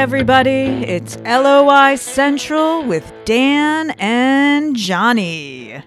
[0.00, 0.82] everybody.
[0.86, 5.82] It's LOI Central with Dan and Johnny.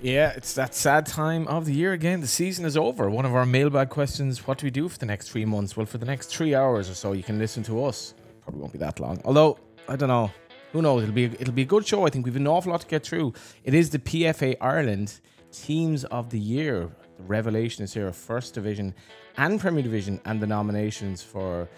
[0.00, 2.22] Yeah, it's that sad time of the year again.
[2.22, 3.10] The season is over.
[3.10, 5.76] One of our mailbag questions what do we do for the next three months?
[5.76, 8.14] Well, for the next three hours or so, you can listen to us.
[8.44, 9.20] Probably won't be that long.
[9.26, 9.58] Although,
[9.90, 10.30] I don't know.
[10.72, 11.02] Who knows?
[11.02, 12.06] It'll be, it'll be a good show.
[12.06, 13.34] I think we've an awful lot to get through.
[13.62, 15.20] It is the PFA Ireland
[15.52, 16.90] Teams of the Year.
[17.18, 18.94] The revelation is here First Division
[19.36, 21.68] and Premier Division, and the nominations for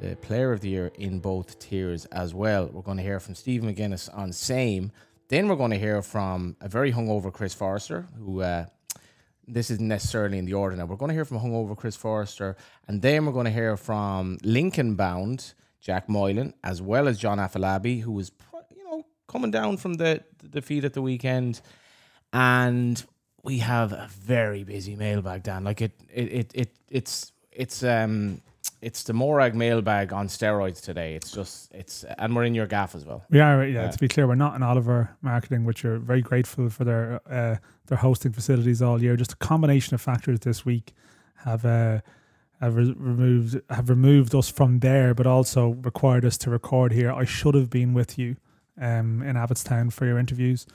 [0.00, 2.68] the Player of the Year in both tiers as well.
[2.72, 4.92] We're going to hear from Stephen McGuinness on same.
[5.28, 8.64] Then we're going to hear from a very hungover Chris Forrester, who uh,
[9.46, 10.86] this isn't necessarily in the order now.
[10.86, 12.56] We're going to hear from hungover Chris Forrester,
[12.88, 17.38] and then we're going to hear from Lincoln bound Jack Moylan, as well as John
[17.38, 18.32] Afolabi, who was
[18.74, 21.60] you know coming down from the, the defeat at the weekend,
[22.32, 23.04] and
[23.42, 25.64] we have a very busy mailbag, Dan.
[25.64, 28.40] Like it, it, it, it it's it's um
[28.82, 31.14] it's the Morag mailbag on steroids today.
[31.14, 33.24] It's just it's and we're in your gaff as well.
[33.30, 33.84] We are, yeah.
[33.84, 33.90] yeah.
[33.90, 37.56] To be clear, we're not in Oliver Marketing, which are very grateful for their uh,
[37.86, 39.16] their hosting facilities all year.
[39.16, 40.92] Just a combination of factors this week
[41.44, 42.00] have uh,
[42.60, 47.12] have re- removed have removed us from there, but also required us to record here.
[47.12, 48.36] I should have been with you
[48.80, 50.66] um, in Abbottstown for your interviews.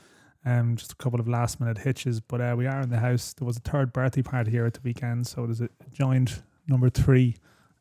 [0.44, 3.32] Um, just a couple of last minute hitches, but uh, we are in the house.
[3.32, 6.88] There was a third birthday party here at the weekend, so there's a joined number
[6.88, 7.34] three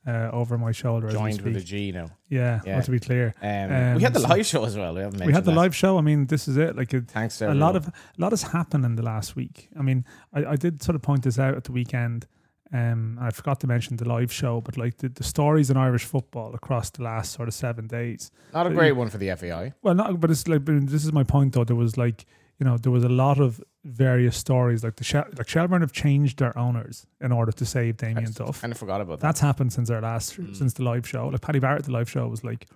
[0.07, 1.09] uh, over my shoulder.
[1.09, 2.07] Joined with a G now.
[2.29, 2.75] Yeah, yeah.
[2.75, 4.93] Well, to be clear, um, um, we had the live show as well.
[4.93, 5.57] We, we had the that.
[5.57, 5.97] live show.
[5.97, 6.75] I mean, this is it.
[6.75, 7.41] Like it, thanks.
[7.41, 9.69] a lot of a lot has happened in the last week.
[9.77, 12.27] I mean, I, I did sort of point this out at the weekend.
[12.73, 16.03] Um, I forgot to mention the live show, but like the, the stories in Irish
[16.03, 18.31] football across the last sort of seven days.
[18.53, 19.73] Not a great one for the FAI.
[19.81, 21.63] Well, not, but it's like this is my point though.
[21.63, 22.25] There was like
[22.59, 25.91] you know there was a lot of various stories like the Shel- like Shelbourne have
[25.91, 28.61] changed their owners in order to save Damien I Duff.
[28.61, 29.27] Kind of forgot about that.
[29.27, 30.55] That's happened since our last mm.
[30.55, 31.27] since the live show.
[31.27, 32.67] Like Paddy Barrett, the live show was like.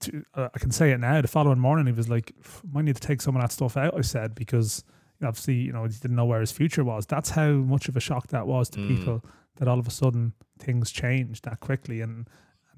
[0.00, 1.22] To, uh, I can say it now.
[1.22, 2.34] The following morning, he was like,
[2.70, 4.84] "Might need to take some of that stuff out." I said because
[5.22, 7.06] obviously, you know, he didn't know where his future was.
[7.06, 8.88] That's how much of a shock that was to mm.
[8.88, 9.24] people
[9.56, 12.28] that all of a sudden things changed that quickly and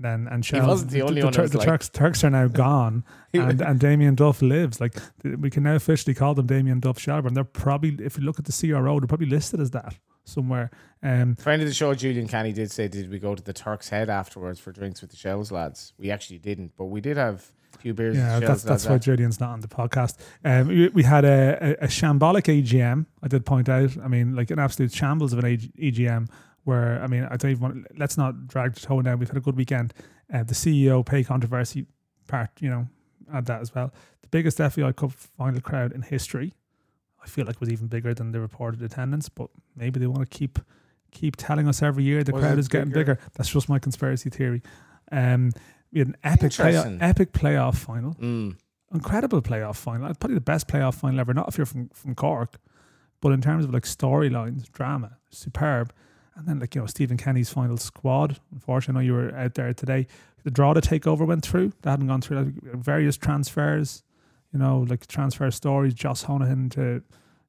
[0.01, 2.47] then and Shell, he wasn't the only the, the, the, like Turks, Turks are now
[2.49, 4.81] gone, and and Damien Duff lives.
[4.81, 7.35] Like we can now officially call them Damien Duff Shelbourne.
[7.35, 9.95] They're probably, if you look at the CRO, they're probably listed as that
[10.25, 10.71] somewhere.
[11.03, 13.89] Um, Friend of the show, Julian Canny did say, "Did we go to the Turk's
[13.89, 17.51] Head afterwards for drinks with the Shels lads?" We actually didn't, but we did have
[17.75, 18.17] a few beers.
[18.17, 20.17] Yeah, that's that's why Julian's not on the podcast.
[20.45, 23.07] Um, we, we had a, a, a shambolic AGM.
[23.23, 23.97] I did point out.
[24.03, 26.29] I mean, like an absolute shambles of an AGM
[26.65, 27.99] where I mean, I don't even want.
[27.99, 29.19] Let's not drag the tone down.
[29.19, 29.95] We've had a good weekend.
[30.33, 31.87] Uh, the CEO pay controversy
[32.29, 32.87] part, you know,
[33.33, 33.93] add that as well.
[34.23, 36.55] The biggest FAI Cup final crowd in history.
[37.23, 40.39] I feel like was even bigger than the reported attendance, but maybe they want to
[40.39, 40.59] keep
[41.11, 42.79] keep telling us every year the was crowd is bigger?
[42.79, 43.19] getting bigger.
[43.35, 44.63] That's just my conspiracy theory.
[45.11, 45.51] Um,
[45.93, 48.57] we had an epic playoff, epic playoff final, mm.
[48.95, 50.15] incredible playoff final.
[50.15, 51.35] Probably the best playoff final ever.
[51.35, 52.59] Not if you're from from Cork,
[53.21, 55.93] but in terms of like storylines, drama, superb.
[56.41, 58.41] And then, like, you know, Stephen Kenny's final squad.
[58.51, 60.07] Unfortunately, I know you were out there today.
[60.43, 61.73] The draw to take over went through.
[61.83, 64.03] They hadn't gone through like, various transfers,
[64.53, 65.93] you know, like transfer stories.
[65.93, 67.03] Josh Honohan to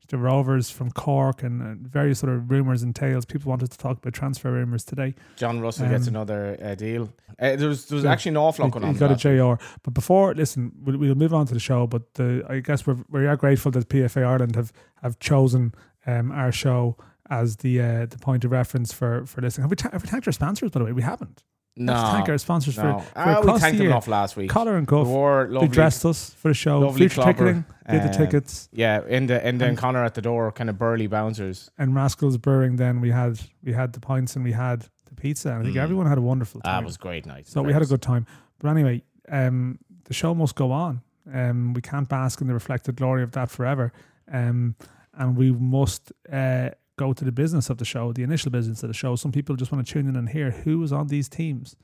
[0.10, 3.24] the Rovers from Cork and uh, various sort of rumours and tales.
[3.24, 5.16] People wanted to talk about transfer rumours today.
[5.38, 7.14] John Russell um, gets another uh, deal.
[7.40, 8.94] Uh, there was, there was yeah, actually an awful lot going on.
[8.94, 9.64] He got a JR.
[9.84, 11.88] But before, listen, we'll, we'll, move on to the show.
[11.88, 15.74] But the, I guess we're, we are grateful that PFA Ireland have, have chosen
[16.06, 16.98] um, our show
[17.32, 19.64] as the uh, the point of reference for for listening.
[19.64, 20.92] Have we, ta- have we thanked our sponsors by the way?
[20.92, 21.44] We haven't.
[21.78, 23.00] No, thank our sponsors no.
[23.00, 24.50] for, for uh, we thanked them off last week.
[24.50, 25.08] Collar and Cuff,
[25.62, 26.92] they dressed us for the show.
[26.92, 28.68] Future ticketing, did the um, tickets.
[28.74, 31.72] Yeah, in the and then Connor at the door, kind of burly bouncers.
[31.78, 32.76] And Rascals Brewing.
[32.76, 35.52] Then we had we had the pints and we had the pizza.
[35.52, 35.82] And I think mm.
[35.82, 36.82] everyone had a wonderful time.
[36.82, 37.48] That was great night.
[37.48, 38.28] So we had a good time.
[38.60, 41.02] But anyway, um, the show must go on.
[41.34, 43.94] Um, we can't bask in the reflected glory of that forever.
[44.30, 44.76] Um,
[45.14, 48.90] and we must uh, go to the business of the show, the initial business of
[48.90, 49.16] the show.
[49.16, 51.76] Some people just want to tune in and hear who is on these teams.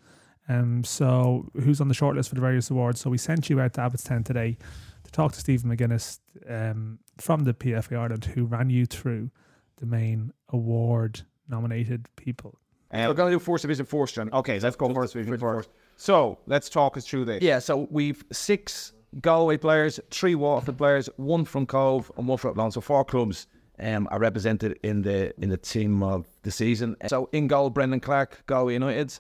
[0.50, 3.02] Um, so who's on the shortlist for the various awards.
[3.02, 4.58] So we sent you out to Abbottstown today
[5.04, 6.20] to talk to Stephen McGuinness
[6.50, 9.32] um, from the PFA Ireland, who ran you through
[9.78, 12.60] the main award nominated people.
[12.92, 14.30] Uh, we're going to do First Division first, John.
[14.32, 15.70] Okay, so let's go First Division first.
[15.98, 17.42] So let's talk us through this.
[17.42, 22.52] Yeah, so we've six Galway players, three Waterford players, one from Cobh, and one from
[22.52, 22.72] Athlone.
[22.72, 23.48] So four clubs
[23.80, 26.96] um, are represented in the in the team of the season.
[27.08, 29.18] So in goal, Brendan Clark, Galway United.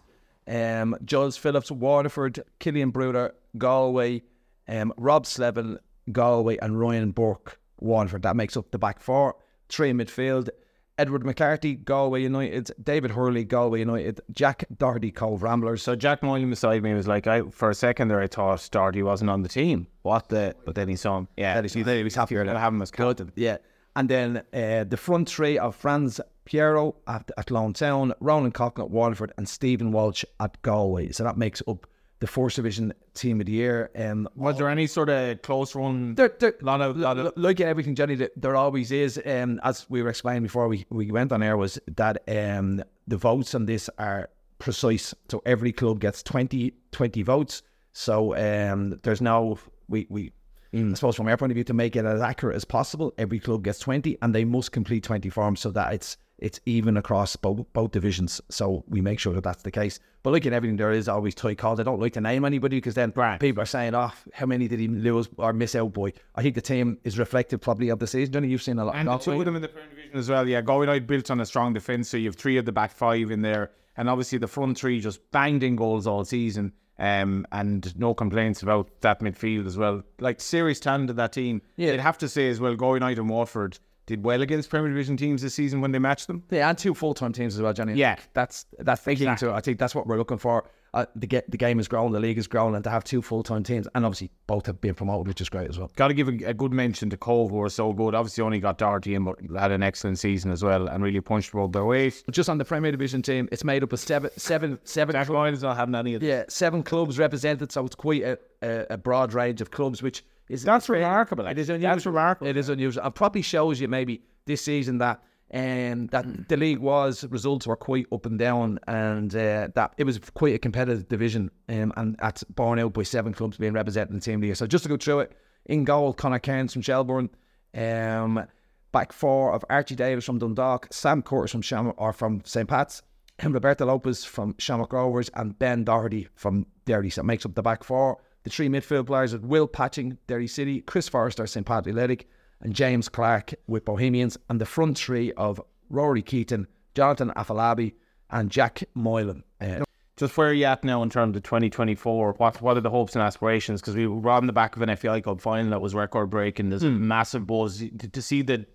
[0.49, 4.23] Um, Jules Phillips, Waterford, Killian Brouder, Galway,
[4.69, 5.77] um, Rob Slevin,
[6.11, 8.21] Galway, and Ryan Burke, Waterford.
[8.21, 9.35] That makes up the back four.
[9.67, 10.49] Three in midfield.
[10.97, 15.83] Edward McCarthy, Galway United, David Hurley, Galway United, Jack Doherty, Cobh Ramblers.
[15.83, 19.03] So Jack Moylan beside me was like, I for a second there I thought Doherty
[19.03, 19.87] wasn't on the team.
[20.01, 20.55] What the?
[20.65, 21.27] But then he saw him.
[21.37, 23.31] Yeah, he, he was happier to have him as captain.
[23.35, 23.57] Yeah,
[23.97, 28.91] and then uh, the front three of Franz Piero at, Athlone Town, Ronan Coughlan at
[28.91, 31.11] Waterford, and Stephen Walsh at Galway.
[31.11, 31.87] So that makes up
[32.19, 33.89] the Fourth Division Team of the Year.
[33.95, 36.13] Um, was there any sort of close run?
[36.13, 39.19] There, there, lot of, lot of, like everything, Johnny, there always is.
[39.25, 43.17] Um, as we were explaining before we, we went on air, was that um, the
[43.17, 44.29] votes on this are
[44.59, 45.15] precise.
[45.27, 47.63] So every club gets 20, 20 votes.
[47.93, 49.57] So um, there's no
[49.89, 50.33] we we.
[50.73, 50.91] Mm.
[50.91, 53.39] I suppose from our point of view, to make it as accurate as possible, every
[53.39, 57.35] club gets 20 and they must complete 20 forms so that it's it's even across
[57.35, 58.39] both, both divisions.
[58.49, 59.99] So we make sure that that's the case.
[60.21, 61.79] But like in everything, there is always tight calls.
[61.79, 63.39] I don't like to name anybody because then right.
[63.39, 66.55] people are saying, oh, how many did he lose or miss out Boy, I think
[66.55, 68.33] the team is reflective probably of the season.
[68.33, 68.95] Johnny, you've seen a lot.
[68.95, 70.47] And the two of them in the Premier Division as well.
[70.47, 72.09] Yeah, going out built on a strong defence.
[72.09, 73.71] So you have three of the back five in there.
[73.95, 76.73] And obviously the front three just banged in goals all season.
[76.99, 80.01] Um, and no complaints about that midfield as well.
[80.19, 81.61] Like serious talent of that team.
[81.75, 81.91] Yeah.
[81.91, 83.77] You'd have to say as well, Galway United and Waterford
[84.07, 86.41] did well against Premier Division teams this season when they matched them.
[86.49, 87.93] Yeah, and two full time teams as well, Johnny.
[87.93, 89.49] Yeah, that's that's the exactly.
[89.49, 90.65] I think that's what we're looking for.
[90.97, 93.21] Uh, the get the game is growing, the league is growing, and to have two
[93.21, 95.91] full time teams, and obviously both have been promoted, which is great as well.
[95.95, 98.15] Got to give a, a, good mention to Cobh, who are so good.
[98.15, 101.53] Obviously, only got Doherty in, but had an excellent season as well, and really punched
[101.53, 102.23] above their weight.
[102.31, 105.13] Just on the Premier Division team, it's made up of seven, seven, seven.
[105.13, 106.27] Jack Lyons not having any of this.
[106.27, 110.23] Yeah, seven clubs represented, so it's quite a, a, a broad range of clubs, which
[110.49, 111.45] is that's remarkable.
[111.45, 111.91] It is unusual.
[111.91, 112.47] That's remarkable.
[112.47, 113.05] It is unusual.
[113.05, 115.21] It probably shows you maybe this season that
[115.53, 116.47] um, that mm.
[116.47, 120.55] the league was results were quite up and down, and uh, that it was quite
[120.55, 124.21] a competitive division, um, and at borne out by seven clubs being represented in the
[124.21, 124.55] team year.
[124.55, 127.29] So just to go through it, in goal, Conor Kearns from Shelbourne,
[127.73, 128.45] um,
[128.91, 133.01] back four of Archie Davies from Dundalk, Sam Curtis from Sham or from St Pat's,
[133.39, 137.09] and Roberto Lopes from Shamrock Rovers, and Ben Doherty from Derry.
[137.09, 138.17] So it makes up the back four.
[138.43, 142.27] The three midfield players are Will Patching, Derry City, Chris Forrester, St Pat Athletic,
[142.61, 147.93] and James Clark with Bohemians, and the front three of Rory Keating, Jonathan Afolabi,
[148.29, 149.43] and Jack Moylan.
[149.61, 149.83] Uh,
[150.17, 152.33] just where are you at now in terms of 2024?
[152.33, 153.81] What what are the hopes and aspirations?
[153.81, 156.69] Because we were on the back of an FAI Cup final that was record breaking.
[156.69, 156.99] There's mm.
[156.99, 158.67] massive buzz to, to see that.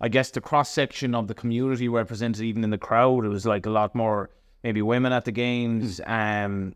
[0.00, 3.44] I guess the cross section of the community represented, even in the crowd, it was
[3.44, 4.30] like a lot more
[4.62, 6.00] maybe women at the games.
[6.00, 6.44] Mm.
[6.44, 6.74] Um,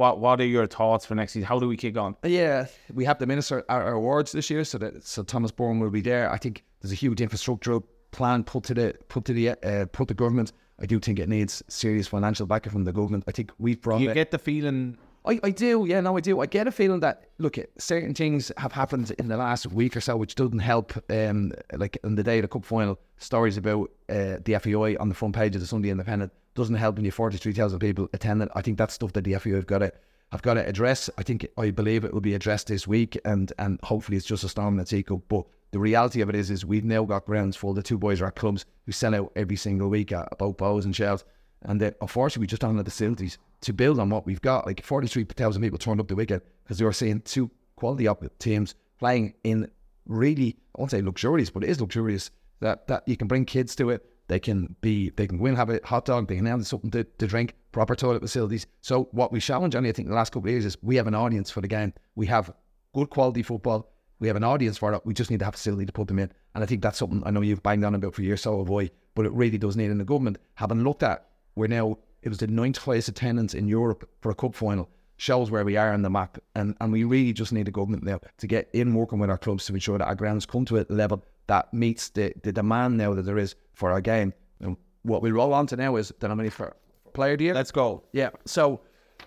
[0.00, 1.46] what What are your thoughts for next season?
[1.46, 2.16] How do we kick on?
[2.24, 5.78] Yeah, we have the minister our, our awards this year, so that so Thomas Byrne
[5.78, 6.32] will be there.
[6.32, 10.08] I think there's a huge infrastructural plan put to the put to the uh, put
[10.08, 10.52] the government.
[10.80, 13.24] I do think it needs serious financial backing from the government.
[13.28, 14.00] I think we've brought.
[14.00, 14.14] You it.
[14.14, 14.96] get the feeling.
[15.26, 16.40] I, I do, yeah, no, I do.
[16.40, 20.00] I get a feeling that look, certain things have happened in the last week or
[20.00, 20.94] so, which doesn't help.
[21.10, 25.10] Um, like on the day of the cup final, stories about uh, the FAI on
[25.10, 28.08] the front page of the Sunday Independent doesn't help when you forty three thousand people
[28.12, 28.48] attending.
[28.54, 29.92] I think that's stuff that the FAI have got to
[30.32, 31.10] have got to address.
[31.18, 34.44] I think I believe it will be addressed this week, and and hopefully it's just
[34.44, 35.22] a storm that's equal.
[35.28, 37.74] But the reality of it is, is we've now got grounds full.
[37.74, 40.84] The two boys are at clubs who sell out every single week at about Bohs
[40.84, 41.24] and Shels.
[41.62, 44.66] And uh, unfortunately, we just don't have the facilities to build on what we've got.
[44.66, 48.74] Like 43,000 people turned up the weekend because they were seeing two quality up teams
[48.98, 49.70] playing in
[50.06, 52.30] really, I won't say luxurious, but it is luxurious
[52.60, 54.04] that, that you can bring kids to it.
[54.30, 56.90] They can be, they can go in, have a hot dog, they can have something
[56.92, 58.66] to, to drink, proper toilet facilities.
[58.80, 61.06] So what we challenge, Johnny, I think the last couple of years is we have
[61.06, 61.92] an audience for the game.
[62.14, 62.52] We have
[62.94, 65.00] good quality football we have an audience for it.
[65.04, 66.30] We just need to have a facility to put them in.
[66.54, 68.90] And I think that's something I know you've banged on about for years, so I.
[69.14, 70.38] But it really does need in the government.
[70.54, 74.34] Having looked at, we're now, it was the ninth highest attendance in Europe for a
[74.34, 76.38] cup final, shows where we are on the map.
[76.54, 79.38] And, and we really just need the government now to get in working with our
[79.38, 82.96] clubs to ensure that our grounds come to a level that meets the, the demand
[82.96, 84.32] now that there is for our game.
[84.60, 86.76] And what we roll on to now is the nominee for
[87.14, 87.54] player of the year.
[87.54, 88.04] Let's go.
[88.12, 88.30] Yeah.
[88.44, 88.80] So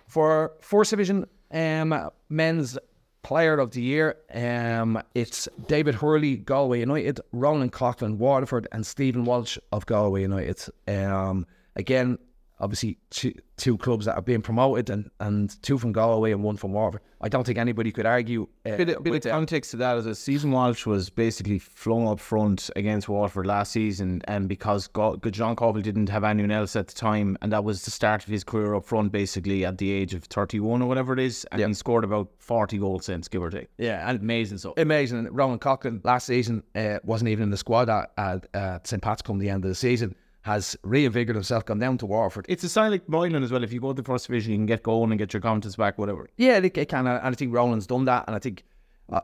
[0.06, 2.78] for Fourth Division um, men's
[3.24, 9.24] Player of the Year, um, it's David Hurley, Galway United, Ronan Coughlan, Waterford, and Stephen
[9.24, 10.62] Walsh of Galway United.
[10.86, 12.18] Um, again,
[12.60, 16.56] obviously two, two clubs that are being promoted and, and two from Galway and one
[16.56, 17.02] from Waterford.
[17.20, 18.48] I don't think anybody could argue.
[18.66, 22.20] Uh, bit, bit of context to that is that Stephen Walsh was basically flung up
[22.20, 26.88] front against Waterford last season, and because Go- John Caulfield didn't have anyone else at
[26.88, 29.90] the time, and that was the start of his career up front, basically at the
[29.90, 31.68] age of 31 or whatever it is, and yep.
[31.68, 33.68] he scored about 40 goals since, give or take.
[33.78, 35.26] Yeah, and amazing so amazing.
[35.30, 39.22] Ronan Coughlin last season uh, wasn't even in the squad at, at uh, St Pat's
[39.22, 42.44] come the end of the season has reinvigorated himself, gone down to Warford.
[42.50, 43.64] It's a sign like Moylan as well.
[43.64, 45.76] If you go to the first division, you can get going and get your confidence
[45.76, 46.28] back, whatever.
[46.36, 47.06] Yeah, it, it can.
[47.06, 48.24] And I think Rowland's done that.
[48.26, 48.62] And I think,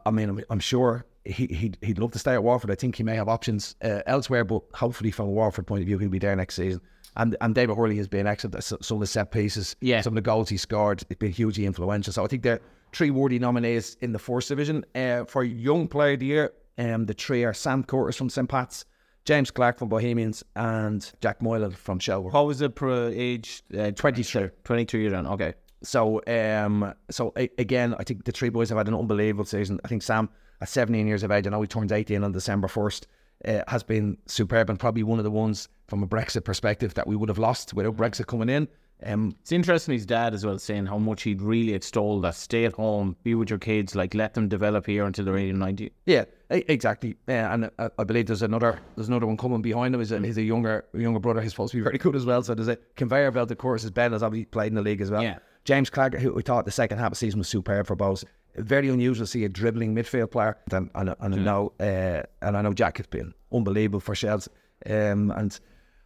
[0.06, 2.70] I mean, I'm, sure he, he'd, he'd love to stay at Warford.
[2.70, 5.86] I think he may have options uh, elsewhere, but hopefully from a Waterford point of
[5.86, 6.80] view, he'll be there next season.
[7.16, 8.62] And and David Hurley has been excellent.
[8.64, 10.00] Some of the set pieces, yeah.
[10.00, 12.12] some of the goals he scored, it's been hugely influential.
[12.12, 12.60] So I think they're
[12.92, 14.86] three worthy nominees in the first division.
[14.94, 18.48] Uh, for Young Player of the Year, um, the three are Sam Curtis from St.
[18.48, 18.86] Pat's,
[19.24, 22.32] James Clark from Bohemians, and Jack Moylan from Shelbourne.
[22.32, 23.62] What was the pro age?
[23.76, 24.50] Uh, 22.
[24.64, 25.54] 22 years on, okay.
[25.82, 29.80] So, um, so a- again, I think the three boys have had an unbelievable season.
[29.84, 30.28] I think Sam,
[30.60, 33.06] at 17 years of age, I know he turns 18 on December 1st,
[33.46, 37.06] uh, has been superb and probably one of the ones from a Brexit perspective that
[37.06, 38.68] we would have lost without Brexit coming in.
[39.04, 42.64] Um, it's interesting his dad as well saying how much he'd really extol that stay
[42.64, 45.92] at home, be with your kids, like let them develop here until they're 18 90.
[46.06, 47.16] Yeah, exactly.
[47.28, 50.00] Uh, and uh, I believe there's another there's another one coming behind him.
[50.00, 51.40] He's a, he's a younger younger brother.
[51.40, 52.42] He's supposed to be very good as well.
[52.42, 53.90] So there's a conveyor belt of courses.
[53.90, 55.22] Ben has obviously played in the league as well.
[55.22, 55.38] Yeah.
[55.64, 58.24] James Clark, who we thought the second half of the season was superb for both.
[58.56, 60.56] Very unusual to see a dribbling midfield player.
[60.72, 64.48] And, and, and I know uh, and I know Jack has been unbelievable for Shels.
[64.86, 65.58] Um, and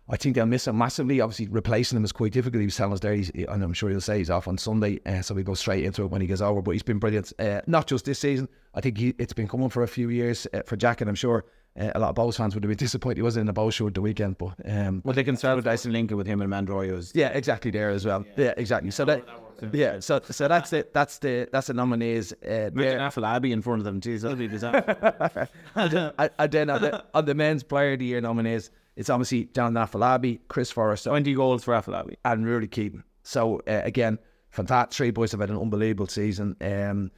[0.09, 1.21] I think they'll miss him massively.
[1.21, 2.61] Obviously, replacing him is quite difficult.
[2.61, 5.01] He was telling us there, he's, and I'm sure he'll say he's off on Sunday,
[5.07, 6.61] uh, so we go straight into it when he gets over.
[6.61, 8.49] But he's been brilliant, uh, not just this season.
[8.75, 11.15] I think he, it's been coming for a few years uh, for Jack, and I'm
[11.15, 11.47] sure
[11.81, 13.73] uh, a lot of Bohs fans would have been disappointed he wasn't in the Bohs
[13.73, 14.37] show at the weekend.
[14.37, 17.13] But um, well, they can start with Dyson Lincoln with him and Mandroiu's.
[17.15, 18.25] Yeah, exactly there as well.
[18.37, 18.91] Yeah, yeah exactly.
[18.91, 19.25] So that.
[19.73, 20.93] Yeah, so so that's it.
[20.93, 22.35] That's the that's the nominees.
[22.47, 25.49] Uh, Abbey in front of them, jeez, that'll be disaster.
[25.75, 29.75] and then on the, on the men's player of the year nominees, it's obviously John
[29.75, 33.03] Afolabi, Chris Forrest, 20 goals for Afolabi, and Rory Keating.
[33.23, 34.19] So uh, again,
[34.51, 34.97] fantastic.
[34.97, 36.57] Three boys have had an unbelievable season.
[36.61, 37.11] Um,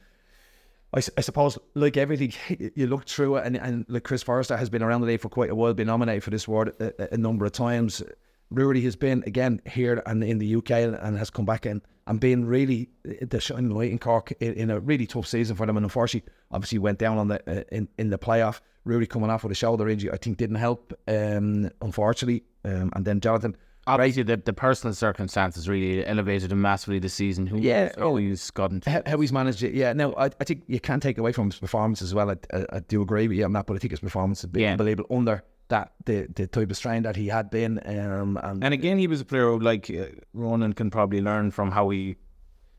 [0.93, 2.33] I, I, suppose, like everything,
[2.75, 5.29] you look through it, and, and like Chris Forrester has been around the league for
[5.29, 8.01] quite a while, been nominated for this award a, a number of times.
[8.49, 12.19] Rory has been again here and in the UK and has come back in and
[12.19, 15.75] been really the shining light in Cork in, in, a really tough season for them.
[15.75, 18.61] And unfortunately, obviously went down on the uh, in in the playoff.
[18.85, 20.93] Rory coming off with a shoulder injury, I think didn't help.
[21.07, 23.55] Um, unfortunately, um, and then Jonathan.
[23.85, 27.47] Obviously, the, the personal circumstances really elevated him massively this season.
[27.47, 29.73] Who yeah, oh, he's gotten how, how, he's managed it.
[29.73, 32.31] Yeah, no, I, I think you can't take away from his performance as well.
[32.31, 34.51] I, I, I do agree with you on that, but I think his performance has
[34.51, 34.71] been yeah.
[34.71, 37.79] unbelievable under that the the type of strain that he had been.
[37.85, 41.51] Um, and, and again, he was a player who, like uh, Ronan, can probably learn
[41.51, 42.15] from how he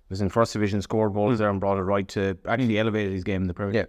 [0.08, 3.24] was in first division, scored goals there, and brought it right to actually elevated his
[3.24, 3.74] game in the Premier.
[3.74, 3.86] Yeah,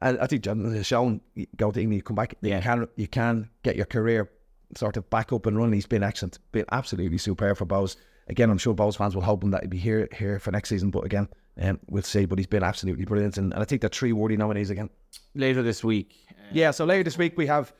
[0.00, 1.20] and I think John has shown
[1.56, 4.30] go to England, you come back, you can you can get your career
[4.74, 5.74] sort of back up and running.
[5.74, 7.96] He's been excellent, been absolutely superb for Bohs.
[8.28, 10.68] Again, I'm sure Bohs fans will hope him that he'll be here here for next
[10.68, 11.28] season, but again,
[11.60, 12.26] um, we'll see.
[12.26, 14.90] But he's been absolutely brilliant, and, and I think the three worthy nominees again
[15.34, 16.16] later this week.
[16.52, 17.72] Yeah, so later this week we have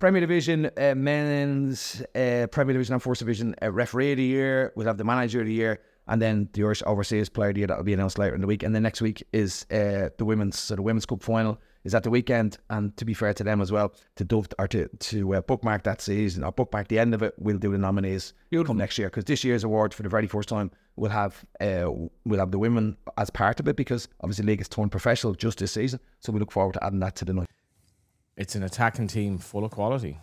[0.00, 4.72] Premier Division, uh, men's uh, Premier Division and First Division uh, referee of the year.
[4.74, 7.60] We'll have the manager of the year, and then the Irish Overseas Player of the
[7.60, 8.62] Year that will be announced later in the week.
[8.62, 12.02] And then next week is uh, the women's, so the Women's Cup final is at
[12.02, 12.56] the weekend.
[12.70, 15.82] And to be fair to them as well, to dove or to to uh, bookmark
[15.82, 19.08] that season or bookmark the end of it, we'll do the nominees come next year
[19.08, 21.90] because this year's award for the very first time we'll have uh,
[22.24, 25.34] we'll have the women as part of it because obviously the league has turned professional
[25.34, 26.00] just this season.
[26.20, 27.50] So we look forward to adding that to the night.
[28.40, 30.18] It's an attacking team full of quality,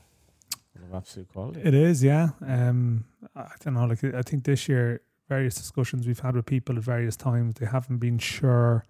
[0.75, 1.61] full of absolute quality.
[1.63, 2.29] It is, yeah.
[2.43, 3.05] Um,
[3.35, 3.85] I don't know.
[3.85, 7.67] Like I think this year, various discussions we've had with people at various times, they
[7.67, 8.85] haven't been sure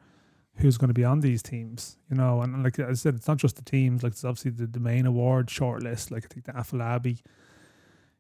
[0.56, 1.98] who's going to be on these teams.
[2.10, 4.02] You know, and like I said, it's not just the teams.
[4.02, 6.10] Like it's obviously the, main award shortlist.
[6.10, 7.20] Like I think the Afolabi,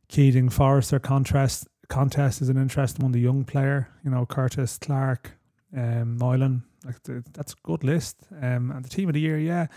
[0.09, 3.13] Keating, Forrester contest contest is an interesting one.
[3.13, 5.37] The young player, you know, Curtis Clark,
[5.73, 6.63] um, Moylan.
[6.83, 8.17] Like the, that's a good list.
[8.41, 9.67] Um, and the team of the year, yeah.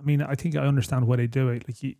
[0.00, 1.68] I mean, I think I understand why they do it.
[1.68, 1.94] Like, you,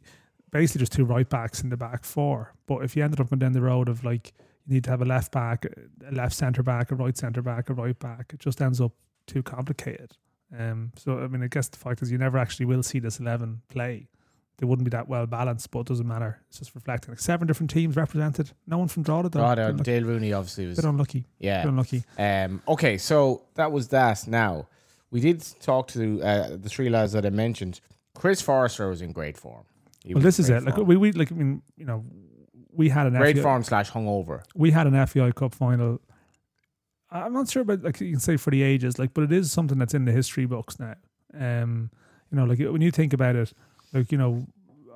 [0.51, 2.55] basically, just two right backs in the back four.
[2.67, 4.33] But if you ended up going down the road of like,
[4.67, 7.71] you need to have a left back, a left centre back, a right centre back,
[7.71, 8.93] a right back, it just ends up
[9.27, 10.13] too complicated.
[10.57, 13.21] Um, so, I mean, I guess the fact is you never actually will see this
[13.21, 14.09] 11 play.
[14.59, 16.41] They wouldn't be that well balanced, but it doesn't matter.
[16.49, 17.13] It's just reflecting.
[17.13, 18.51] Like seven different teams represented.
[18.67, 19.41] No one from Drogheda, though.
[19.55, 20.79] Drogheda, Dayle Rooney obviously was.
[20.79, 21.27] A bit unlucky.
[21.39, 21.63] Yeah.
[21.63, 22.03] Bit unlucky.
[22.19, 24.27] Um, okay, so that was that.
[24.27, 24.67] Now,
[25.11, 27.81] we did talk to uh, the three lads that I mentioned.
[28.15, 29.65] Chris Forrester was in great form.
[30.05, 30.63] He well, this is it.
[30.63, 30.65] Form.
[30.65, 32.05] Like we, we like I mean, you know,
[32.73, 34.43] we had an great FAI, form slash hungover.
[34.55, 36.01] We had an FAI Cup final.
[37.11, 39.51] I'm not sure about like you can say for the ages, like, but it is
[39.51, 40.95] something that's in the history books now.
[41.35, 41.91] Um,
[42.31, 43.53] you know, like when you think about it,
[43.93, 44.47] like you know,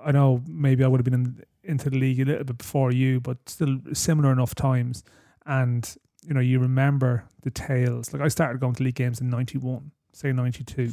[0.04, 2.92] I know maybe I would have been in, into the league a little bit before
[2.92, 5.02] you, but still similar enough times.
[5.46, 8.12] And you know, you remember the tales.
[8.12, 10.92] Like I started going to league games in '91, say '92,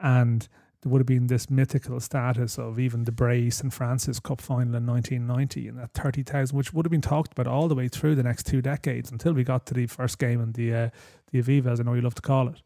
[0.00, 0.48] and
[0.82, 4.74] there would have been this mythical status of even the Bray St Francis Cup final
[4.74, 8.16] in 1990 and that 30,000, which would have been talked about all the way through
[8.16, 10.90] the next two decades until we got to the first game in the uh,
[11.30, 12.62] the Aviva, as I know you love to call it.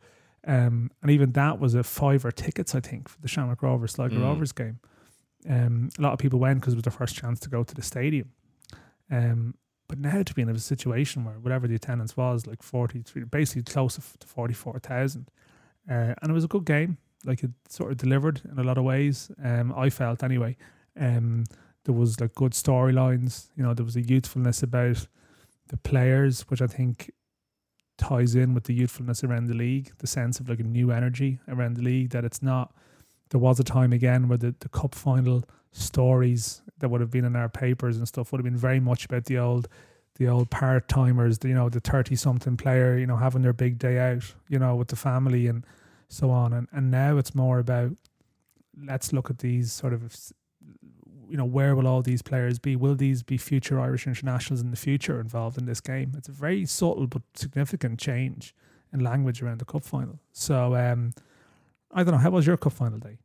[0.46, 4.16] Um, and even that was a fiver tickets, I think, for the Shamrock Rovers Sligo
[4.16, 4.22] Mm.
[4.22, 4.78] Rovers game.
[5.48, 7.74] Um, a lot of people went because it was their first chance to go to
[7.74, 8.30] the stadium.
[9.10, 9.54] Um,
[9.88, 13.62] but now to be in a situation where whatever the attendance was, like 43, basically
[13.62, 15.28] close to 44,000.
[15.90, 16.98] Uh, and it was a good game.
[17.24, 19.30] Like it sort of delivered in a lot of ways.
[19.42, 20.56] Um, I felt anyway.
[20.98, 21.44] Um,
[21.84, 23.48] there was like good storylines.
[23.56, 25.06] You know, there was a youthfulness about
[25.68, 27.10] the players, which I think
[27.98, 31.38] ties in with the youthfulness around the league, the sense of like a new energy
[31.48, 32.10] around the league.
[32.10, 32.74] That it's not.
[33.30, 37.24] There was a time again where the, the cup final stories that would have been
[37.24, 39.68] in our papers and stuff would have been very much about the old
[40.16, 43.78] the old part timers, you know, the thirty something player, you know, having their big
[43.78, 45.64] day out, you know, with the family and
[46.08, 46.52] so on.
[46.52, 47.92] And and now it's more about
[48.82, 50.14] let's look at these sort of
[51.28, 52.76] you know, where will all these players be?
[52.76, 56.12] Will these be future Irish internationals in the future involved in this game?
[56.16, 58.54] It's a very subtle but significant change
[58.92, 60.20] in language around the cup final.
[60.32, 61.12] So um
[61.92, 63.18] I don't know, how was your cup final day?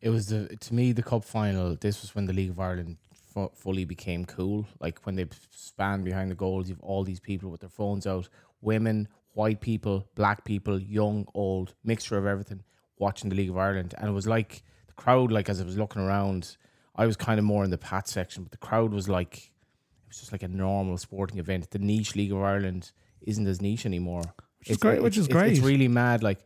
[0.00, 1.76] It was the to me the cup final.
[1.76, 2.96] This was when the League of Ireland
[3.32, 4.66] fu- fully became cool.
[4.80, 8.28] Like when they span behind the goals, you've all these people with their phones out,
[8.60, 12.62] women, white people, black people, young, old, mixture of everything,
[12.98, 15.30] watching the League of Ireland, and it was like the crowd.
[15.32, 16.56] Like as I was looking around,
[16.96, 20.08] I was kind of more in the pat section, but the crowd was like it
[20.08, 21.70] was just like a normal sporting event.
[21.70, 22.90] The niche League of Ireland
[23.22, 24.24] isn't as niche anymore.
[24.58, 25.02] Which is great.
[25.02, 25.52] Which is it's- great.
[25.52, 26.22] It's really mad.
[26.22, 26.40] Like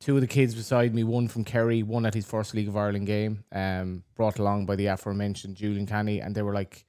[0.00, 2.76] two of the kids beside me, one from Kerry, one at his first League of
[2.76, 6.84] Ireland game, um, brought along by the aforementioned Julian Canny, and they were like,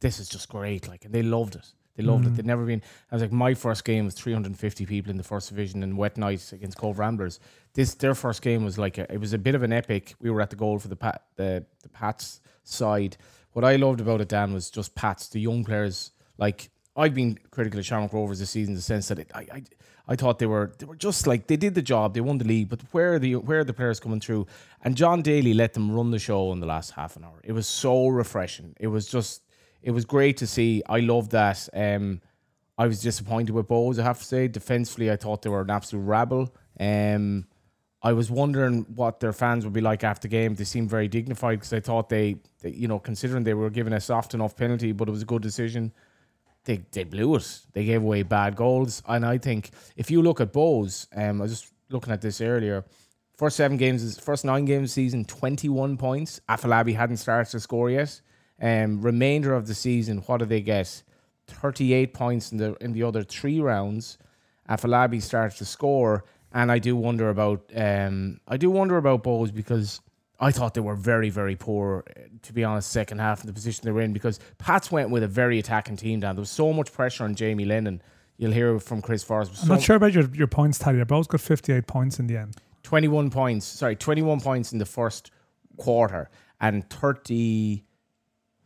[0.00, 1.72] "This is just great!" Like, and they loved it.
[1.96, 2.36] They loved it.
[2.36, 2.82] They'd never been.
[3.10, 6.16] I was like, my first game was 350 people in the first division in wet
[6.16, 7.38] nights against Cobh Ramblers.
[7.74, 10.14] This their first game was like a, it was a bit of an epic.
[10.18, 13.18] We were at the goal for the pat the the Pats side.
[13.52, 16.12] What I loved about it, Dan, was just Pats, the young players.
[16.38, 19.46] Like I've been critical of Shamrock Rovers this season in the sense that it, I,
[19.52, 19.62] I
[20.08, 22.44] I thought they were they were just like they did the job, they won the
[22.44, 24.46] league, but where are the where are the players coming through?
[24.82, 27.40] And Jon Daly let them run the show in the last half an hour.
[27.44, 28.74] It was so refreshing.
[28.80, 29.42] It was just
[29.82, 30.82] it was great to see.
[30.88, 31.68] I loved that.
[31.72, 32.20] Um,
[32.78, 34.48] I was disappointed with Bohs, I have to say.
[34.48, 36.54] Defensively, I thought they were an absolute rabble.
[36.80, 37.46] Um,
[38.02, 40.54] I was wondering what their fans would be like after the game.
[40.54, 43.92] They seemed very dignified because I thought they, they, you know, considering they were given
[43.92, 45.92] a soft enough penalty, but it was a good decision.
[46.64, 47.60] They they blew it.
[47.72, 51.42] They gave away bad goals, and I think if you look at Bohs, um, I
[51.42, 52.84] was just looking at this earlier.
[53.36, 56.40] First seven games, first nine games season, twenty one points.
[56.48, 58.20] Afolabi hadn't started to score yet.
[58.60, 61.02] Um, remainder of the season, what do they get?
[61.48, 64.18] Thirty eight points in the in the other three rounds.
[64.68, 69.50] Afolabi started to score, and I do wonder about um, I do wonder about Bowes
[69.50, 70.00] because
[70.42, 72.90] I thought they were very very poor uh, to be honest.
[72.90, 75.96] Second half in the position they were in because Pats went with a very attacking
[75.96, 76.20] team.
[76.20, 78.02] Down there was so much pressure on Jamie Lennon.
[78.38, 79.62] You'll hear from Chris Forrest.
[79.62, 80.98] I'm not sure about your, your points tally.
[80.98, 82.56] They both got 58 points in the end.
[82.82, 83.66] 21 points.
[83.66, 85.30] Sorry, 21 points in the first
[85.76, 86.28] quarter
[86.60, 87.84] and 30.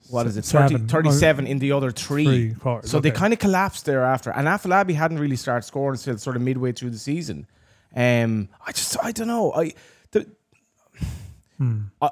[0.09, 0.45] What is it?
[0.45, 0.89] 30, Seven.
[0.89, 2.25] 37 in the other three.
[2.25, 4.31] Three quarters, So they kind of collapsed thereafter.
[4.31, 7.47] And Afolabi hadn't really started scoring until sort of midway through the season.
[7.95, 9.53] Um, I just, I don't know.
[9.53, 9.73] I,
[11.59, 11.85] Hmm.
[12.01, 12.11] uh,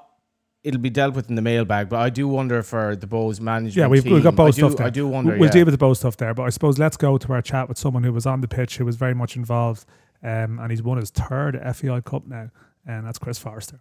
[0.63, 3.77] it'll be dealt with in the mailbag, but I do wonder for the Bohs management.
[3.77, 4.15] Yeah, we've, team.
[4.15, 4.87] we've got both I do, stuff there.
[4.87, 5.33] I do wonder.
[5.33, 5.53] We'll, we'll yeah.
[5.53, 7.79] deal with the both stuff there, but I suppose let's go to our chat with
[7.79, 9.85] someone who was on the pitch, who was very much involved,
[10.23, 12.51] um, and he's won his third FAI Cup now,
[12.87, 13.81] and that's Chris Forrester.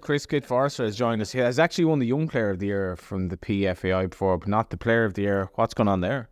[0.00, 1.32] Chris Kid Forrester has joined us.
[1.32, 4.48] He has actually won the Young Player of the Year from the PFAI before, but
[4.48, 5.50] not the Player of the Year.
[5.54, 6.28] What's going on there?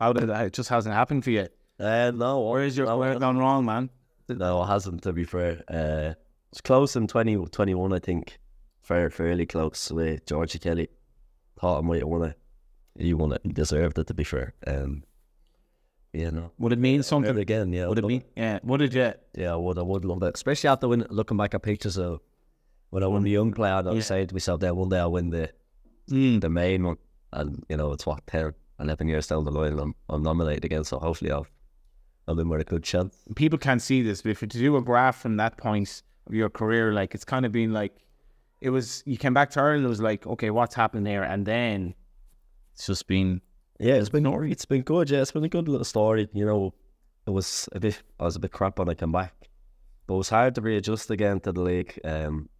[0.00, 0.46] How did that?
[0.46, 1.48] It just hasn't happened for you.
[1.78, 3.90] Uh, no, Where is your no, where gone wrong, man?
[4.28, 5.02] no, it hasn't.
[5.02, 6.14] To be fair, uh,
[6.52, 8.38] it's close in 20, 21, I think.
[8.82, 10.88] Fair, fairly close with Georgie Kelly.
[11.60, 12.38] Thought I might have won it.
[12.98, 13.40] He won it.
[13.44, 14.06] He deserved it.
[14.08, 15.04] To be fair, um,
[16.12, 16.50] yeah, no.
[16.58, 17.28] Would it mean something?
[17.28, 17.86] Something again, yeah.
[17.86, 18.24] Would it mean?
[18.36, 18.58] Yeah.
[18.62, 18.92] What it?
[18.94, 19.12] you?
[19.36, 19.78] Yeah, I would.
[19.78, 22.20] I would love it, especially after win, looking back at pictures of
[22.90, 23.82] when I won the young player.
[23.86, 24.00] I Yeah.
[24.00, 25.50] say to myself, "There, one day I'll win the
[26.08, 26.40] Mm.
[26.40, 26.96] the main one."
[27.32, 30.82] And you know, it's what 10, 11 years down the line, I'm I'm nominated again.
[30.82, 31.46] So hopefully, I'll
[32.26, 33.14] I'll in with a good chance.
[33.36, 36.50] People can't see this, but if you do a graph from that point of your
[36.50, 37.92] career, like it's kind of been like
[38.60, 39.02] it was.
[39.06, 39.84] You came back to Ireland.
[39.84, 41.22] It was like, okay, what's happened here?
[41.22, 41.94] And then
[42.74, 43.40] it's just been
[43.78, 45.10] Yeah, it's been it's been good.
[45.10, 46.28] Yeah, it's been a good little story.
[46.32, 46.74] You know,
[47.26, 49.34] it was a bit I was a bit crap when I came back,
[50.06, 51.98] but it was hard to readjust again to the league.
[52.04, 52.50] Um,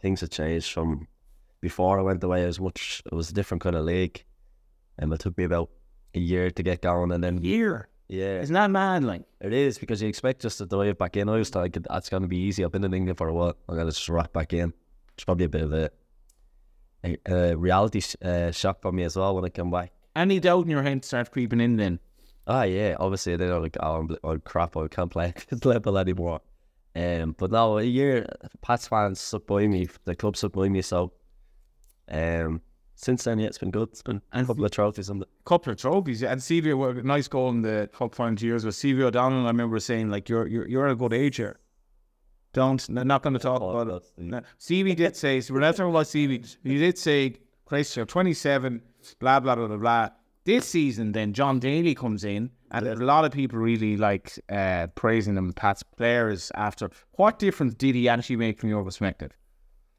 [0.00, 1.06] things had changed from
[1.60, 2.44] before I went away.
[2.44, 3.02] It was much.
[3.04, 4.24] It was a different kind of league,
[4.98, 5.68] and it took me about
[6.14, 7.12] a year to get going.
[7.12, 7.89] And then year.
[8.10, 9.04] Yeah, Isn't that mad?
[9.04, 11.28] Like it is because you expect just to dive back in.
[11.28, 12.64] I was like, that's going to be easy.
[12.64, 13.56] I've been in England for a while.
[13.68, 14.72] I'm gonna just rock back in.
[15.14, 15.90] It's probably a bit of a,
[17.04, 19.92] a, a reality sh- uh, shock for me as well when I come back.
[20.16, 22.00] any doubt in your head start creeping in then.
[22.46, 22.96] Ah, yeah.
[22.98, 26.40] Obviously, they're like, oh, I'm, oh crap, I can't play at this level anymore.
[26.96, 28.26] Um, but no, a year
[28.62, 29.88] Pats fans stuck by me.
[30.04, 30.82] The club stuck by me.
[30.82, 31.12] So,
[32.10, 32.60] um,
[33.00, 33.88] since then, yeah, it's been good.
[33.88, 36.22] It's been a couple of trophies and couple of trophies.
[36.22, 39.44] And Stevie, what a nice goal in the final two years was Stevie O'Donnell.
[39.44, 41.58] I remember saying like, "You're you're you're a good age here.
[42.52, 44.42] Don't n- not going to talk Oh, about it." No.
[44.94, 45.40] Did say.
[45.40, 46.44] So we're not talking about Stevie.
[46.62, 48.82] He did say, "Christ, you're 27."
[49.18, 50.08] Blah blah blah blah blah.
[50.44, 54.88] This season, then Jon Daly comes in, and a lot of people really like uh,
[54.94, 55.52] praising him.
[55.54, 56.90] Pat's players after.
[57.12, 59.32] What difference did he actually make from your perspective?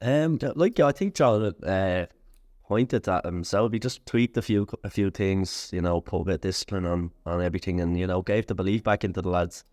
[0.01, 2.05] Um, like I think John uh,
[2.71, 3.73] pointed at himself.
[3.73, 6.85] He just tweaked a few a few things, you know, put a bit of discipline
[6.85, 9.65] on on everything, and you know, gave the belief back into the lads.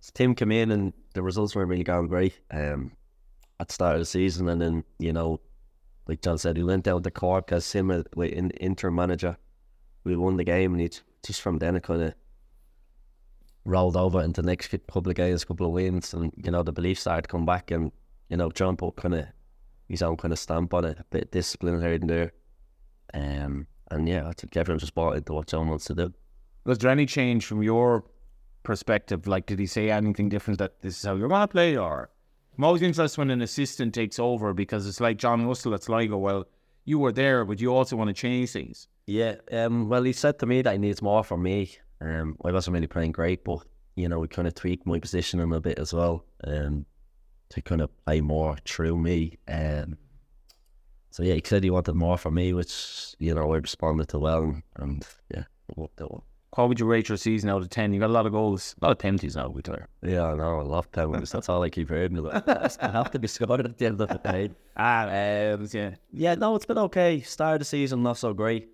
[0.00, 2.38] So Tim came in, and the results weren't really going great.
[2.50, 2.92] Um,
[3.58, 5.40] at the start of the season, and then you know,
[6.06, 9.38] like John said, he went down to Cork as him with in, interim manager.
[10.04, 10.90] We won the game, and he
[11.26, 12.12] just from then it kind of
[13.64, 16.72] rolled over into the next couple of games, couple of wins, and you know the
[16.72, 17.92] belief started to come back, and
[18.28, 19.26] you know John put kind of
[19.88, 22.32] his own kind of stamp on it, a bit of discipline here and there.
[23.14, 26.12] Um, and yeah, I think everyone just bought into what John wants to do.
[26.64, 28.04] Was there any change from your
[28.62, 29.26] perspective?
[29.26, 31.76] Like, did he say anything different that this is how you're going to play?
[31.76, 32.10] Or
[32.56, 36.18] I'm always interested when an assistant takes over because it's like John Russell at Sligo.
[36.18, 36.46] Well,
[36.84, 38.88] you were there, but you also want to change things.
[39.06, 41.72] Yeah, um, well, he said to me that he needs more from me.
[42.00, 45.52] Um, I wasn't really playing great, but you know, we kind of tweaked my positioning
[45.52, 46.86] a bit as well, um,
[47.50, 49.38] to kind of play more through me.
[49.48, 49.98] Um,
[51.12, 54.18] so yeah, he said he wanted more from me, which you know I responded to
[54.18, 55.44] well, and, and yeah,
[55.76, 56.24] worked out well.
[56.56, 57.94] What would you rate your season out of 10?
[57.94, 60.34] You got a lot of goals, a lot of penalties now, we tell Yeah, I
[60.34, 60.60] know.
[60.60, 61.32] I love penalties.
[61.32, 62.14] That's all I keep hearing.
[62.16, 64.50] Like, I have to be scored at the end of the day.
[64.76, 65.94] Ah, um, yeah.
[66.12, 67.22] Yeah, no, it's been okay.
[67.22, 68.68] Start of the season, not so great.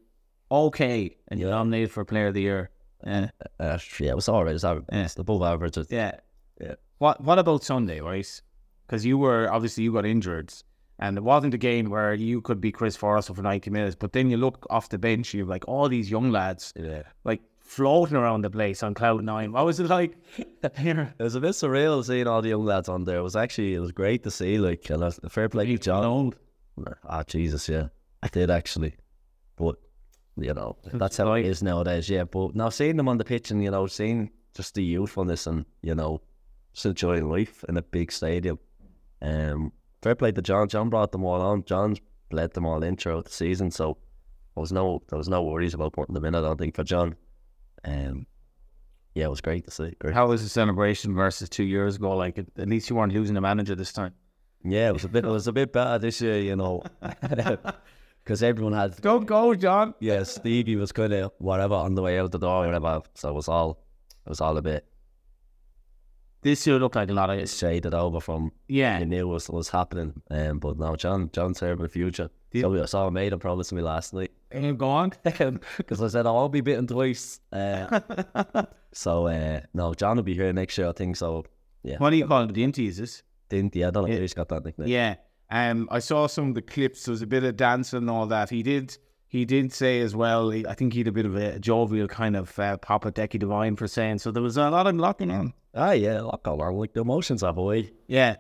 [0.51, 1.17] Okay.
[1.29, 2.71] And you're nominated for Player of the Year.
[3.07, 3.31] Yeah.
[3.61, 4.55] Uh, yeah, it was all right.
[4.57, 5.05] It's, aver- Yeah.
[5.05, 5.79] it's above average.
[5.91, 6.19] Yeah.
[6.61, 6.75] Yeah.
[6.99, 8.43] What What about Sunday, right?
[8.87, 10.53] Because you were obviously you got injured,
[10.99, 13.97] and it wasn't a game where you could be Chris Forrester for ninety minutes.
[13.99, 17.03] But then you look off the bench, you're like all these young lads, Yeah.
[17.25, 19.53] like floating around the place on cloud nine.
[19.53, 20.17] What was it like?
[20.63, 23.19] It was a bit surreal seeing all the young lads on there.
[23.19, 24.59] It was actually it was great to see.
[24.59, 26.33] Like, and a fair play to John.
[27.05, 27.89] Ah, Jesus, yeah,
[28.23, 28.95] I did actually,
[29.57, 29.77] but
[30.37, 32.09] you know that's how it is nowadays.
[32.09, 35.47] Yeah, but now seeing them on the pitch and you know seeing just the youthfulness
[35.47, 36.21] and you know
[36.73, 38.59] just enjoying life in a big stadium.
[39.21, 40.69] Um, fair play to John.
[40.69, 41.65] John brought them all on.
[41.65, 43.97] John's led them all in throughout the season, so
[44.55, 46.35] there was no there was no worries about putting them in.
[46.35, 47.17] I don't think for John.
[47.85, 48.27] Um,
[49.15, 49.95] yeah, it was great to see.
[49.99, 50.15] Great.
[50.15, 52.17] how was the celebration versus two years ago?
[52.17, 54.15] Like at, at least you weren't losing a manager this time.
[54.65, 55.25] Yeah, it was a bit.
[55.25, 56.83] It was a bit better this year, you know,
[58.25, 58.97] because everyone had.
[59.01, 59.95] Don't go, John.
[60.01, 63.03] Yeah, Stevie was kind of whatever on the way out the door, whatever.
[63.15, 63.79] So it was all,
[64.27, 64.88] it was all a bit
[66.43, 68.99] This year looked like a lot of it shaded over from yeah.
[68.99, 70.23] you knew was was happening.
[70.31, 72.31] Um, but now John, John's here for the future.
[72.55, 75.13] So I saw him made a promise to me last night And go on.
[75.23, 77.41] because I said I won't be bitten twice.
[77.53, 78.01] Uh,
[78.93, 81.17] so uh, no, John will be here next year, I think.
[81.17, 81.45] So
[81.83, 82.55] yeah, What do you call it?
[82.55, 83.23] The Inties, is this?
[83.49, 83.77] didn't?
[83.77, 84.89] I don't know if he's got that nickname.
[84.89, 85.17] Yeah.
[85.51, 87.05] Um, I saw some of the clips.
[87.05, 88.51] There was a bit of dancing and all that.
[88.51, 88.97] He did.
[89.29, 90.51] He did say as well.
[90.67, 93.77] I think he had a bit of a jovial kind of uh, Papa Decky Divine
[93.77, 94.21] for saying.
[94.21, 95.53] So there was a lot of locking on.
[95.75, 96.75] Ah, yeah, a lot going on.
[96.77, 97.93] Like the emotions have a way.
[98.07, 98.37] Yeah.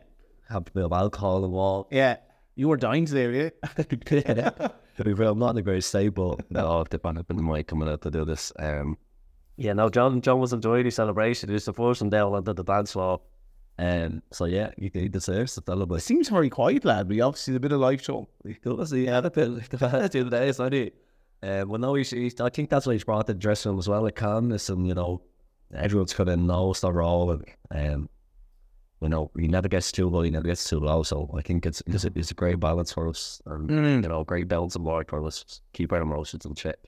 [0.48, 1.92] Have a bit of alcohol involved.
[1.92, 2.16] Yeah.
[2.57, 4.51] You were dying today, yeah.
[4.96, 7.42] to be real, I'm not in a great state, but no, dip on it been
[7.44, 8.51] my coming out to do this.
[8.59, 8.96] Um,
[9.57, 11.51] yeah, no, John, John was enjoying his celebration.
[11.51, 13.20] He was the first one down onto the dance floor.
[13.78, 16.02] Um, so yeah, he, he deserves it a little bit.
[16.02, 17.08] Seems very quiet, lad.
[17.08, 18.28] But he obviously a bit of life show.
[18.44, 20.92] He does, he had a bit like the two days, I he?
[21.40, 23.88] Um, well, no, he's, he's, I think that's why he's brought the dressing room as
[23.88, 25.22] well, like calmness and, you know,
[25.72, 28.08] everyone's kind of knows their role and, um,
[29.00, 31.04] you know, he never gets too low, he never gets too low.
[31.04, 34.24] So I think it's it's a, it's a great balance for us and, you know,
[34.24, 35.60] great balance and work for us.
[35.72, 36.78] Keep our emotions in check.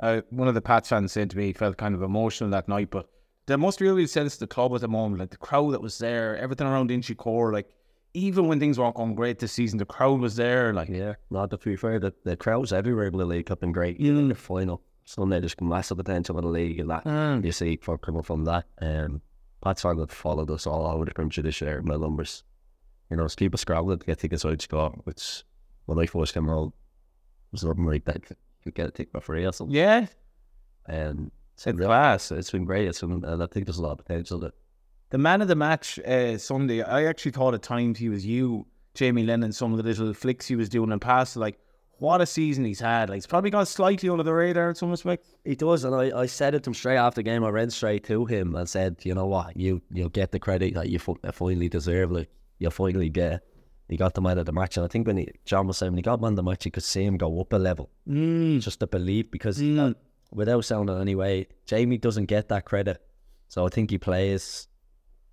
[0.00, 2.68] Uh, one of the Pats fans said to me he felt kind of emotional that
[2.68, 3.08] night, but
[3.46, 5.80] there most be a real sense the club at the moment, like the crowd that
[5.80, 7.68] was there, everything around Inchicore, like
[8.14, 10.72] even when things weren't going great this season, the crowd was there.
[10.72, 13.72] Like Yeah, not to be fair, the, the crowds everywhere in the league have been
[13.72, 13.98] great.
[13.98, 17.78] Even in the final, Sunday there's massive attention in the league and that you see
[17.80, 18.64] for coming from that.
[18.80, 19.20] Um,
[19.62, 21.80] Pat's fans have followed us all over the country this year.
[21.82, 22.42] My numbers,
[23.10, 25.44] you know, it's people scrambling to get tickets out score, which
[25.84, 26.72] when I first came around
[27.52, 28.22] was something like that.
[28.64, 29.76] You get a ticket for free or something.
[29.76, 30.06] yeah,
[30.86, 32.30] And it's been class.
[32.30, 32.86] It's been great.
[32.86, 34.52] It's been, and I think there's a lot of potential there.
[35.10, 36.82] the man of the match uh, Sunday.
[36.82, 39.52] I actually thought at times he was you, Jamie Lennon.
[39.52, 41.58] Some of the little flicks he was doing and past, like
[41.98, 43.08] what a season he's had.
[43.08, 45.34] Like, he's probably gone slightly under the radar in some respects.
[45.44, 47.42] He does, and I, I said it to him straight after the game.
[47.42, 50.74] I ran straight to him and said, you know what, you you'll get the credit
[50.74, 52.12] that you finally deserve.
[52.12, 53.42] Like you finally get.
[53.88, 55.92] He got the man of the match, and I think when he, John was saying
[55.92, 57.88] when he got man of the match, you could see him go up a level.
[58.08, 58.60] Mm.
[58.60, 59.94] Just to believe, because mm.
[60.36, 63.02] Without sounding anyway, Jamie doesn't get that credit.
[63.48, 64.68] So I think he plays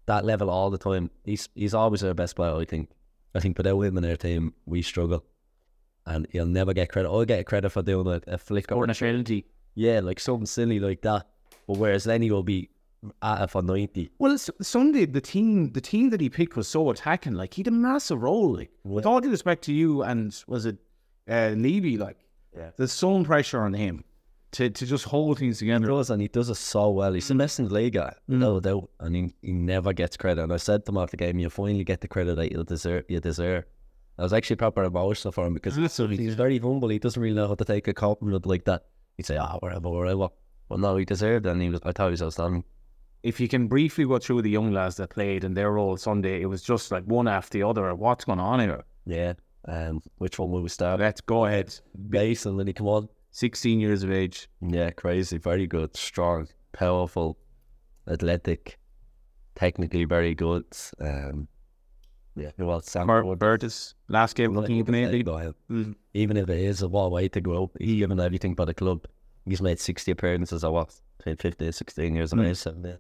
[0.06, 1.12] that level all the time.
[1.24, 2.56] He's he's always our best player.
[2.56, 2.90] I think.
[3.36, 5.26] I think without him in our team, we struggle
[6.06, 7.10] and he'll never get credit.
[7.10, 9.48] I'll get credit for doing a, a flick or a penalty.
[9.74, 11.26] Yeah, like something silly like that.
[11.68, 12.70] But whereas Lenny will be
[13.24, 14.12] at it for ninety.
[14.20, 17.34] Well, Sunday the team the team that he picked was so attacking.
[17.34, 18.54] Like he had a massive role.
[18.54, 20.78] Like with all due respect to you and was it
[21.28, 21.98] uh, Levy?
[21.98, 22.18] Like
[22.56, 22.70] yeah.
[22.78, 24.04] there's some pressure on him
[24.54, 25.86] to, to just hold things together.
[25.86, 27.14] He does, and he does it so well.
[27.14, 28.38] He's in the league, guy, mm.
[28.38, 28.90] no doubt.
[29.00, 30.44] And he, he never gets credit.
[30.44, 32.64] And I said to him after the game, you finally get the credit that you
[32.64, 33.06] deserve.
[33.08, 33.66] You deserve.
[34.18, 36.90] I was actually proper emotional for him because he's very humble.
[36.90, 38.86] He doesn't really know how to take a compliment like that.
[39.18, 40.28] He'd say, ah, oh, whatever, whatever.
[40.70, 42.64] But no, he deserved it, and he was, I thought he was outstanding.
[43.24, 46.42] If you can briefly go through the young lads that played and their role Sunday,
[46.42, 47.94] it was just like one after the other.
[47.96, 48.84] What's going on here?
[49.06, 49.34] Yeah.
[49.66, 51.00] Um, which one will we start?
[51.00, 51.74] Let's go ahead.
[52.10, 53.08] Base and then he come on.
[53.34, 54.48] 16 years of age.
[54.62, 55.38] Yeah, crazy.
[55.38, 55.96] Very good.
[55.98, 57.38] Strong, powerful,
[58.08, 58.80] athletic,
[59.56, 60.66] technically very good.
[61.02, 61.48] Um,
[62.36, 65.94] yeah, well, Sam Burtis last game looking even at mm.
[66.14, 69.06] even if it is a long way to go, he given everything for the club.
[69.46, 70.64] He's made sixty appearances.
[70.64, 72.50] I was 15, 16 years of mm.
[72.50, 72.58] age.
[72.58, 72.96] So, yeah.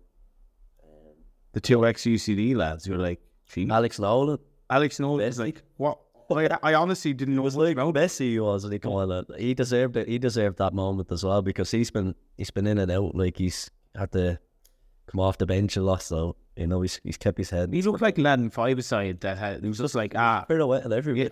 [1.53, 3.69] The two ex UCD lads, you're like, Gee.
[3.69, 4.39] Alex Nolan.
[4.69, 5.99] Alex Nolan is like what?
[6.31, 7.41] I, I honestly didn't know.
[7.41, 7.93] It was like about.
[7.93, 9.25] Messi he was, and he come on.
[9.37, 10.07] He deserved it.
[10.07, 13.15] He deserved that moment as well because he's been he's been in and out.
[13.15, 14.39] Like he's had to
[15.07, 16.01] come off the bench a lot.
[16.01, 17.73] So you know, he's, he's kept his head.
[17.73, 20.45] He looked like Latin five aside that had, it was just like, ah.
[20.47, 21.31] Pirouette and everything.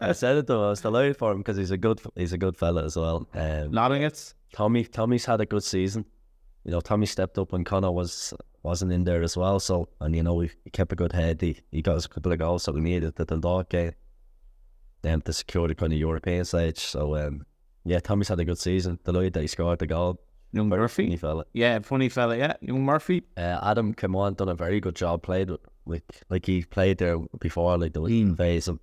[0.00, 2.38] I said it though, I was delighted for him because he's a good he's a
[2.38, 3.28] good fella as well.
[3.34, 4.34] Um, Nodding it.
[4.52, 6.06] Tommy Tommy's had a good season.
[6.64, 8.32] You know, Tommy stepped up when Connor was
[8.62, 9.60] wasn't in there as well.
[9.60, 11.40] So and you know he, he kept a good head.
[11.40, 13.92] He he got us a couple of goals so we needed at the Dundalk game.
[15.02, 16.78] Then to secure the kind of European stage.
[16.78, 17.46] So um,
[17.84, 18.98] yeah, Tommy's had a good season.
[19.04, 20.20] Delighted that he scored the goal.
[20.52, 21.04] Young Murphy.
[21.04, 21.44] Funny fella.
[21.52, 22.36] Yeah, funny fella.
[22.36, 23.22] Yeah, young Murphy.
[23.36, 25.22] Uh, Adam came on, done a very good job.
[25.22, 28.36] Played with, like like he played there before, like the mm.
[28.36, 28.68] phase.
[28.68, 28.78] And,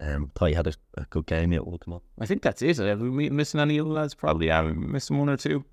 [0.00, 1.52] um, thought he had a, a good game.
[1.52, 2.00] It will come on.
[2.18, 2.78] I think that's it.
[2.80, 4.14] Are we missing any other lads?
[4.14, 4.48] Probably.
[4.48, 5.64] Yeah, missing one or two.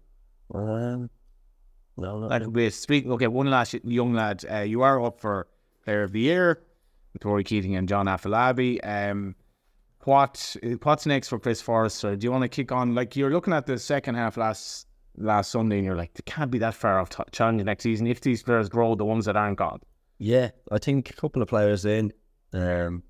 [0.54, 1.10] Um,
[1.98, 2.28] no, no.
[2.28, 3.12] And we're speaking.
[3.12, 4.44] Okay, one last young lad.
[4.52, 5.48] Uh, you are up for
[5.84, 6.64] Player of the Year
[7.14, 8.80] with Rory Keating and John Afolabi.
[8.84, 9.36] Um,
[10.06, 12.16] what what's next for Chris Forrester?
[12.16, 12.96] Do you want to kick on?
[12.96, 16.52] Like you're looking at the second half last last Sunday, and you're like, they can't
[16.52, 19.36] be that far off t- challenging next season if these players grow, the ones that
[19.36, 19.80] aren't gone.
[20.18, 22.12] Yeah, I think a couple of players in,
[22.54, 23.04] um,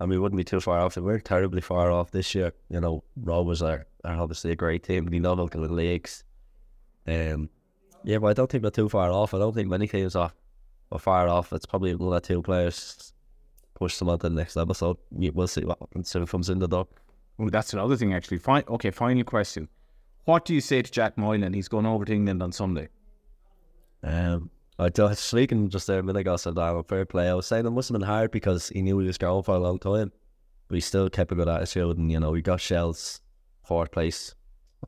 [0.00, 0.96] and we wouldn't be too far off.
[0.96, 2.52] We're terribly far off this year.
[2.68, 5.06] You know, Rovers are, are obviously a great team.
[5.06, 6.24] We know local leagues.
[7.06, 7.48] Um,
[8.04, 9.34] yeah, but I don't think they're too far off.
[9.34, 10.32] I don't think many teams are,
[10.90, 11.52] are far off.
[11.52, 13.12] It's probably one or two players
[13.74, 14.74] push them on to the next level.
[14.74, 16.86] So we'll see what happens if it comes in the door.
[17.38, 18.38] Oh, that's another thing, actually.
[18.38, 18.64] Fine.
[18.68, 19.68] Okay, final question.
[20.24, 21.52] What do you say to Jack Moylan?
[21.52, 22.88] He's going over to England on Sunday.
[24.04, 27.28] Um, I was speaking just there a minute ago, said I'm a fair play.
[27.28, 29.54] I was saying it must have been hard because he knew he was going for
[29.54, 30.12] a long time,
[30.68, 33.20] but he still kept a good attitude, and you know he got Shels
[33.62, 34.34] fourth place,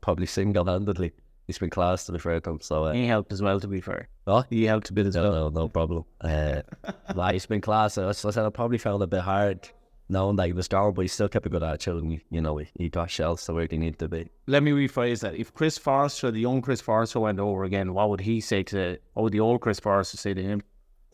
[0.01, 1.13] probably single handedly.
[1.47, 2.59] He's been class to be fair to him.
[2.61, 3.59] So uh, he helped as well.
[3.59, 5.51] To be fair, oh, he helped a bit as no, well.
[5.51, 6.05] No, no problem.
[6.21, 6.61] Uh,
[7.15, 7.97] like, he's been class.
[7.97, 9.69] I said I probably found it a bit hard
[10.09, 12.57] knowing that he was gone, but he still kept a good attitude and, you know,
[12.57, 14.29] he, he got Shels to where he needed to be.
[14.47, 15.35] Let me rephrase that.
[15.35, 18.97] If Chris Forrester, the young Chris Forrester, went over again, what would he say to,
[19.13, 20.61] what would the old Chris Forrester say to him?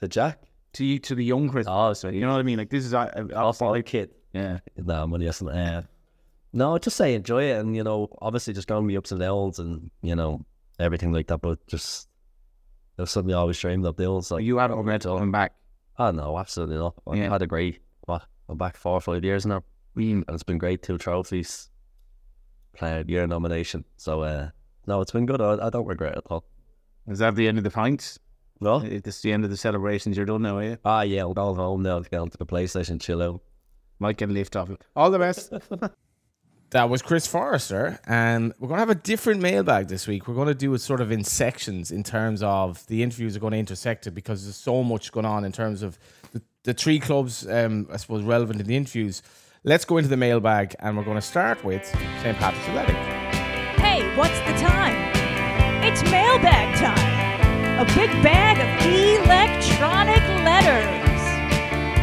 [0.01, 0.41] To Jack?
[0.73, 2.57] To you, to the young Chris oh, so You know what I mean?
[2.57, 4.11] Like, this is a, a, a like, kid.
[4.33, 4.59] Yeah.
[4.77, 5.83] No, money yes, uh,
[6.53, 9.21] no, just say enjoy it, and you know, obviously, just going to be ups and
[9.21, 10.45] downs, and you know,
[10.79, 11.41] everything like that.
[11.41, 12.07] But just
[13.01, 14.21] was something I always dreamed of doing.
[14.21, 15.53] So you had a regret coming back?
[15.99, 16.95] Oh no, absolutely not.
[17.07, 17.29] I yeah.
[17.29, 19.63] had a great what I'm back four or five years now.
[19.95, 21.69] And it's been great, two trophies,
[22.73, 23.83] player year nomination.
[23.97, 24.49] So uh,
[24.87, 25.41] no, it's been good.
[25.41, 26.45] I, I, don't regret it at all.
[27.07, 28.17] Is that the end of the pints?
[28.61, 28.77] No.
[28.77, 30.77] Is the end of the celebrations you're done now, are you?
[30.85, 33.41] Ah yeah, I'll go home now to get onto the PlayStation, chill out.
[33.99, 34.81] Might get a lift off it.
[34.95, 35.51] All the best.
[36.71, 40.27] that was Chris Forrester, and we're going to have a different mailbag this week.
[40.27, 43.39] We're going to do it sort of in sections in terms of the interviews are
[43.39, 45.99] going to intersect it because there's so much going on in terms of
[46.31, 49.21] the, the three clubs, um, I suppose, relevant in the interviews.
[49.65, 52.37] Let's go into the mailbag, and we're going to start with St.
[52.37, 52.95] Patrick's Athletic.
[53.77, 54.95] Hey, what's the time?
[55.83, 57.79] It's mailbag time.
[57.79, 58.85] A big bag of
[59.25, 61.11] electronic letters.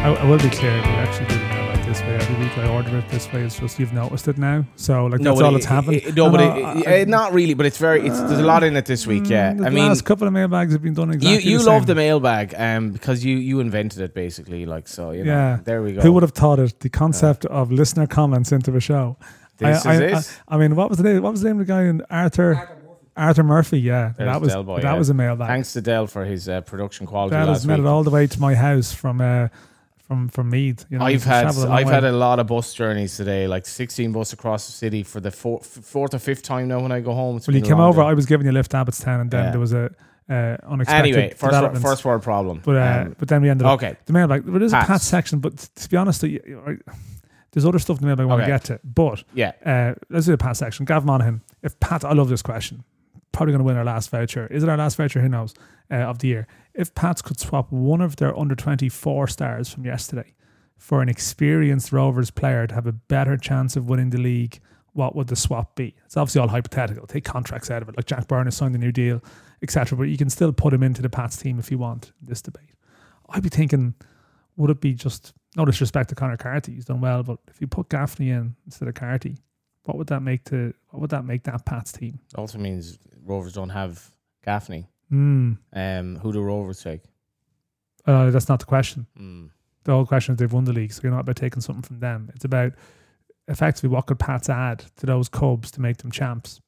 [0.05, 2.55] I, I will be clear, we actually do the mailbag this way every week.
[2.57, 3.41] I order it this way.
[3.43, 4.63] It's just you've noticed it now.
[4.75, 5.95] So like No, that's all it- that's happened.
[5.97, 7.55] it- no, And but I- it, I- not really.
[7.55, 8.05] But it's very.
[8.07, 9.27] It's there's a lot in it this week.
[9.27, 11.43] Yeah, Mm, the I mean, last couple of mailbags have been done exactly.
[11.43, 11.87] you you the love same.
[11.87, 14.65] the mailbag, um, because you you invented it basically.
[14.67, 15.31] Like so, you know.
[15.33, 15.59] Yeah.
[15.63, 16.01] There we go.
[16.01, 16.79] Who would have thought it?
[16.79, 19.17] The concept of listener comments into a show.
[19.57, 20.39] This I, is I, it.
[20.47, 21.21] I, I mean, what was the name?
[21.23, 22.69] What was the name of the guy in Arthur?
[23.17, 23.81] Arthur Murphy.
[23.81, 24.97] Yeah, There's that was Boy, that yeah.
[24.97, 25.47] was a mailbag.
[25.47, 28.11] Thanks to Dell for his uh, production quality That has last made it all the
[28.11, 29.49] way to my house from uh,
[30.09, 30.83] from from Mead.
[30.89, 31.93] You know, I've had a I've way.
[31.93, 35.29] had a lot of bus journeys today, like 16 bus across the city for the
[35.29, 37.37] four, fourth or fifth time now when I go home.
[37.37, 38.01] It's Well, you came over.
[38.01, 38.07] day.
[38.07, 39.51] I was giving you a lift to Abbottstown, and then Yeah.
[39.51, 39.91] there was a
[40.27, 42.61] uh, unexpected Anyway, first first world problem.
[42.65, 44.45] But uh, Um, but then we ended up okay, the mailbag.
[44.45, 44.87] There is a Pats.
[44.87, 48.51] Pat section, but to be honest, there's other stuff in the mailbag I want Okay.
[48.51, 48.79] to get to.
[48.83, 50.85] But yeah, uh, let's do the Pat section.
[50.85, 51.41] Gav Monaghan.
[51.61, 52.83] If Pat, I love this question.
[53.31, 54.47] Probably going to win our last voucher.
[54.47, 55.21] Is it our last voucher?
[55.21, 55.53] Who knows?
[55.91, 56.47] Uh, of the year.
[56.73, 60.35] If Pats could swap one of their under 24 stars from yesterday
[60.77, 64.59] for an experienced Rovers player to have a better chance of winning the league,
[64.93, 65.95] what would the swap be?
[66.05, 67.07] It's obviously all hypothetical.
[67.07, 67.97] Take contracts out of it.
[67.97, 69.23] Like Jack Byrne has signed a new deal,
[69.63, 69.97] etc.
[69.97, 72.41] But you can still put him into the Pats team if you want in this
[72.41, 72.75] debate.
[73.29, 73.95] I'd be thinking,
[74.57, 76.73] would it be just no disrespect to Conor Carty?
[76.73, 79.37] He's done well, but if you put Gaffney in instead of Carty,
[79.83, 82.19] what would that make to what would that make that Pats team?
[82.35, 84.11] also means Rovers don't have
[84.43, 84.89] Gaffney.
[85.09, 85.53] Hmm.
[85.71, 87.01] Um, who do Rovers take?
[88.05, 89.05] Uh, that's not the question.
[89.19, 89.49] Mm.
[89.83, 91.99] The whole question is they've won the league, so you're not about taking something from
[91.99, 92.31] them.
[92.35, 92.73] It's about
[93.47, 96.59] effectively what could Pats add to those Cubs to make them champs.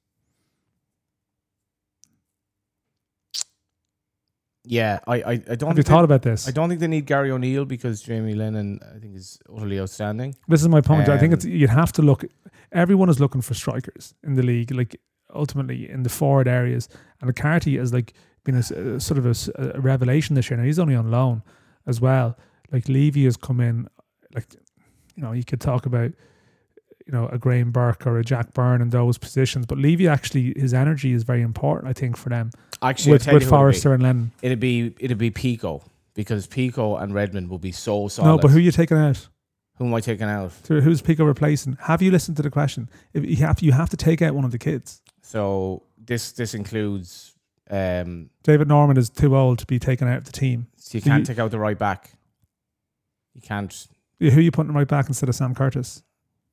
[4.64, 5.50] Yeah, I, I, I don't.
[5.50, 6.48] Have you think they- thought about this?
[6.48, 10.36] I don't think they need Gary O'Neill because Jamie Lennon, I think, is utterly outstanding.
[10.48, 11.10] This is my point.
[11.10, 12.26] I think Um, it's you'd have to look.
[12.72, 15.00] Everyone is looking for strikers in the league, like
[15.34, 16.90] ultimately in the forward areas.
[17.22, 18.14] And Carty has like
[18.44, 20.58] been a sort of a revelation this year.
[20.58, 21.44] Now he's only on loan
[21.86, 22.38] as well.
[22.72, 23.88] Like Leavy has come in,
[24.34, 24.56] like
[25.16, 26.12] you know you could talk about
[27.06, 30.54] you know a Graham Burke or a Jack Byrne in those positions, but Leavy actually
[30.56, 31.90] his energy is very important.
[31.90, 33.50] I think for them Actually, with with you who it'd be.
[33.50, 34.32] Forrester and Lennon.
[34.42, 38.28] It'd be it'd be Pico because Pico and Redmond will be so solid.
[38.28, 39.28] No, but who are you taking out?
[39.78, 40.52] Who am I taking out?
[40.64, 41.78] So who's Pico replacing?
[41.82, 42.90] Have you listened to the question?
[43.14, 45.02] If you have, you have to take out one of the kids.
[45.22, 47.34] So this this includes
[47.70, 50.68] um, David Norman is too old to be taken out of the team.
[50.76, 52.12] so you So can't you- take out the right back.
[53.34, 53.88] You can't.
[54.20, 56.04] Who are you putting right back instead of Sam Curtis?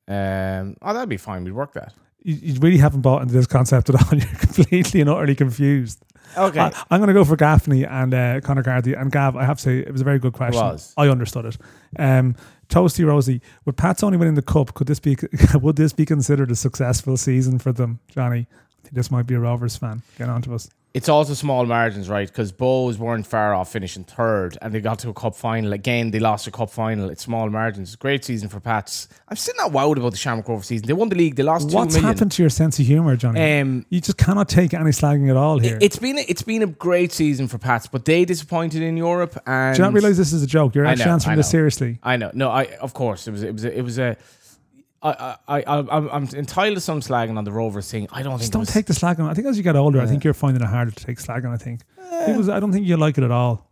[0.07, 1.44] Um, oh, that'd be fine.
[1.44, 1.92] We'd work that.
[2.22, 4.09] You, you really haven't bought into this concept at all.
[4.18, 6.02] You're completely and utterly confused.
[6.37, 6.61] Okay.
[6.61, 8.94] I, am going to go for Gaffney and uh, Conor Carty.
[8.94, 10.62] And Gav, I have to say, it was a very good question.
[10.62, 10.94] was.
[10.96, 11.59] I understood it.
[11.98, 12.37] Um,
[12.68, 15.16] Toasty Rosie, with Pat's only winning the cup, could this be
[15.54, 18.46] would this be considered a successful season for them, Johnny?
[18.92, 20.02] This might be a Rovers fan.
[20.16, 20.68] Get on to us.
[20.94, 22.27] It's also small margins, right?
[22.27, 26.11] Because Bohs weren't far off finishing third, and they got to a cup final again.
[26.11, 27.11] They lost a cup final.
[27.11, 27.94] It's small margins.
[27.94, 29.07] Great season for Pats.
[29.29, 30.87] I'm still not wowed about the Shamrock Rovers season.
[30.87, 31.37] They won the league.
[31.37, 32.05] They lost What's million.
[32.14, 33.61] happened to your sense of humour, Johnny?
[33.61, 35.77] Um, you just cannot take any slagging at all here.
[35.77, 38.96] it- it's been a, it's been a great season for Pats, but they disappointed in
[38.96, 39.38] Europe.
[39.46, 40.74] And Do you not realise this is a joke?
[40.74, 41.98] You're actually know, answering this seriously.
[42.03, 42.31] I know.
[42.33, 44.16] No, I of course it was it was a, it was a.
[45.02, 48.08] I I I I'm, I'm entitled to some slagging on the Rovers thing.
[48.11, 49.28] I don't think Just don't was- take the slagging.
[49.28, 51.52] I think as you get older, I think you're finding it harder to take slagging.
[51.52, 51.82] I think.
[52.28, 53.70] It was, I don't think you like it at all.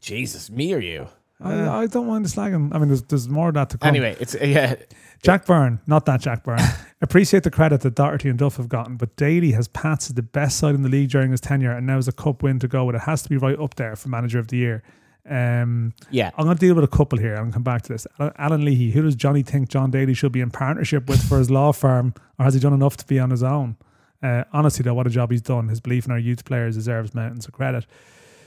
[0.00, 1.06] Jesus, me or you?
[1.40, 2.74] I, I don't mind the slagging.
[2.74, 3.88] I mean, there's, there's more of that to come.
[3.88, 4.76] Anyway, it's yeah.
[5.22, 6.60] Jack Byrne, not that Jack Byrne.
[7.02, 10.22] Appreciate the credit that Doherty and Duff have gotten, but Daly has Pats as the
[10.22, 12.68] best side in the league during his tenure, and now has a cup win to
[12.68, 12.94] go with.
[12.96, 14.82] It has to be right up there for manager of the year.
[15.28, 16.30] Um, Yeah.
[16.36, 17.34] I'm going to deal with a couple here.
[17.34, 18.06] I'm going to come back to this.
[18.18, 21.50] Alan Leahy, who does Johnny think John Daly should be in partnership with for his
[21.50, 23.76] law firm, or has he done enough to be on his own?
[24.22, 25.68] Uh, honestly, though, what a job he's done.
[25.68, 27.86] His belief in our youth players deserves mountains of credit.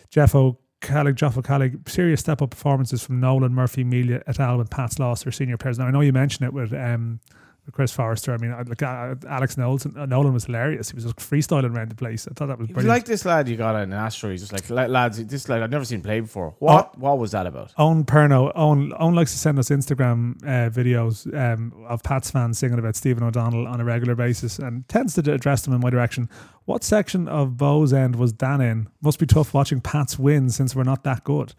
[0.09, 4.57] Jeff O'Callig, Jeff O'Callig, serious step up performances from Nolan, Murphy, Melia, et al.
[4.57, 5.77] when Pat's lost their senior players.
[5.79, 6.73] Now, I know you mentioned it with.
[6.73, 7.25] Um, with
[7.71, 8.33] Chris Forrester.
[8.33, 10.89] I mean, I- like uh, Alex Nolan, uh, Nolan was hilarious.
[10.91, 12.27] He was just freestyling around the place.
[12.29, 12.87] I thought that was brilliant.
[12.87, 15.25] like this lad you got in Astro, he's just like "La- lads.
[15.25, 16.55] This lad I've never seen play before.
[16.59, 17.73] What what was that about?
[17.77, 22.59] Owen Perno, Owen, Owen likes to send us Instagram uh, videos um, of Pats fans
[22.59, 25.89] singing about Stephen O'Donnell on a regular basis and tends to address them in my
[25.89, 26.29] direction.
[26.65, 28.89] What section of Bow's End was Dan in?
[29.01, 31.53] Must be tough watching Pats win since we're not that good.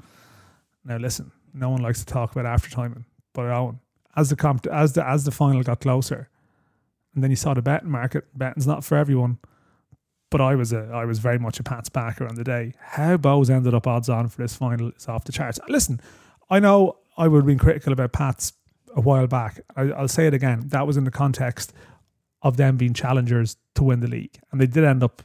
[0.84, 3.80] Now listen, no one likes to talk about after timing, but Owen,
[4.16, 6.28] as the comp- as the as the final got closer,
[7.14, 8.24] and then you saw the betting market.
[8.36, 9.38] Betting's not for everyone.
[10.28, 12.74] But I was a I was very much a Pats backer on the day.
[12.80, 15.60] How Bohs ended up odds on for this final is off the charts.
[15.68, 16.00] Listen,
[16.50, 18.52] I know I would have been critical about Pats
[18.94, 19.60] a while back.
[19.76, 20.64] I, I'll say it again.
[20.66, 21.72] That was in the context
[22.42, 25.22] of them being challengers to win the league, and they did end up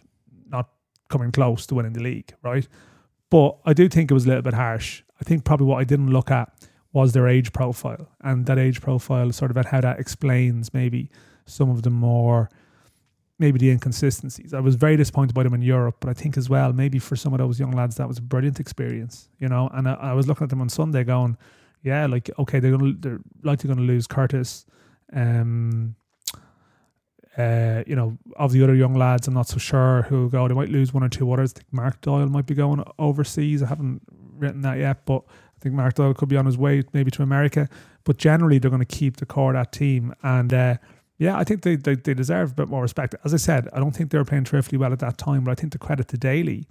[0.48, 0.70] not
[1.10, 2.68] coming close to winning the league, right?
[3.30, 5.04] But I do think it was a little bit harsh.
[5.20, 6.52] I think probably what I didn't look at
[6.94, 11.10] was their age profile, and that age profile sort of at how that explains maybe
[11.46, 12.50] some of the more
[13.40, 14.54] maybe the inconsistencies.
[14.54, 17.16] I was very disappointed by them in Europe, but I think as well maybe for
[17.16, 19.70] some of those young lads that was a brilliant experience, you know.
[19.74, 21.38] And I, I was looking at them on Sunday, going,
[21.82, 24.66] yeah, like okay, they're gonna they're likely to lose Curtis.
[25.14, 25.96] Um,
[27.38, 30.48] uh, you know, of the other young lads, I'm not so sure who'll go.
[30.48, 31.54] They might lose one or two others.
[31.56, 33.64] I think Mark Doyle might be going overseas.
[33.64, 34.02] I haven't
[34.38, 35.24] written that yet, but
[35.62, 37.70] think Mark Doyle could be on his way maybe to America.
[38.04, 40.14] But generally, they're going to keep the core that team.
[40.24, 40.76] And uh,
[41.18, 43.16] yeah, I think they, they, they deserve a bit more respect.
[43.24, 45.52] As I said, I don't think they were playing terrifically well at that time, but
[45.52, 46.68] I think the credit to Daly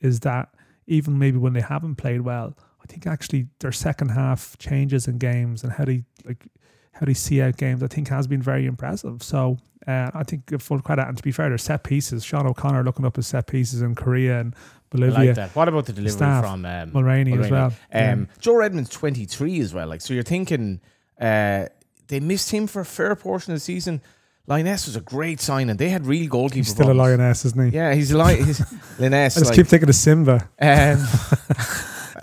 [0.00, 0.54] is that
[0.86, 5.18] even maybe when they haven't played well, I think actually their second half changes in
[5.18, 6.48] games and how they like
[6.92, 9.22] how they see out games, I think has been very impressive.
[9.22, 11.06] So uh, I think full credit.
[11.06, 12.24] And to be fair, their set pieces.
[12.24, 14.54] Sean O'Connor looking up his set pieces in Korea and
[14.90, 15.18] Bolivia.
[15.18, 15.54] I like that.
[15.56, 17.72] What about the delivery Staff, from um, Mulraney, as well?
[17.92, 19.86] Um, Joe Redmond's 23 as well.
[19.86, 20.80] Like, so you're thinking
[21.20, 21.66] uh,
[22.08, 24.00] they missed him for a fair portion of the season.
[24.46, 25.76] Lyness was a great signing.
[25.76, 26.56] They had real goalkeeper.
[26.56, 26.98] He's still problems.
[26.98, 27.76] a lioness, isn't he?
[27.76, 28.44] Yeah, he's a lion.
[28.46, 28.60] He's
[28.98, 29.36] Lyness.
[29.36, 30.48] I just like, keep thinking of Simba.
[30.58, 31.06] um,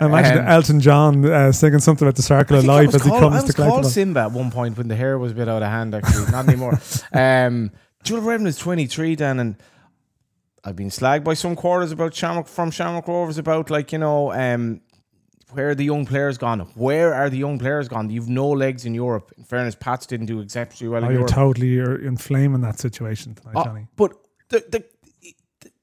[0.00, 3.22] Imagine Um, Elton John uh, singing something about the circle of life as he called-
[3.22, 3.86] comes I to was collect called.
[3.86, 5.94] Simba at one point when the hair was a bit out of hand.
[5.94, 6.78] Actually, not anymore.
[7.12, 7.70] Um,
[8.02, 9.56] Joel Redmond is 23, Dan, and
[10.66, 14.32] I've been slagged by some quarters about Shamrock from Shamrock Rovers about like you know
[14.32, 14.80] um,
[15.52, 16.58] where are the young players gone?
[16.74, 18.10] Where are the young players gone?
[18.10, 19.32] You've no legs in Europe.
[19.38, 21.32] In fairness, Pats didn't do exceptionally well Oh, in you're Europe.
[21.32, 23.86] totally you're inflaming that situation tonight, Uh, Johnny.
[23.96, 24.12] but
[24.48, 24.84] the, the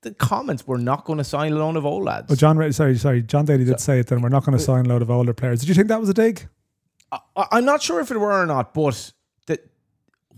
[0.01, 2.29] the comments were not going to sign a loan of old lads.
[2.29, 4.07] Oh, John, sorry, sorry, John Daly did say it.
[4.07, 5.61] Then we're not going to sign a load of older players.
[5.61, 6.45] Did you think that was a dig?
[7.09, 7.19] I,
[7.53, 9.13] I'm not sure if it were or not, but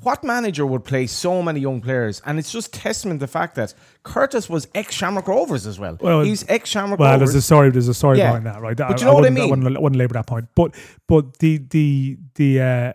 [0.05, 2.21] what manager would play so many young players?
[2.25, 5.97] And it's just testament to the fact that Curtis was ex Shamrock Rovers as well.
[5.99, 7.33] Well, He's ex Shamrock Well, Rovers.
[7.33, 7.69] there's a story.
[7.71, 8.27] There's a story Yeah.
[8.27, 8.77] behind that, right?
[8.77, 9.49] But you know what I wouldn't- mean?
[9.49, 10.47] wouldn't, I wouldn't labour that point.
[10.55, 10.73] But
[11.07, 12.93] but the the the uh,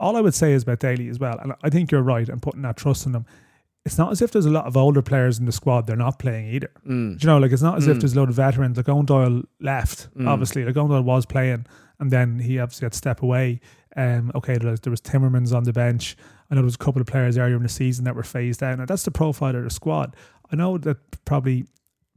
[0.00, 2.28] all I would say is about Daly as well, and I think you're right.
[2.28, 3.26] in putting that trust in them.
[3.84, 5.88] It's not as if there's a lot of older players in the squad.
[5.88, 6.70] They're not playing either.
[6.88, 7.18] Mm.
[7.18, 8.76] Do you know, like it's not as if there's a load of veterans.
[8.76, 10.28] Like Owen Doyle left, Mm.
[10.28, 10.64] obviously.
[10.64, 11.66] Like Owen Doyle was playing,
[11.98, 13.60] and then he obviously had to step away.
[13.96, 16.16] Um, okay, there was, there was Timmermans on the bench.
[16.52, 18.62] I know there was a couple of players earlier in the season that were phased
[18.62, 18.78] out.
[18.78, 20.14] Now that's the profile of the squad.
[20.52, 21.64] I know that probably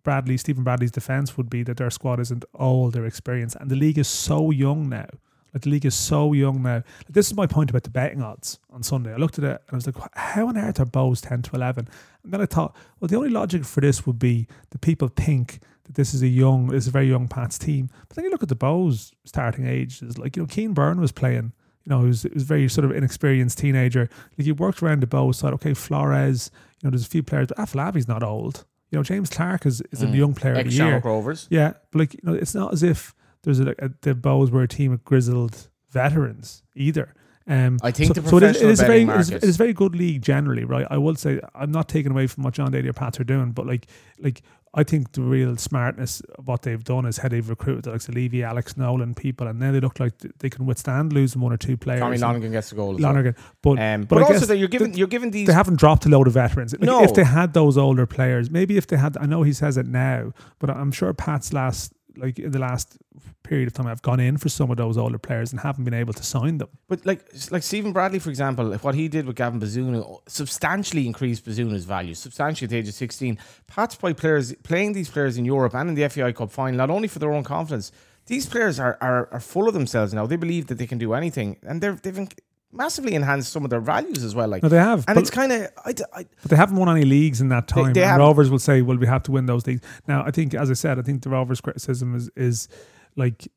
[0.03, 3.77] Bradley, Stephen Bradley's defense would be that their squad isn't all their experience, and the
[3.77, 5.07] league is so young now.
[5.53, 6.83] Like the league is so young now.
[7.09, 9.13] This is my point about the betting odds on Sunday.
[9.13, 11.55] I looked at it and I was like, how on earth are Bohs 10 to
[11.55, 11.87] 11?
[12.23, 15.59] And then I thought, well, the only logic for this would be that people think
[15.85, 17.89] that this is a young, this is a very young Pats team.
[18.09, 20.99] But then you look at the Bohs starting age, is like, you know, Keen Byrne
[20.99, 21.53] was playing,
[21.85, 24.09] you know, he was, he was a very sort of inexperienced teenager.
[24.37, 27.47] Like he worked around the Bohs side, okay, Flores, you know, there's a few players,
[27.47, 28.65] but Afolabi's not old.
[28.91, 30.15] You know, James Clark is, is a Mm.
[30.15, 30.99] young player of ex the year.
[31.03, 31.47] Rovers.
[31.49, 33.13] Yeah, but like you know, it's not as if
[33.43, 37.13] there's a, a the Bohs were a team of grizzled veterans either.
[37.47, 39.43] Um, I think so, the so it is, it is a very it is, it
[39.43, 40.87] is a very good league generally, right?
[40.89, 43.51] I will say I'm not taking away from what John Daly or Pats are doing,
[43.51, 43.85] but like
[44.19, 44.41] like
[44.77, 48.43] I think the real smartness of what they've done is how they've recruited of Leavy,
[48.43, 51.77] Alex Nolan, people, and now they look like they can withstand losing one or two
[51.77, 52.01] players.
[52.01, 52.95] Tommy Lonergan gets the goal.
[52.95, 53.09] As well.
[53.13, 55.53] Lonergan, but Um, but but I also that you're giving th- you're giving these they
[55.53, 56.73] haven't dropped a load of veterans.
[56.73, 57.03] Like, No.
[57.03, 59.87] If they had those older players, maybe if they had, I know he says it
[59.87, 62.97] now, but I'm sure Pat's last, like in the last
[63.43, 65.93] period of time, I've gone in for some of those older players and haven't been
[65.93, 66.69] able to sign them.
[66.87, 71.45] But like like Stephen Bradley, for example, what he did with Gavin Bazunu substantially increased
[71.45, 73.37] Bazunu's value, substantially at the age of 16.
[73.67, 76.89] Pat's by players playing these players in Europe and in the FAI Cup final, not
[76.89, 77.91] only for their own confidence,
[78.27, 80.25] these players are, are, are full of themselves now.
[80.25, 82.27] They believe that they can do anything, and they're, they've
[82.75, 84.47] massively enhanced some of their values as well.
[84.47, 86.77] Like, No, they have, and but- it's kind of I, d- I- But they haven't
[86.77, 87.93] won any leagues in that time.
[87.93, 88.19] they and.
[88.19, 89.81] Rovers will say, well, we have to win those leagues.
[90.07, 92.67] Now, I think, as I said, I think the Rovers' criticism is, is
[93.15, 93.47] like,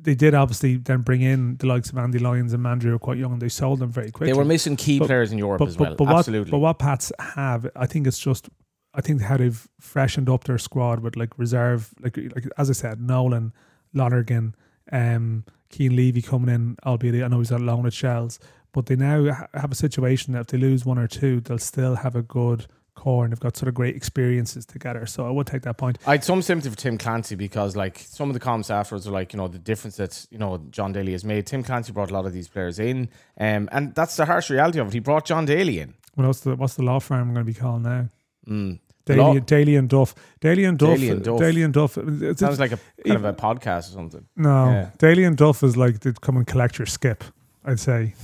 [0.00, 2.98] they did obviously then bring in the likes of Andy Lyons and Mandroiu who were
[3.00, 4.32] quite young and they sold them very quickly.
[4.32, 5.94] they were missing key But- players in Europe but, as well.
[5.96, 6.50] but what, Absolutely.
[6.52, 8.48] but what Pats have, I think it's just,
[8.94, 12.72] I think how they've freshened up their squad with like reserve, like like as I
[12.74, 13.52] said, Nolan,
[13.92, 14.54] Lonergan,
[14.92, 18.38] um, Kian Leavy coming in, albeit I know he's on loan at Shels,
[18.72, 21.58] but they now ha- have a situation that if they lose one or two, they'll
[21.58, 22.66] still have a good
[22.98, 25.06] core and they've got sort of great experiences together.
[25.06, 25.98] So I would take that point.
[26.06, 29.12] I had some sympathy for Tim Clancy because, like, some of the comments afterwards are
[29.12, 31.46] like, you know, the difference that you know John Daly has made.
[31.46, 33.08] Tim Clancy brought a lot of these players in,
[33.38, 34.92] um, and that's the harsh reality of it.
[34.92, 35.94] He brought John Daly in.
[36.16, 38.08] What's the what's the law firm going to be called now?
[38.46, 38.80] Mm.
[39.16, 40.14] Daly, Daly and Duff.
[40.40, 40.96] Daly and Duff.
[40.98, 41.38] Daly and Duff.
[41.40, 41.92] Daly and Duff.
[42.38, 44.24] Sounds like a kind of a podcast or something.
[44.36, 44.90] No, Yeah.
[44.98, 47.24] Daly and Duff is like they'd come and collect your skip,
[47.64, 48.14] I'd say.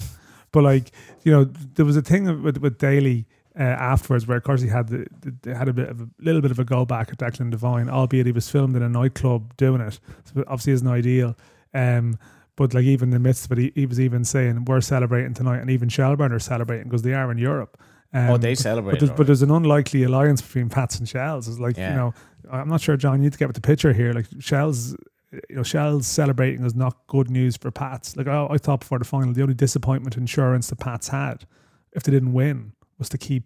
[0.53, 0.93] But like
[1.25, 3.27] you know, there was a thing with with Daly
[3.59, 6.09] uh, afterwards where of course he had the, the, they had a bit of a
[6.19, 8.89] little bit of a go back at Declan Devine, albeit he was filmed in a
[8.89, 9.99] nightclub doing it.
[10.25, 11.37] So obviously isn't ideal.
[11.73, 12.19] Um,
[12.57, 15.35] But like even in the midst of it, he, he was even saying we're celebrating
[15.35, 17.77] tonight, and even Shelbourne are celebrating because they are in Europe.
[18.15, 18.93] Um, oh, they celebrate.
[18.93, 21.49] But there's, but there's an unlikely alliance between Pats and Shels.
[21.49, 21.91] It's like Yeah.
[21.91, 22.15] you know,
[22.51, 23.19] I'm not sure, John.
[23.19, 24.13] You need to get with the picture here.
[24.13, 24.97] Like Shels,
[25.51, 28.17] you know, Shels celebrating is not good news for Pats.
[28.17, 31.45] Like I thought before the final, the only disappointment insurance the Pats had,
[31.93, 33.45] if they didn't win, was to keep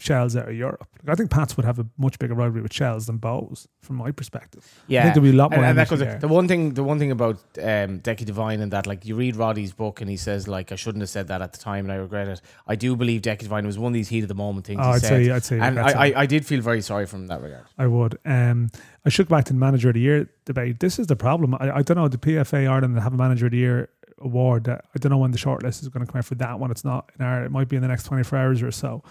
[0.00, 0.86] Shels out of Europe.
[1.04, 3.96] Like, I think Pats would have a much bigger rivalry with Shels than Bohs, from
[3.96, 4.66] my perspective.
[4.88, 6.74] Yeah, I think there'll be a lot more and, and that goes, the one thing
[6.74, 10.08] the one thing about um Decky Devine and that like you read Roddy's book and
[10.08, 12.40] he says like I shouldn't have said that at the time and I regret it.
[12.66, 14.88] I do believe Decky Devine was one of these heat of the moment things Oh,
[14.88, 15.24] he I'd said.
[15.26, 17.64] say, I'd say, and I, I, I did feel very sorry from that regard.
[17.78, 18.18] I would.
[18.24, 18.70] Um,
[19.04, 20.80] I should go back to the manager of the year debate.
[20.80, 21.54] This is the problem.
[21.54, 22.08] I, I don't know.
[22.08, 23.88] The PFA Ireland have a manager of the year
[24.18, 24.64] award.
[24.64, 26.70] That I don't know when the shortlist is going to come out for that one.
[26.70, 27.44] It's not in our.
[27.44, 29.02] It might be in the next twenty four hours or so.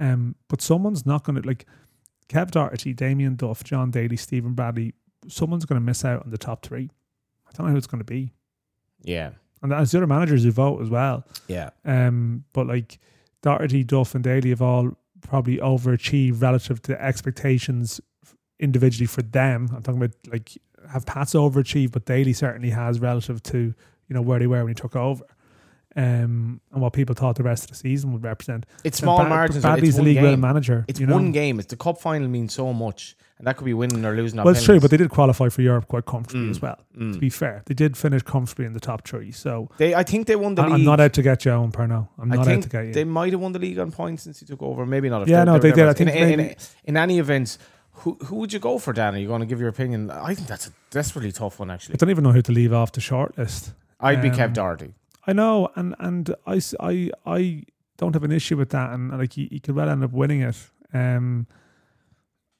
[0.00, 1.66] Um, but someone's not going to like
[2.28, 4.94] Kev Doherty, Damien Duff, John Daly, Stephen Bradley.
[5.28, 6.90] Someone's going to miss out on the top three.
[7.46, 8.32] I don't know who it's going to be.
[9.02, 9.30] Yeah,
[9.62, 11.24] And as the other managers who vote as well.
[11.48, 11.70] yeah.
[11.84, 12.98] Um, but like
[13.42, 18.00] Doherty, Duff, and Daly have all probably overachieved relative to expectations
[18.58, 19.68] individually for them.
[19.74, 20.56] I'm talking about like
[20.90, 24.68] have Pats overachieved, but Daly certainly has relative to you know where they were when
[24.68, 25.24] he took over.
[25.96, 28.64] Um, and what people thought the rest of the season would represent.
[28.84, 29.62] It's small Ba- margins.
[29.62, 30.40] Bradley's the league game.
[30.40, 30.84] manager.
[30.86, 31.14] It's you know?
[31.14, 31.58] one game.
[31.58, 34.38] It's the cup final means so much, and that could be winning or losing.
[34.38, 36.50] Well, it's true, but they did qualify for Europe quite comfortably Mm.
[36.50, 36.78] as well.
[36.96, 37.14] Mm.
[37.14, 39.32] To be fair, they did finish comfortably in the top three.
[39.32, 40.74] So they, I think they won the I- league.
[40.74, 42.06] I'm not out to get you on Perno.
[42.20, 42.92] I'm not out to get you.
[42.92, 44.86] they might have won the league on points since he took over.
[44.86, 45.22] Maybe not.
[45.22, 45.88] if Yeah, no, they're did.
[45.88, 47.58] I think in, in, in any events,
[47.94, 49.16] who who would you go for, Dan?
[49.16, 50.08] Are you going to give your opinion?
[50.12, 51.68] I think that's a desperately tough one.
[51.72, 51.94] Actually.
[51.94, 53.72] I don't even know who to leave off the short list.
[53.98, 54.94] I'd be um, Kev Doherty.
[55.26, 57.62] I know, and and I, I, I
[57.98, 60.40] don't have an issue with that, and like he, he could well end up winning
[60.42, 60.56] it.
[60.92, 61.46] Um,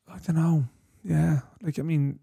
[0.08, 0.64] I don't know.
[1.02, 2.18] Yeah, like I mean,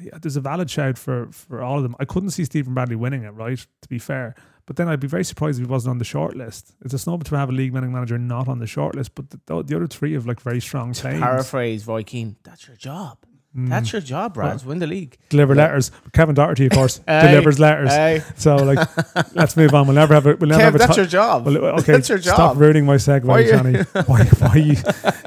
[0.00, 1.94] yeah, there's a valid shout for for all of them.
[2.00, 3.58] I couldn't see Stephen Bradley winning it, right?
[3.58, 4.34] To be fair,
[4.66, 6.74] but then I'd be very surprised if he wasn't on the short list.
[6.84, 9.30] It's a snub to have a league winning manager not on the short list, but
[9.30, 11.20] the, the other three have like very strong claims.
[11.20, 12.36] Paraphrase Roy Keane.
[12.44, 13.18] That's your job.
[13.58, 13.68] Mm.
[13.70, 14.64] That's your job, Brad.
[14.64, 15.16] Win the league.
[15.30, 15.90] Deliver letters.
[16.12, 17.90] Kevin Doherty, of course, delivers letters.
[17.90, 18.78] Hey, So like,
[19.34, 19.86] let's move on.
[19.88, 20.36] We'll never have a.
[20.36, 21.46] We'll never Kev, have a that's your job.
[21.46, 22.34] Well, okay, That's your job.
[22.34, 23.78] stop ruining my segue, Johnny.
[24.06, 24.74] why, why you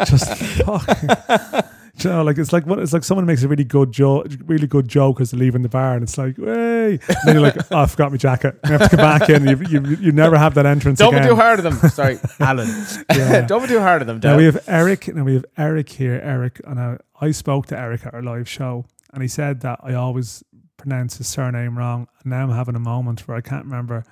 [0.06, 1.66] just fuck?
[2.04, 3.04] You know, like it's like what it's like.
[3.04, 6.04] Someone makes a really good joke, really good joke as they're leaving the bar, and
[6.04, 8.96] it's like, "Hey!" And then you're like, "Oh, I forgot my jacket." You have to
[8.96, 9.46] come back in.
[9.46, 11.30] You, you, you never have that entrance Don't be again.
[11.30, 11.90] too hard of them.
[11.90, 12.70] Sorry, Alan.
[13.14, 13.42] Yeah.
[13.46, 14.20] Don't be too hard of them.
[14.24, 15.14] Now we have Eric.
[15.14, 16.20] Now we have Eric here.
[16.24, 19.80] Eric, and I, I spoke to Eric at our live show, and he said that
[19.84, 20.44] I always
[20.78, 22.08] pronounce his surname wrong.
[22.24, 24.06] And now I'm having a moment where I can't remember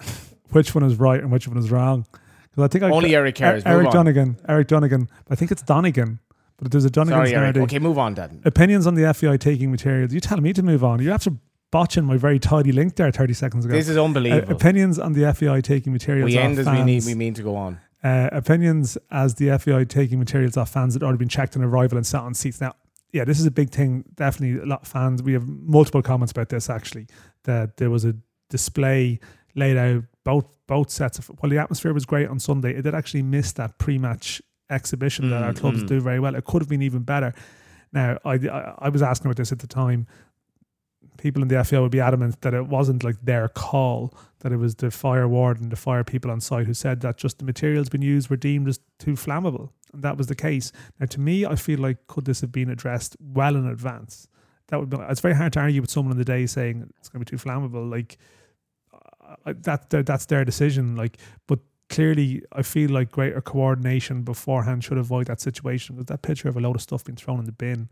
[0.52, 2.06] which one is right and which one is wrong.
[2.52, 3.64] Because I think I Only Eric cares.
[3.66, 3.94] Eric on.
[3.94, 4.38] Donegan.
[4.48, 5.10] Eric Donegan.
[5.30, 6.20] I think it's Donegan,
[6.62, 7.56] but there's a Donegan Sorry, Eric.
[7.56, 7.64] nowadays.
[7.64, 8.42] Okay, move on, Dan.
[8.46, 10.14] Opinions on the FAI taking materials.
[10.14, 11.02] You telling me to move on?
[11.02, 11.32] You're after
[11.72, 13.74] botching my very tidy link there 30 seconds ago.
[13.76, 14.54] This is Uh, unbelievable.
[14.54, 16.26] opinions on the FAI taking materials.
[16.32, 16.94] we off end as we need.
[17.04, 17.06] fans.
[17.08, 17.80] We mean to go on.
[18.04, 21.64] Uh, opinions as the FAI taking materials off fans that had already been checked on
[21.64, 22.60] arrival and sat on seats.
[22.62, 22.74] Now,
[23.12, 24.06] yeah, this is a big thing.
[24.16, 25.22] Definitely, a lot of fans.
[25.22, 27.08] We have multiple comments about this actually.
[27.44, 28.16] That there was a
[28.50, 29.20] display
[29.56, 31.28] laid out both both sets of.
[31.40, 35.44] While the atmosphere was great on Sunday, it did actually miss that pre-match exhibition that
[35.44, 35.88] our Mm, clubs mm.
[35.88, 36.36] do very well.
[36.36, 37.34] It could have been even better.
[37.92, 40.08] Now, I, I I was asking about this at the time.
[41.18, 44.58] People in the FAI would be adamant that it wasn't like their call that it
[44.58, 47.90] was the fire warden, the fire people on site who said that just the materials
[47.90, 49.72] being used were deemed as too flammable.
[49.92, 50.72] And that was the case.
[51.00, 54.30] Now, to me, I feel like could this have been addressed well in advance?
[54.68, 57.10] That would be, it's very hard to argue with someone in the day saying it's
[57.10, 57.90] going to be too flammable.
[57.90, 58.18] Like
[59.46, 60.96] that, that's their decision.
[60.96, 61.18] Like,
[61.48, 61.60] but
[61.90, 66.56] clearly, I feel like greater coordination beforehand should avoid that situation because that picture of
[66.58, 67.90] a load of stuff being thrown in the bin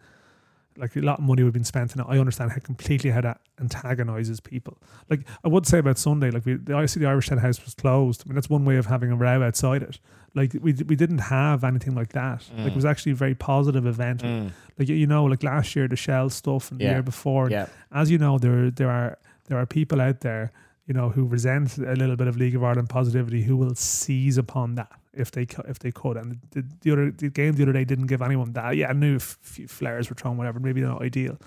[0.79, 2.05] like a lot of money would have been spent in it.
[2.07, 4.77] I understand how completely how that antagonizes people.
[5.09, 7.63] Like I would say about Sunday, like we, the I see the Irish Tent House
[7.65, 8.21] was closed.
[8.23, 9.99] I mean, that's one way of having a row outside it.
[10.35, 12.47] Like we we didn't have anything like that.
[12.55, 14.21] Like it was actually a very positive event.
[14.21, 14.51] Mm.
[14.77, 16.89] Like you know, like last year the Shell stuff and Yeah.
[16.89, 17.49] the year before.
[17.49, 17.65] Yeah.
[17.91, 19.17] As you know, there there are
[19.47, 20.51] there are people out there,
[20.87, 24.37] you know, who resent a little bit of League of Ireland positivity, who will seize
[24.37, 26.15] upon that if they if they could.
[26.15, 28.75] And the, the other the game the other day didn't give anyone that.
[28.77, 30.59] Yeah, I knew few flares were thrown, whatever.
[30.59, 31.37] Maybe not ideal.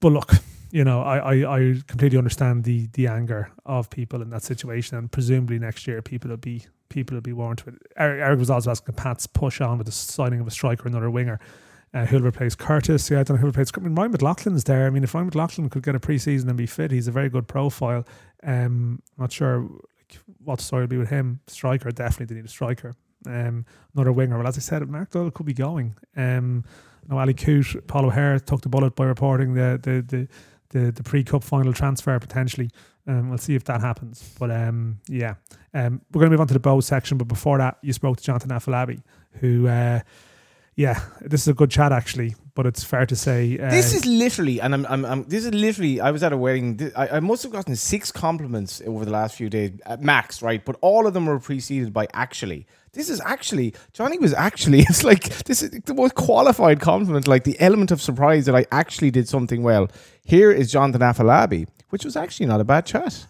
[0.00, 0.32] But look,
[0.70, 4.98] you know, I, I, I completely understand the the anger of people in that situation,
[4.98, 7.78] and presumably next year people will be people will be warned with.
[7.96, 11.10] Eric, Eric was also asking Pat's push on with the signing of a striker, another
[11.10, 11.40] winger.
[11.92, 13.10] Uh, who'll replace Curtis?
[13.10, 13.72] Yeah, I don't know who replaces.
[13.76, 14.86] I mean, Ryan McLaughlin's there.
[14.86, 17.28] I mean, if Ryan McLaughlin could get a preseason and be fit, he's a very
[17.28, 18.06] good profile.
[18.44, 21.40] Um, not sure like, what story will be with him.
[21.48, 22.94] Striker definitely they need a striker.
[23.26, 24.38] Um, another winger.
[24.38, 25.96] Well, as I said, Mark Doyle could be going.
[26.16, 26.64] Um,
[27.08, 30.28] no, Ali Coote, Paul O'Hare took the bullet by reporting the the the
[30.70, 32.70] the, the pre cup final transfer potentially.
[33.06, 34.34] Um, we'll see if that happens.
[34.38, 35.34] But um, yeah,
[35.74, 37.18] um, we're going to move on to the Bohs section.
[37.18, 39.02] But before that, you spoke to Jonathan Afolabi,
[39.40, 40.00] who, uh,
[40.80, 42.34] yeah, this is a good chat actually.
[42.54, 45.52] But it's fair to say uh, This is literally, and I'm, I'm, I'm, this is
[45.52, 46.00] literally.
[46.00, 46.90] I was at a wedding.
[46.96, 50.64] I, I must have gotten six compliments over the last few days, at max, right?
[50.64, 52.66] But all of them were preceded by actually.
[52.92, 54.80] This is actually Johnny was actually.
[54.88, 57.28] It's like this is the most qualified compliment.
[57.28, 59.88] Like the element of surprise that I actually did something well.
[60.24, 63.26] Here is Jonathan Afolabi, which was actually not a bad chat.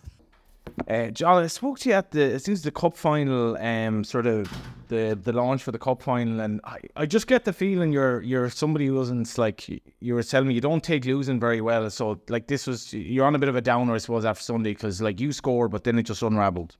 [0.88, 4.04] Uh, John, I spoke to you at the as soon as the cup final, um,
[4.04, 4.50] sort of
[4.88, 8.22] the the launch for the cup final, and I, I just get the feeling you're
[8.22, 11.88] you're somebody who doesn't like you were telling me you don't take losing very well.
[11.90, 14.72] So like this was you're on a bit of a downer, I suppose, after Sunday
[14.72, 16.76] because like you scored, but then it just unravelled.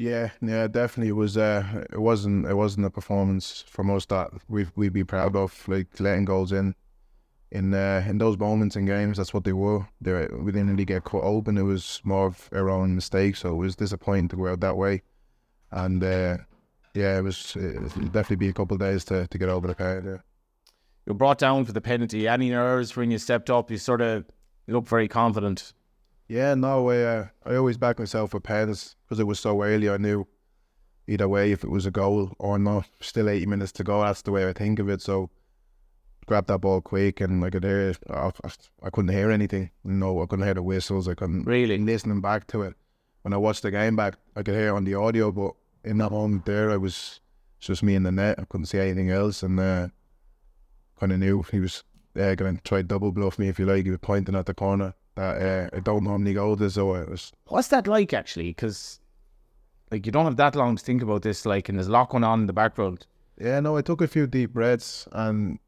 [0.00, 1.10] Yeah, yeah, definitely.
[1.10, 1.36] It was.
[1.36, 2.46] Uh, it wasn't.
[2.46, 5.68] It wasn't a performance from us that we we'd be proud of.
[5.68, 6.74] Like letting goals in,
[7.52, 9.16] in uh, in those moments in games.
[9.16, 9.86] That's what they were.
[10.00, 11.58] They we didn't really get cut open.
[11.58, 13.36] It was more of our own mistake.
[13.36, 15.02] So it was disappointing to go out that way.
[15.70, 16.38] And uh,
[16.94, 17.56] yeah, it was.
[17.56, 20.02] It definitely be a couple of days to, to get over the pain.
[20.04, 20.18] Yeah.
[21.06, 22.28] You were brought down for the penalty.
[22.28, 23.70] Any nerves when you stepped up?
[23.70, 24.24] You sort of
[24.66, 25.72] looked very confident.
[26.28, 29.90] Yeah, no, I, uh, I always back myself with pens because it was so early.
[29.90, 30.28] I knew
[31.08, 32.86] either way if it was a goal or not.
[33.00, 34.02] Still 80 minutes to go.
[34.02, 35.02] That's the way I think of it.
[35.02, 35.30] So
[36.30, 38.30] grab that ball quick and I could hear, I,
[38.84, 39.68] I couldn't hear anything.
[39.82, 41.08] No, I couldn't hear the whistles.
[41.08, 42.74] I couldn't really listening back to it.
[43.22, 45.54] When I watched the game back, I could hear on the audio, but
[45.84, 47.18] in that moment there, I was
[47.58, 48.38] just me in the net.
[48.38, 49.88] I couldn't see anything else, and uh,
[51.00, 51.82] kind of knew he was
[52.16, 53.84] uh, going to try double bluff me if you like.
[53.84, 57.08] He was pointing at the corner that uh, I don't normally go there, so it
[57.08, 57.32] was.
[57.48, 58.50] What's that like actually?
[58.50, 59.00] Because
[59.90, 62.10] like you don't have that long to think about this, like, and there's a lot
[62.10, 63.08] going on in the background.
[63.36, 65.58] Yeah, no, I took a few deep breaths, and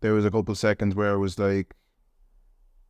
[0.00, 1.74] there was a couple seconds where it was like,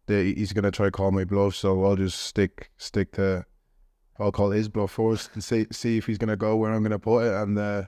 [0.06, 3.44] he's gonna try to call my bluff, so I'll just stick stick to.
[4.18, 6.98] I'll call his bluff first and see see if he's gonna go where I'm gonna
[6.98, 7.84] put it, and uh,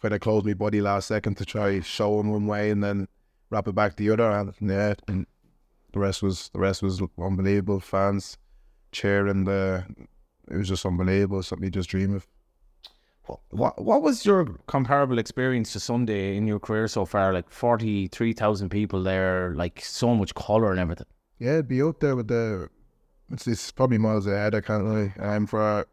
[0.00, 3.08] kind of close my body last second to try show him one way, and then
[3.50, 5.26] wrap it back the other, and yeah, and
[5.92, 7.80] the rest was the rest was unbelievable.
[7.80, 8.38] Fans
[8.92, 9.84] cheering, the
[10.50, 11.42] it was just unbelievable.
[11.42, 12.26] Something you just dream of.
[13.50, 17.32] What what was your comparable experience to Sunday in your career so far?
[17.32, 21.06] Like forty three thousand people there, like so much colour and everything.
[21.38, 22.68] Yeah, it'd be up there with the.
[23.32, 24.54] It's, it's probably miles ahead.
[24.54, 25.14] I can't lie.
[25.20, 25.86] Um, for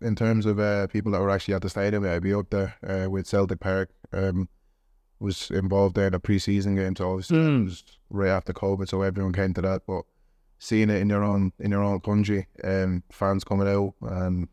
[0.00, 2.74] in terms of uh, people that were actually at the stadium, I'd be up there
[2.86, 3.90] uh, with Celtic Park.
[4.12, 4.48] Um,
[5.20, 7.60] was involved there in a pre-season game, so obviously Mm.
[7.62, 9.82] it was right after COVID, so everyone came to that.
[9.86, 10.02] But
[10.58, 14.48] seeing it in your own in your own country, um, fans coming out, and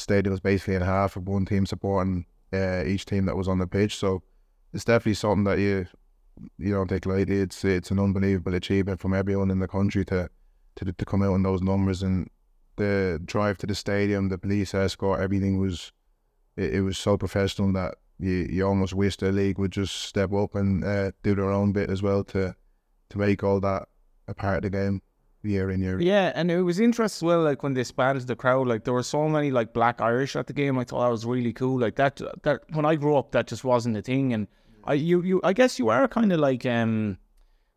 [0.00, 3.58] stadium was basically in half of one team supporting uh, each team that was on
[3.58, 3.96] the pitch.
[3.96, 4.22] So
[4.72, 5.86] it's definitely something that you
[6.58, 7.40] you don't take lightly.
[7.40, 10.28] It's it's an unbelievable achievement from everyone in the country to
[10.76, 12.28] to to come out in those numbers and
[12.76, 15.92] the drive to the stadium, the police escort, everything was
[16.56, 20.32] it, it was so professional that you, you almost wish the league would just step
[20.32, 22.54] up and uh, do their own bit as well to
[23.10, 23.88] to make all that
[24.26, 25.02] a part of the game
[25.44, 26.00] year in year.
[26.00, 28.94] Yeah, and it was interesting as well, like when they expanded the crowd, like there
[28.94, 30.78] were so many like black Irish at the game.
[30.78, 31.78] I thought that was really cool.
[31.78, 34.32] Like that that when I grew up that just wasn't a thing.
[34.32, 34.48] And
[34.84, 37.18] I you, you I guess you are kinda like um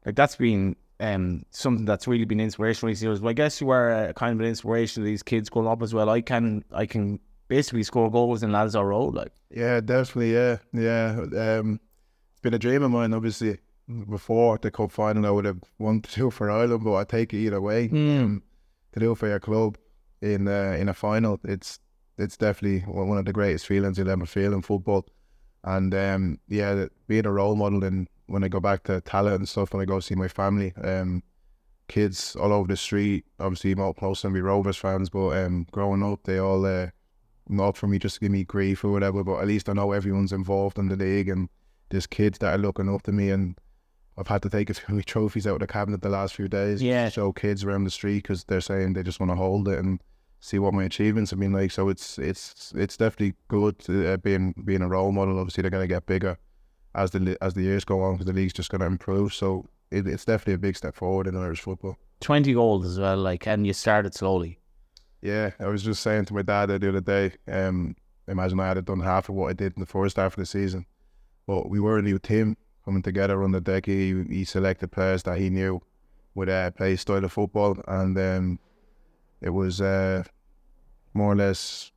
[0.06, 3.20] like that's been um something that's really been inspirational these years.
[3.20, 5.94] But I guess you are kind of an inspiration to these kids growing up as
[5.94, 6.10] well.
[6.10, 10.34] I can I can basically score goals in Lads Road, like Yeah, definitely.
[10.34, 11.60] Yeah, yeah.
[11.60, 11.80] Um,
[12.32, 13.14] it's been a dream of mine.
[13.14, 13.60] Obviously,
[14.10, 17.34] before the cup final, I would have won to do for Ireland, but I take
[17.34, 17.90] it either way.
[17.92, 18.44] Um,
[18.94, 19.78] to do for your club
[20.22, 21.80] in uh, in a final, it's
[22.18, 25.06] it's definitely one of the greatest feelings you'll ever feel in football.
[25.64, 29.50] And um, yeah, being a role model, and when I go back to Tallaght and
[29.50, 31.24] stuff, when I go see my family, um,
[31.88, 33.26] kids all over the street.
[33.40, 36.88] Obviously, most most of them be Rovers fans, but um, growing up, they all uh,
[37.50, 39.92] not for me just to give me grief or whatever, but at least I know
[39.92, 41.50] everyone's involved in the league and
[41.90, 43.58] there's kids that are looking up to me and
[44.18, 46.82] I've had to take a few trophies out of the cabinet the last few days
[46.82, 47.06] Yeah.
[47.06, 49.78] to show kids around the street because they're saying they just want to hold it
[49.80, 50.02] and
[50.40, 51.72] see what my achievements have been like.
[51.72, 55.40] So it's it's it's definitely good to, uh, being being a role model.
[55.40, 56.38] Obviously, they're going to get bigger
[56.96, 59.34] as the as the years go on because the league's just going to improve.
[59.34, 61.98] So it, it's definitely a big step forward in Irish football.
[62.20, 64.60] twenty goals as well, like and you started slowly.
[65.22, 67.96] Yeah, I was just saying to my dad the other day, um,
[68.28, 70.46] imagine I had done half of what I did in the first half of the
[70.46, 70.86] season.
[71.48, 72.56] But we were a new team
[72.88, 73.86] coming together on the deck.
[73.86, 75.82] He, he selected players that he knew
[76.36, 78.60] would uh, play his style of football, and um,
[79.42, 80.24] it was uh,
[81.14, 81.92] more or less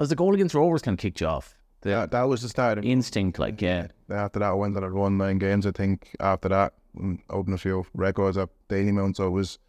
[0.00, 1.54] As the goal against Rovers kind of kicked you off.
[1.82, 2.78] The that, that was the start.
[2.78, 3.86] of- instinct, like yeah.
[4.10, 5.64] After that, I went on and won nine games.
[5.64, 9.16] I think after that, and opened a few records up Dalymount.
[9.16, 9.60] So it was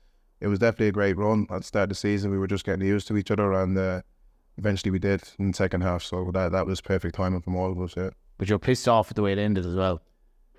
[0.41, 2.31] it was definitely a great run at the start of the season.
[2.31, 4.01] We were just getting used to each other, and uh,
[4.57, 6.01] eventually we did in the second half.
[6.01, 7.93] So that that was perfect timing from all of us.
[7.95, 8.09] Yeah.
[8.39, 10.01] But you're pissed off at the way it ended as well.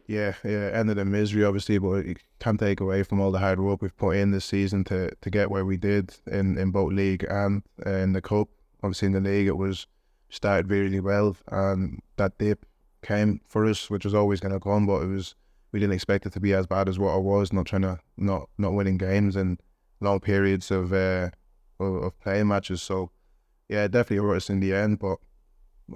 [0.06, 3.58] Yeah, yeah, ended in misery obviously, but you can't take away from all the hard
[3.60, 6.92] work we've put in this season to, to get where we did in, in both
[6.92, 8.48] league and uh, in the cup.
[8.82, 9.86] Obviously in the league it was
[10.28, 12.66] started really well and that dip
[13.04, 15.34] came for us, which was always going to come, but it was
[15.72, 17.52] we didn't expect it to be as bad as what it was.
[17.52, 19.60] Not trying to not not winning games and
[20.00, 21.30] long periods of uh,
[21.80, 22.82] of, of playing matches.
[22.82, 23.10] So
[23.68, 24.98] yeah, definitely hurt us in the end.
[24.98, 25.18] But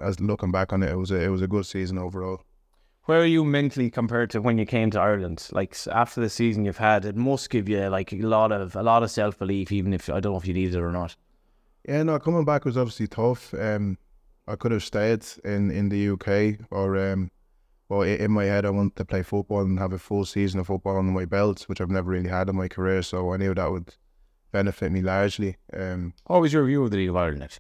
[0.03, 2.43] as looking back on it, it was a, it was a good season overall.
[3.09, 5.49] Where are you mentally compared to when you came to Ireland?
[5.51, 8.83] Like after the season you've had, it must give you like a lot of a
[8.83, 11.17] lot of self belief, even if I don't know if you need it or not.
[11.89, 13.55] Yeah, no, coming back was obviously tough.
[13.55, 13.97] Um,
[14.47, 17.31] I could have stayed in, in the UK or um,
[17.89, 20.67] well, in my head, I wanted to play football and have a full season of
[20.67, 23.01] football on my belt, which I've never really had in my career.
[23.01, 23.95] So I knew that would
[24.53, 25.57] benefit me largely.
[25.73, 27.59] Um, what was your view of the League of Ireland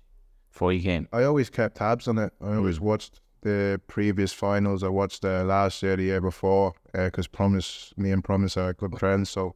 [0.50, 1.08] before you came?
[1.10, 2.34] I always kept tabs on it.
[2.38, 2.82] I always mm.
[2.82, 4.82] watched the previous finals.
[4.82, 8.72] I watched the last year, the year before, because uh, Promise, me and Promise are
[8.72, 9.30] good friends.
[9.30, 9.54] So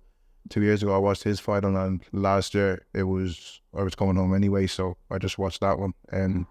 [0.48, 4.16] two years ago, I watched his final, and last year it was I was coming
[4.16, 5.94] home anyway, so I just watched that one.
[6.10, 6.46] And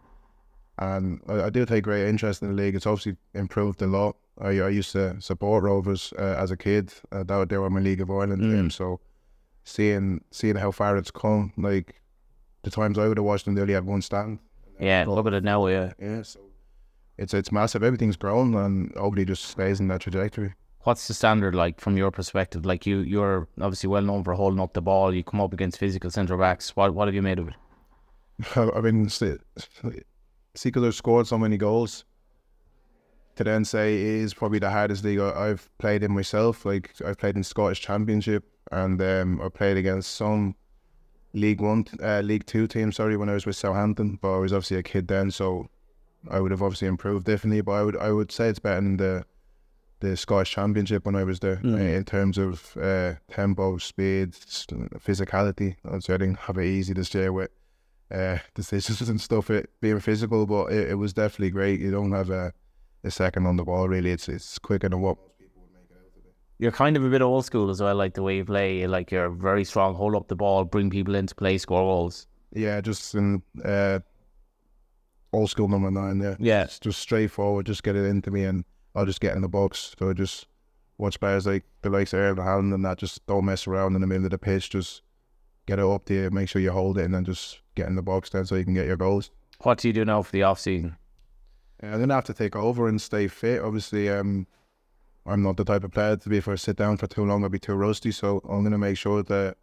[0.80, 2.76] and I, I, do take great interest in the league.
[2.76, 4.16] It's obviously improved a lot.
[4.40, 6.94] I, I used to support Rovers uh, as a kid.
[7.12, 8.52] Uh, that they were my League of Ireland mm.
[8.52, 8.70] team.
[8.70, 9.00] So
[9.64, 12.02] seeing seeing how far it's come, like
[12.64, 14.40] the times I would have watched them, they only had one stand.
[14.80, 15.68] Yeah, look at it now.
[15.68, 16.24] Yeah, yeah.
[16.24, 16.40] So
[17.18, 17.84] it's it's massive.
[17.84, 20.54] Everything's grown, and hopefully just stays in that trajectory.
[20.84, 22.66] What's the standard like from your perspective?
[22.66, 25.14] Like you, you're obviously well known for holding up the ball.
[25.14, 26.76] You come up against physical centre backs.
[26.76, 27.56] What what have you made of it?
[28.56, 29.06] I mean,
[30.56, 32.06] Seekler scored so many goals.
[33.38, 36.66] To then say it is probably the hardest league I've played in myself.
[36.66, 40.56] Like I've played in Scottish Championship and um, I played against some
[41.34, 42.98] League One, uh, League Two teams.
[42.98, 45.70] Sorry, when I was with Southampton, but I was obviously a kid then, so
[46.30, 48.98] I would have obviously improved definitely, But I would I would say it's better than
[48.98, 49.26] the
[50.02, 51.76] the Scottish Championship when I was there mm.
[51.76, 55.76] uh, in terms of uh, tempo, speed, physicality.
[55.86, 57.52] I'd I didn't have it easy this year with
[58.12, 61.80] uh, decisions and stuff, it being physical, but it, it, was definitely great.
[61.80, 62.52] You don't have a,
[63.04, 64.12] a second on the ball, really.
[64.12, 66.30] It's it's quicker than what most people would make it out to be.
[66.58, 68.86] You're kind of a bit old school as well, like the way you play.
[68.88, 72.28] Like you're very strong, hold up the ball, bring people into play, score goals.
[72.54, 74.00] Yeah, just in uh,
[75.34, 76.38] old school number nine there.
[76.40, 76.66] Yeah.
[76.66, 78.66] Just, just straightforward, just get it into me and
[78.96, 79.96] I'll just get in the box.
[79.98, 80.48] So just
[80.98, 84.02] watch players like the likes of Erling Haaland and that, just don't mess around in
[84.02, 84.70] the middle of the pitch.
[84.70, 85.02] Just
[85.66, 88.02] get it up there, make sure you hold it, and then just get in the
[88.02, 89.32] box then so you can get your goals.
[89.62, 90.98] What do you do now for the off season?
[91.82, 93.62] Yeah, then I have to take over and stay fit.
[93.62, 94.48] Obviously, um,
[95.26, 97.44] I'm not the type of player to be if I sit down for too long,
[97.44, 98.12] I'll be too rusty.
[98.12, 99.58] So I'm gonna make sure that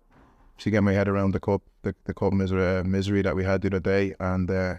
[0.58, 3.44] to get my head around the cup, the, the cup misery, uh, misery that we
[3.44, 4.74] had the other day, and uh,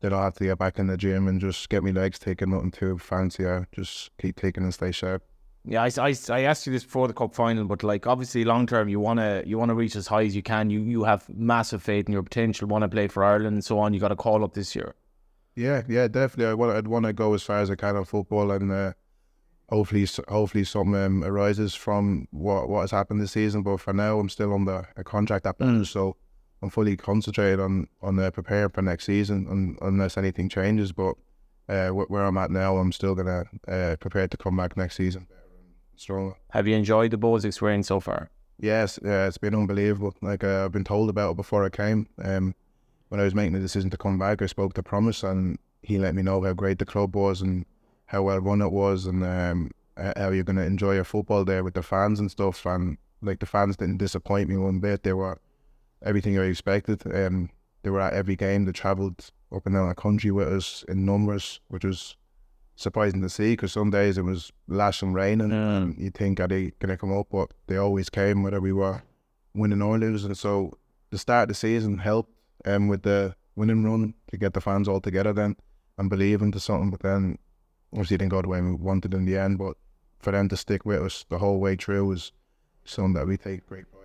[0.00, 2.50] then I'll have to get back in the gym and just get my legs taken,
[2.50, 3.46] nothing too fancy.
[3.46, 5.22] I just keep taking and stay sharp.
[5.64, 8.66] Yeah, I, I, I asked you this before the cup final, but like obviously long
[8.66, 10.70] term, you wanna you wanna reach as high as you can.
[10.70, 12.68] You you have massive faith in your potential.
[12.68, 13.92] Want to play for Ireland and so on.
[13.92, 14.94] You got to call up this year.
[15.56, 16.46] Yeah, yeah, definitely.
[16.46, 18.92] I want I'd want to go as far as I can on football, and uh,
[19.68, 23.62] hopefully hopefully something um, arises from what what has happened this season.
[23.62, 25.86] But for now, I'm still under a contract at mm.
[25.86, 26.16] so
[26.62, 30.92] I'm fully concentrated on on uh, preparing for next season, and, unless anything changes.
[30.92, 31.14] But
[31.68, 35.26] uh, where I'm at now, I'm still gonna uh, prepare to come back next season
[36.00, 36.34] stronger.
[36.50, 38.30] Have you enjoyed the Bohs experience so far?
[38.58, 40.14] Yes, yeah, it's been unbelievable.
[40.20, 42.08] Like uh, I've been told about it before I came.
[42.22, 42.54] Um,
[43.08, 45.98] when I was making the decision to come back, I spoke to Promise, and he
[45.98, 47.64] let me know how great the club was and
[48.06, 51.62] how well run it was, and um, how you're going to enjoy your football there
[51.62, 52.66] with the fans and stuff.
[52.66, 55.04] And like the fans didn't disappoint me one bit.
[55.04, 55.40] They were
[56.02, 57.02] everything I expected.
[57.14, 57.50] Um,
[57.82, 58.64] they were at every game.
[58.64, 62.16] They travelled up and down the country with us in numbers, which was
[62.76, 65.52] surprising to see because some days it was lashing rain and
[65.98, 69.02] you think are they gonna come up, but they always came whether we were
[69.54, 70.34] winning or losing.
[70.34, 70.78] So
[71.10, 72.32] the start of the season helped
[72.64, 75.56] um, with the winning run to get the fans all together then
[75.98, 76.90] and believe into something.
[76.90, 77.38] But then
[77.92, 79.58] obviously it didn't go the way we wanted in the end.
[79.58, 79.76] But
[80.20, 82.32] for them to stick with us the whole way through was
[82.84, 83.97] something that we take great pride.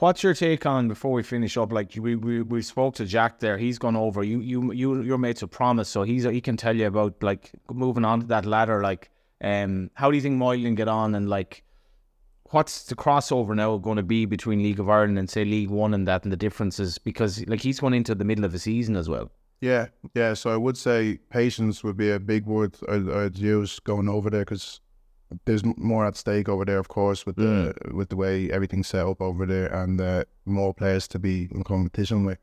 [0.00, 1.72] What's your take on before we finish up?
[1.72, 3.58] Like we, we, we spoke to Jack there.
[3.58, 4.24] He's gone over.
[4.24, 7.52] You you you your mates a promise, so he's he can tell you about like
[7.70, 8.80] moving on to that ladder.
[8.80, 9.10] Like,
[9.44, 11.64] um, how do you think Moylan get on and like,
[12.44, 15.92] what's the crossover now going to be between League of Ireland and say League One
[15.92, 18.96] and that and the differences because like he's going into the middle of the season
[18.96, 19.30] as well.
[19.60, 20.32] Yeah, yeah.
[20.32, 24.30] So I would say patience would be a big word I'd, I'd use going over
[24.30, 24.80] there because
[25.44, 29.06] there's more at stake over there, of course, with the with the way everything's set
[29.06, 32.38] up over there, and uh, more players to be in competition with.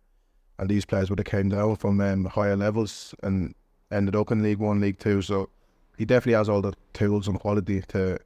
[0.60, 3.54] And these players would have came down from um, higher levels and
[3.92, 5.22] ended up in League One, League Two.
[5.22, 5.50] So
[5.98, 8.18] he definitely has all the tools and quality to,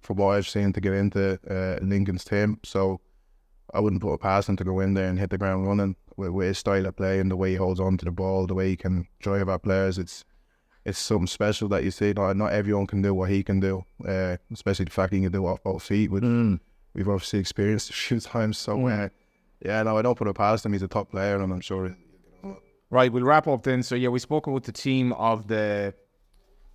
[0.00, 2.60] from what I've seen, to get into uh, Lincoln's team.
[2.62, 3.00] So
[3.74, 5.96] I wouldn't put it past him to go in there and hit the ground running
[6.16, 8.46] with, with his style of play and the way he holds on to the ball,
[8.46, 9.98] the way he can drive at players.
[9.98, 10.24] It's
[10.86, 12.12] it's something special that you see.
[12.12, 15.32] Not, not everyone can do what he can do, uh, especially the fact he can
[15.32, 16.22] do it off both feet, which
[16.94, 18.56] we've obviously experienced a few times.
[18.56, 19.08] So, uh,
[19.64, 20.72] yeah, no, I don't put it past him.
[20.72, 21.96] He's a top player, and I'm sure.
[22.88, 23.82] Right, we'll wrap up then.
[23.82, 25.92] So yeah, we spoke about the team of the,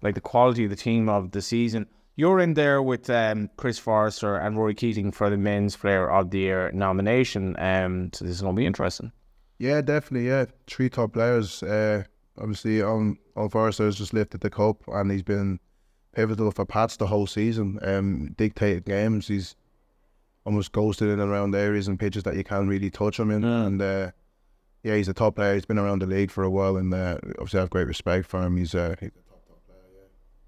[0.02, 1.88] like the quality of the team of the season.
[2.18, 6.32] You're in there with um, Chris Forrester and Rory Keating for the Men's Player of
[6.32, 7.56] the Year nomination.
[7.58, 9.14] Um, so this is going to be interesting.
[9.58, 10.28] Yeah, definitely.
[10.28, 11.64] Yeah, three top players.
[11.64, 12.04] Uh,
[12.38, 15.60] obviously, on on Forrester has just lifted the cup, and he's been
[16.14, 17.80] pivotal for Pats the whole season.
[17.82, 19.28] Um, dictated games.
[19.28, 19.56] He's
[20.46, 23.44] almost ghosted in and around areas and pitches that you can't really touch him in.
[23.44, 24.12] And uh,
[24.84, 25.54] yeah, he's a top player.
[25.54, 28.28] He's been around the league for a while, and uh, obviously I have great respect
[28.28, 28.58] for him.
[28.58, 30.08] He's uh, he's a top top player.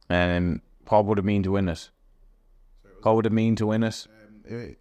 [0.09, 0.38] Yeah.
[0.38, 1.89] Um, what would it mean to win it?
[3.03, 4.07] What would it mean to win it?
[4.49, 4.73] eh,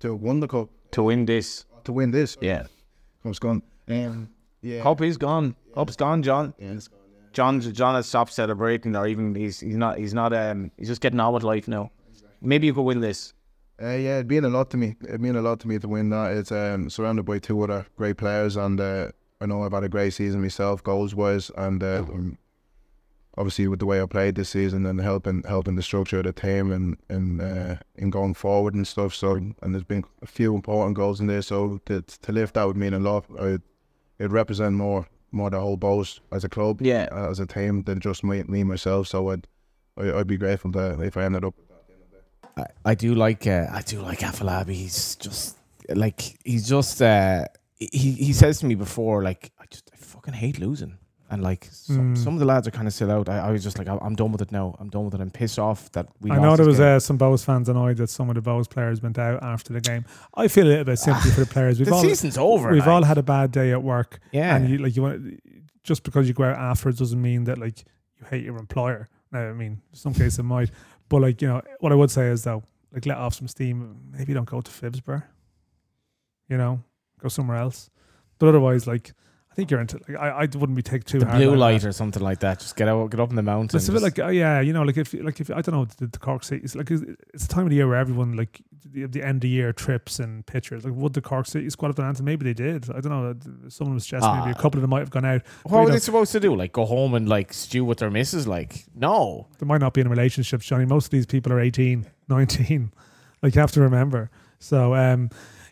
[0.00, 1.64] to win the cup, To win this?
[1.84, 2.36] to win this.
[2.40, 2.64] Yeah.
[3.22, 3.62] Cup's gone.
[3.88, 4.28] Um,
[4.62, 5.56] yeah, is gone.
[5.74, 6.54] Cup's gone, John.
[6.58, 6.98] yeah, it's gone.
[7.12, 7.28] Yeah.
[7.32, 11.00] John John has stopped celebrating, or even he's he's not he's not um he's just
[11.00, 11.90] getting on with life now.
[12.40, 13.34] Maybe you could win this.
[13.82, 14.96] Uh, yeah, it mean a lot to me.
[15.08, 16.32] It mean a lot to me to win that.
[16.32, 19.08] It's um, surrounded by two other great players, and uh,
[19.40, 22.36] I know I've had a great season myself, goals wise, and uh, um,
[23.38, 26.32] obviously with the way I played this season and helping helping the structure of the
[26.32, 29.14] team and and uh, in going forward and stuff.
[29.14, 31.42] So and there's been a few important goals in there.
[31.42, 33.24] So to to lift that would mean a lot.
[33.40, 33.62] I'd,
[34.20, 37.08] it'd represent more more the whole Bohs as a club, Yeah.
[37.12, 39.06] uh, as a team than just me, me myself.
[39.08, 39.46] So I'd
[39.96, 41.54] I, I'd be grateful to if I ended up.
[42.56, 44.74] I, I do like uh, I do like Afolabi.
[44.74, 45.56] He's just
[45.88, 47.44] like he's just uh,
[47.78, 50.98] he he says to me before like I just I fucking hate losing.
[51.32, 52.18] And like some, Mm.
[52.18, 53.28] some of the lads are kind of still out.
[53.28, 54.74] I, I was just like, I'm done with it now.
[54.80, 55.20] I'm done with it.
[55.20, 56.28] I'm pissed off that we.
[56.32, 59.00] I know there was uh, some Bohs fans annoyed that some of the Bohs players
[59.00, 60.04] went out after the game.
[60.34, 61.78] I feel a little bit sympathy for the players.
[61.78, 62.70] We've the all season's over.
[62.70, 62.88] we've like.
[62.88, 64.56] all had a bad day at work, yeah.
[64.56, 65.40] and you like you want
[65.84, 67.84] just because you go out afterwards doesn't mean that like
[68.18, 69.08] you hate your employer.
[69.30, 70.72] Now, I mean, in some cases it might,
[71.08, 73.96] but like you know, what I would say is though, like let off some steam.
[74.10, 75.22] Maybe don't go to Phibsborough.
[76.48, 76.82] You know,
[77.20, 77.88] go somewhere else.
[78.40, 79.12] But otherwise, like
[79.60, 81.82] think you're into like I, I wouldn't be take too the hard blue on light
[81.82, 81.88] that.
[81.88, 82.60] or something like that.
[82.60, 83.74] Just get out, get up in the mountains.
[83.82, 85.84] It's a bit like uh, yeah, you know, like if like if I don't know
[85.84, 87.02] the, the Cork City, it's like it's
[87.34, 90.18] it's a time of the year where everyone like the, the end of year trips
[90.18, 90.84] and pictures.
[90.84, 92.24] Like would the Cork City squad have done anything?
[92.24, 92.90] Maybe they did.
[92.90, 93.68] I don't know.
[93.68, 94.60] Someone was suggesting maybe a Ah.
[94.62, 95.42] couple of them might have gone out.
[95.64, 96.54] what were we they supposed to do?
[96.56, 98.46] Like go home and like stew with their missus?
[98.46, 99.46] Like no.
[99.58, 100.86] They might not be in relationships, Johnny.
[100.86, 102.92] Most of these people are 18, 19.
[103.42, 104.30] Like you have to remember.
[104.58, 105.30] So um,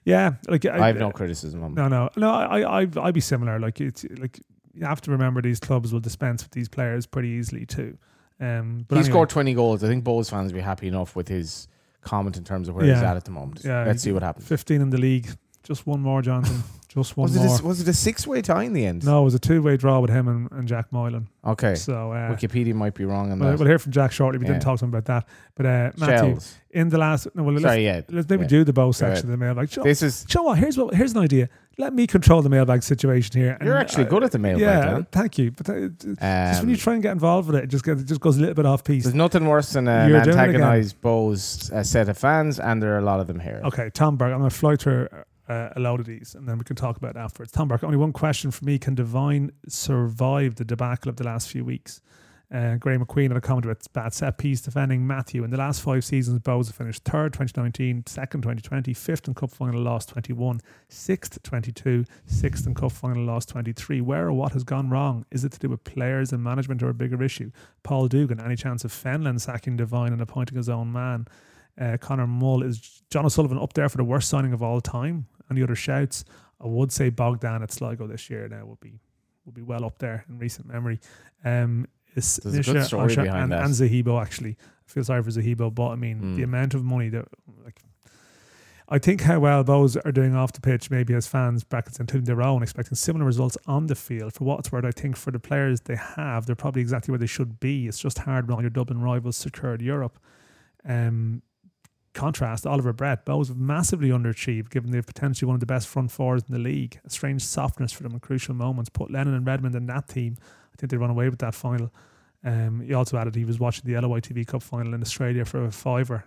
[0.08, 1.74] yeah, like I have no criticism on.
[1.74, 2.30] No, no, no.
[2.30, 3.58] I, I, I'd be similar.
[3.58, 4.40] Like it's like
[4.72, 7.98] you have to remember these clubs will dispense with these players pretty easily too.
[8.40, 9.84] Um, but he anyway, scored 20 goals.
[9.84, 11.68] I think Bohs fans will be happy enough with his
[12.00, 13.60] comment in terms of where he's at at the moment.
[13.64, 14.46] Yeah, Let's see what happens.
[14.46, 15.28] 15 in the league.
[15.64, 16.62] Just one more, Johnson.
[16.88, 17.58] Just one Was it, more.
[17.60, 19.04] a, was it a six way tie in the end?
[19.04, 21.28] no, it was a two-way draw with him and, and Jack Moylan.
[21.46, 21.74] Okay.
[21.74, 23.58] So uh, Wikipedia might be wrong on we'll, that.
[23.58, 24.38] we'll hear from Jack shortly.
[24.38, 24.52] We Yeah.
[24.52, 25.28] didn't talk to him about that.
[25.54, 26.54] But uh, Matthew, Shels.
[26.70, 28.00] in the last, no, well, let's, Sorry, yeah.
[28.08, 28.48] let's maybe yeah.
[28.48, 29.68] do the Bohs section of the mailbag.
[29.68, 30.24] Joe, This is.
[30.24, 30.58] Joe, what?
[30.58, 30.94] Here's what.
[30.94, 31.50] Here's an idea.
[31.76, 33.58] Let me control the mailbag situation here.
[33.62, 35.06] You're actually uh, good at the mailbag, Yeah, Dan.
[35.12, 35.50] thank you.
[35.50, 38.00] But uh, just when Um, you try and get involved with it, it just gets,
[38.00, 39.04] it just goes a little bit off piece.
[39.04, 40.28] There's nothing worse than an it again.
[40.30, 43.60] antagonized Bohs uh, set of fans, and there are a lot of them here.
[43.64, 44.32] Okay, Tom Burke.
[44.32, 45.08] I'm going to fly through
[45.48, 47.52] uh, a load of these, and then we can talk about it afterwards.
[47.52, 47.84] Tom Burke.
[47.84, 52.00] Only one question for me: Can Devine survive the debacle of the last few weeks?
[52.50, 55.44] Uh, Graham McQueen had a comment about bad set piece defending Matthew.
[55.44, 59.82] In the last five seasons, Bohs finished third 2019, second 2020, fifth in cup final
[59.82, 64.00] lost 21, sixth 22, sixth in cup final lost 23.
[64.00, 65.26] Where or what has gone wrong?
[65.30, 67.50] Is it to do with players and management or a bigger issue?
[67.82, 71.28] Paul Dugan, any chance of Fenlon sacking Devine and appointing his own man?
[71.78, 75.26] Uh, Connor Mull is John O'Sullivan up there for the worst signing of all time.
[75.56, 76.24] The other shouts,
[76.60, 79.00] I would say Bogdan at Sligo this year now would be
[79.44, 81.00] would be well up there in recent memory.
[81.44, 83.64] Um, is There's a good story Osha behind and, that.
[83.64, 84.56] and Zahibo actually.
[84.60, 86.36] I feel sorry for Zahibo, but I mean Mm.
[86.36, 87.26] the amount of money that
[87.64, 87.80] like
[88.90, 92.24] I think how well those are doing off the pitch, maybe as fans, brackets including
[92.24, 94.32] their own, expecting similar results on the field.
[94.32, 97.18] For what it's worth, I think for the players they have, they're probably exactly where
[97.18, 97.86] they should be.
[97.86, 100.18] It's just hard when all your Dublin rivals secured Europe.
[100.86, 101.42] Um,
[102.18, 106.10] contrast, Oliver Brett, Bohs have massively underachieved, given they've potentially one of the best front
[106.10, 106.98] fours in the league.
[107.04, 108.90] A strange softness for them in crucial moments.
[108.90, 110.36] Put Lennon and Redmond in that team.
[110.42, 111.92] I think they run away with that final.
[112.44, 115.64] Um, he also added he was watching the LOI TV Cup final in Australia for
[115.64, 116.24] a fiver.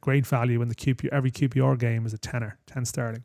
[0.00, 3.24] Great value in the QP, every QPR game is a tenner, 10 sterling.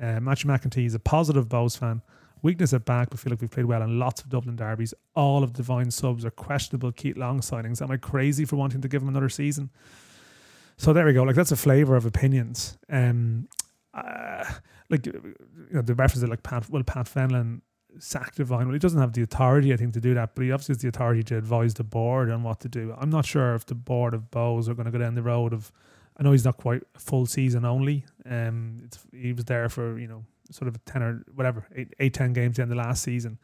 [0.00, 2.02] Uh, Matthew McEntee is a positive Bohs fan.
[2.42, 4.92] Weakness at back, but feel like we've played well in lots of Dublin derbies.
[5.14, 7.80] All of the Devine subs are questionable Keith Long signings.
[7.80, 9.70] Am I crazy for wanting to give him another season?
[10.78, 11.22] So there we go.
[11.22, 12.76] Like that's a flavour of opinions.
[12.90, 13.48] Um,
[13.94, 14.44] uh,
[14.90, 15.34] like you
[15.70, 17.62] know, the reference to like Pat, well, Pat Fenlon
[17.98, 18.66] sacked Devine.
[18.66, 20.82] Well, he doesn't have the authority, I think, to do that, but he obviously has
[20.82, 22.94] the authority to advise the board on what to do.
[22.98, 25.52] I'm not sure if the board of Bohs are going to go down the road
[25.52, 25.72] of.
[26.18, 28.06] I know he's not quite full season only.
[28.24, 32.32] Um, he was there for you know sort of ten or whatever eight, eight ten
[32.32, 33.38] games in the last season.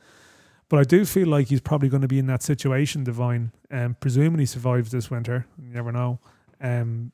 [0.69, 3.53] But I do feel like he's probably going to be in that situation, Devine.
[3.71, 6.19] Um, presuming he survives this winter, you never know.
[6.63, 7.13] Um,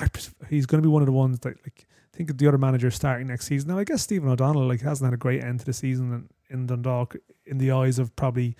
[0.00, 0.08] I,
[0.48, 2.94] he's going to be one of the ones that like think of the other managers
[2.94, 3.68] starting next season.
[3.68, 6.12] Now I guess Stephen O'Donnell like hasn't had a great end to the season
[6.50, 8.56] in, in Dundalk in the eyes of probably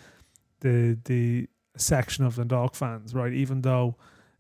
[0.61, 3.32] the the section of Dundalk fans, right?
[3.32, 3.97] Even though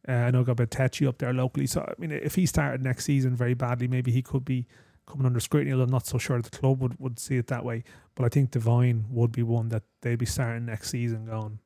[0.08, 1.66] uh, I know got a bit tetchy up there locally.
[1.66, 4.66] So I mean, if he started next season very badly, maybe he could be
[5.06, 5.72] coming under scrutiny.
[5.72, 7.84] Although I'm not so sure the club would, would see it that way.
[8.14, 11.58] But I think Devine would be one that they'd be starting next season going,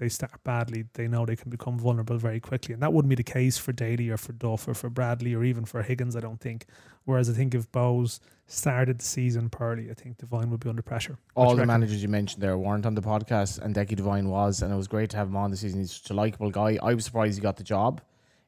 [0.00, 2.72] they start badly, they know they can become vulnerable very quickly.
[2.72, 5.44] And that wouldn't be the case for Daly or for Duff or for Bradley or
[5.44, 6.64] even for Higgins, I don't think.
[7.04, 10.82] Whereas I think if Bohs started the season poorly, I think Devine would be under
[10.82, 11.18] pressure.
[11.36, 14.72] All the managers you mentioned there weren't on the podcast, and Decky Devine was, and
[14.72, 15.80] it was great to have him on the season.
[15.80, 16.78] He's such a likable guy.
[16.82, 18.00] I was surprised he got the job.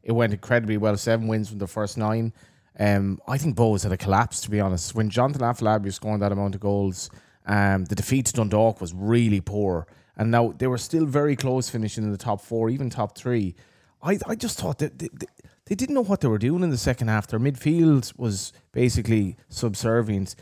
[0.02, 0.96] It went incredibly well.
[0.96, 2.32] Seven wins from the first nine.
[2.78, 4.94] Um, I think Bohs had a collapse, to be honest.
[4.94, 7.10] When Jonathan Afolabi was scoring that amount of goals,
[7.44, 9.86] um, the defeat to Dundalk was really poor
[10.16, 13.54] and now they were still very close finishing in the top four, even top three.
[14.02, 15.26] I, I just thought that they, they,
[15.66, 17.26] they didn't know what they were doing in the second half.
[17.26, 20.34] Their midfield was basically subservient.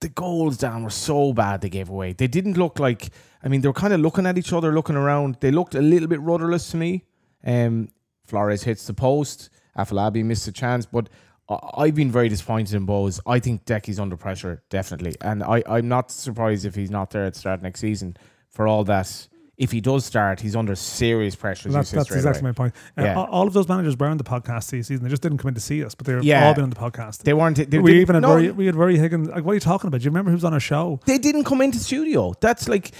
[0.00, 2.12] The goals down were so bad they gave away.
[2.12, 3.10] They didn't look like
[3.42, 5.36] I mean they were kind of looking at each other, looking around.
[5.40, 7.04] They looked a little bit rudderless to me.
[7.44, 7.88] Um,
[8.26, 9.50] Flores hits the post.
[9.78, 11.08] Afolabi missed a chance, but
[11.48, 13.20] I've been very disappointed in Bohs.
[13.24, 15.14] I think Decky's under pressure, definitely.
[15.20, 18.16] And I, I'm not surprised if he's not there at the start next season
[18.56, 19.28] for all that.
[19.58, 21.70] If he does start, he's under serious pressure.
[21.70, 22.50] Well, that's, that's exactly away.
[22.50, 22.74] my point.
[22.98, 23.14] Uh, yeah.
[23.14, 25.02] all of those managers were on the podcast this season.
[25.02, 26.46] They just didn't come in to see us, but they've yeah.
[26.46, 27.22] all been on the podcast.
[27.22, 27.70] They weren't.
[27.70, 29.28] They, we even had no, Rory, we had Rory Higgins.
[29.28, 30.00] Like, what are you talking about?
[30.00, 31.00] Do you remember who was on our show?
[31.06, 32.34] They didn't come into studio.
[32.40, 32.90] That's like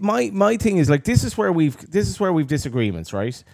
[0.00, 3.44] my my thing is like this is where we've this is where we've disagreements, right?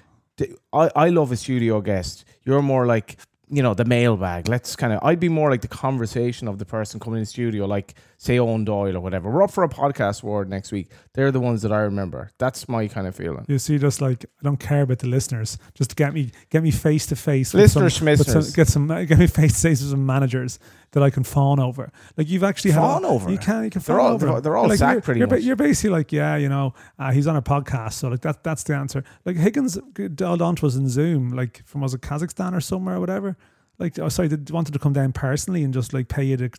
[0.73, 2.25] I I love a studio guest.
[2.45, 3.17] You're more like
[3.51, 4.49] you know, the mailbag.
[4.49, 7.27] Let's kind of, I'd be more like the conversation of the person coming in the
[7.27, 7.95] studio, like
[8.25, 9.31] say Owen Doyle or whatever.
[9.31, 10.91] We're up for a podcast award next week.
[11.12, 12.31] They're the ones that I remember.
[12.39, 13.45] That's my kind of feeling.
[13.49, 15.59] You see, just like I don't care about the listeners.
[15.75, 17.53] Just get me, get me face to face.
[17.53, 18.55] Listener some, schmisters.
[18.55, 20.59] Get some, get me face to face with some managers
[20.93, 21.93] that I can fawn over.
[22.16, 23.31] Like you've actually fawn had, over.
[23.31, 24.27] You can, you can they're fawn all, over.
[24.27, 25.43] They're, they're all like sacked pretty you're, much.
[25.43, 28.62] You're basically like, yeah, you know, uh, he's on a podcast, so like that, that's
[28.62, 29.05] the answer.
[29.25, 29.79] Like Higgins
[30.14, 33.37] dialed onto us in Zoom, like from was it Kazakhstan or somewhere or whatever
[33.79, 36.51] like oh sorry, did wanted to come down personally and just like pay you to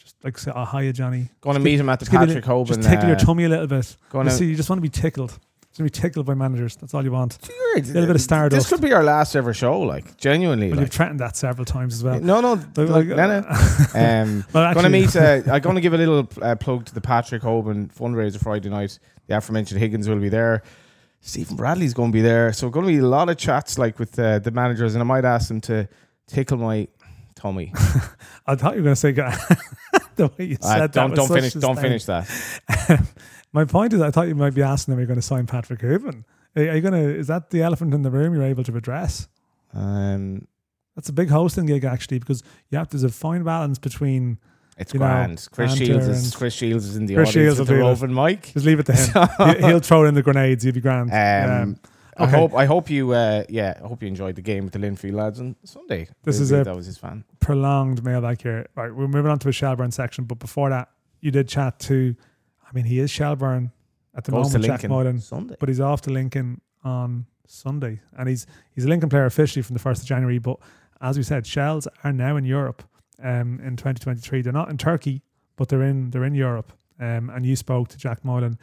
[0.00, 1.28] just like say, oh hiya Johnny.
[1.40, 2.66] Going to meet him at the Patrick Hoban.
[2.66, 3.96] Just tickle uh, your tummy a little bit.
[4.10, 5.30] Going you see, you just want to be tickled.
[5.30, 6.76] Just want to be tickled by managers.
[6.76, 7.38] That's all you want.
[7.76, 8.68] a little bit of stardust.
[8.68, 10.68] This could be our last ever show, like genuinely.
[10.68, 10.86] Well, like.
[10.86, 12.18] you've threatened that several times as well.
[12.18, 13.36] No, no, like, no, no.
[13.94, 15.14] um, well, going to meet.
[15.14, 18.68] Uh, I'm going to give a little uh, plug to the Patrick Hoban fundraiser Friday
[18.68, 18.98] night.
[19.26, 20.62] The aforementioned Higgins will be there.
[21.20, 22.52] Stephen Bradley's going to be there.
[22.52, 25.04] So going to be a lot of chats like with uh, the managers, and I
[25.04, 25.88] might ask them to
[26.26, 26.88] tickle my
[27.40, 27.72] Tommy.
[28.46, 29.12] I thought you were going to say
[30.16, 31.16] the way you said don't, that.
[31.16, 31.54] Don't finish.
[31.54, 32.28] Don't finish that.
[33.52, 35.46] My point is, I thought you might be asking them, "Are you going to sign
[35.46, 36.24] Patrick Hoban?
[36.54, 37.18] Are you going to?
[37.18, 39.26] Is that the elephant in the room you're able to address?"
[39.72, 40.46] Um,
[40.94, 44.38] that's a big hosting gig actually, because you have to, there's a fine balance between.
[44.76, 45.32] It's grand.
[45.32, 48.14] Know, Chris Shields is Chris Shields is in the Chris audience Shields with the roving
[48.14, 48.52] mic.
[48.52, 49.64] Just leave it to him.
[49.64, 50.64] he'll, throw in the grenades.
[50.64, 51.10] He'll be grand.
[51.10, 51.76] Um, um,
[52.20, 54.78] I hope I hope you uh, yeah I hope you enjoyed the game with the
[54.78, 56.08] Linfield lads on Sunday.
[56.22, 57.24] This is a that was his fan.
[57.40, 58.66] prolonged mailbag here.
[58.76, 60.88] Right, we're moving on to a Shelbourne section, but before that,
[61.20, 62.14] you did chat to.
[62.68, 63.72] I mean, he is Shelbourne
[64.14, 65.56] at the Goes moment, Jack Moylan, Sunday.
[65.58, 69.74] but he's off to Lincoln on Sunday, and he's he's a Lincoln player officially from
[69.74, 70.38] the first of January.
[70.38, 70.58] But
[71.00, 72.82] as we said, Shels are now in Europe
[73.22, 74.42] um, in 2023.
[74.42, 75.22] They're not in Turkey,
[75.56, 76.72] but they're in they're in Europe.
[77.00, 78.58] Um, and you spoke to Jack Moylan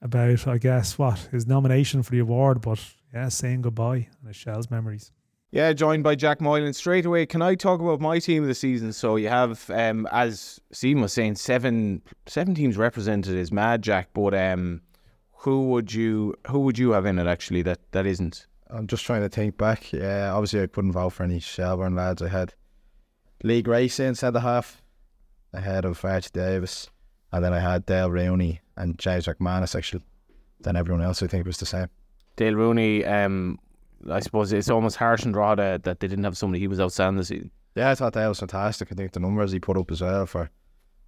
[0.00, 2.82] about, I guess, what his nomination for the award, but
[3.12, 5.12] yeah, saying goodbye and his Shels memories.
[5.50, 7.24] Yeah, joined by Jack Moylan straight away.
[7.24, 8.92] Can I talk about my team of the season?
[8.92, 14.10] So you have, um, as Stephen was saying, seven seven teams represented is mad, Jack.
[14.12, 14.82] But um,
[15.32, 17.62] who would you who would you have in it actually?
[17.62, 18.46] That that isn't.
[18.68, 19.90] I'm just trying to think back.
[19.90, 22.20] Yeah, obviously I couldn't vote for any Shelbourne lads.
[22.20, 22.52] I had
[23.42, 24.82] Lee Grace in centre half,
[25.54, 26.90] ahead of Archie Davies,
[27.32, 30.02] and then I had Dayle Rooney and James McManus actually
[30.60, 31.88] then everyone else I think was the same.
[32.36, 33.58] Dayle Rooney, um,
[34.10, 36.60] I suppose it's almost harsh and raw that, that they didn't have somebody.
[36.60, 37.50] He was outstanding this season.
[37.74, 38.90] Yeah, I thought that was fantastic.
[38.90, 40.50] I think the numbers he put up as well for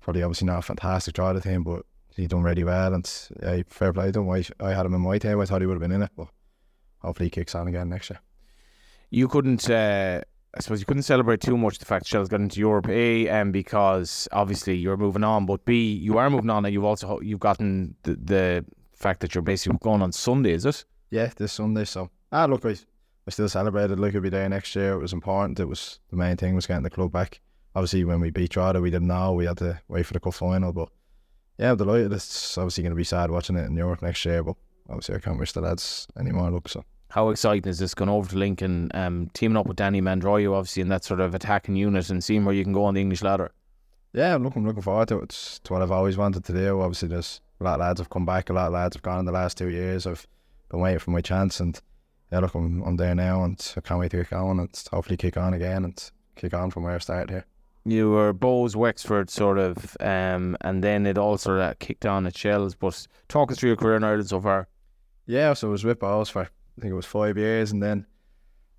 [0.01, 3.63] probably obviously not a fantastic draw the team, but he done really well and yeah,
[3.69, 4.31] fair play to him.
[4.31, 5.41] I, I had him in my team.
[5.41, 6.29] I thought he would have been in it, but
[6.99, 8.21] hopefully he kicks on again next year.
[9.11, 10.23] You couldn't, uh,
[10.55, 12.89] I suppose, you couldn't celebrate too much the fact Shels got into Europe.
[12.89, 16.85] A, um, because obviously you're moving on, but B, you are moving on, and you've
[16.85, 20.53] also you've gotten the, the fact that you're basically going on Sunday.
[20.53, 20.85] Is it?
[21.11, 21.85] Yeah, this Sunday.
[21.85, 24.95] So ah, look, I, I still celebrated it'd be there next year.
[24.95, 25.61] It was important.
[25.61, 27.41] It was the main thing was getting the club back.
[27.77, 30.35] Obviously, when we beat Drogheda, we didn't know we had to wait for the cup
[30.35, 30.89] final, but
[31.59, 32.13] yeah, I'm delighted.
[32.13, 34.57] It's obviously going to be sad watching it in Europe next year, but
[34.89, 36.69] obviously I can't wish the lads any more luck.
[36.69, 36.85] So.
[37.11, 40.81] How exciting is this going over to Lincoln, um, teaming up with Danny Mandroiu, obviously
[40.81, 43.23] in that sort of attacking unit, and seeing where you can go on the English
[43.23, 43.51] ladder?
[44.13, 45.25] Yeah, I'm looking looking forward to it.
[45.25, 46.81] It's, what I've always wanted to do.
[46.81, 48.49] Obviously, there's a lot of lads have come back.
[48.49, 50.07] A lot of lads have gone in the last two years.
[50.07, 50.27] I've
[50.71, 51.81] been waiting for my chance, and
[52.31, 55.17] yeah, look, I'm, I'm there now, and I can't wait to get going and hopefully
[55.17, 57.45] kick on again and kick on from where I started here
[57.85, 62.27] you were Bohs Wexford sort of, um, and then it all sort of kicked on
[62.27, 62.75] at Shels.
[62.75, 64.69] But talk us through your career in Ireland so far.
[65.27, 66.49] Yeah, so I was with Bohs for
[66.81, 68.07] I think it was five years, and then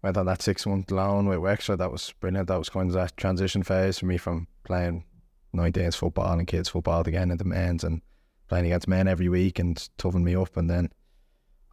[0.01, 1.79] went on that six month loan with Wexford.
[1.79, 2.47] That was brilliant.
[2.47, 5.03] That was kind of that transition phase for me from playing
[5.55, 8.01] 19s football and kids football again the men's and
[8.47, 10.57] playing against men every week and toughing me up.
[10.57, 10.89] And then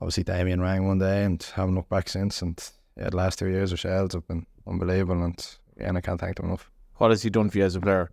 [0.01, 2.43] obviously Damien rang one day and haven't looked back since.
[2.43, 2.63] And
[2.97, 6.37] yeah, the last two years of Shels have been unbelievable, and yeah, I can't thank
[6.37, 6.71] them enough.
[6.97, 8.11] What has he done for you as a player?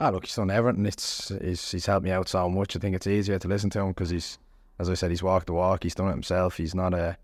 [0.00, 0.86] Ah, look, he's done everything.
[0.86, 2.74] It's he's, he's helped me out so much.
[2.74, 4.38] I think it's easier to listen to him because he's,
[4.78, 5.82] as I said, he's walked the walk.
[5.82, 6.56] He's done it himself.
[6.56, 7.16] He's not a,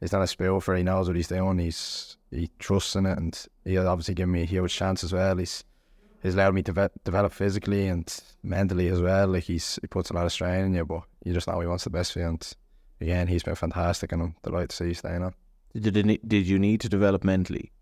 [0.00, 0.76] he's not a spoofer.
[0.76, 1.58] He knows what he's doing.
[1.58, 5.36] He's he trusts in it, and he obviously given me a huge chance as well.
[5.36, 5.64] He's
[6.22, 9.28] he's allowed me to ve- develop physically and mentally as well.
[9.28, 11.66] Like he's he puts a lot of strain in you, but you just know he
[11.66, 12.26] wants the best for you.
[12.26, 12.52] And
[13.00, 15.34] again, he's been fantastic, and I'm delighted to see you staying on.
[15.74, 17.72] Did you, did you need to develop mentally?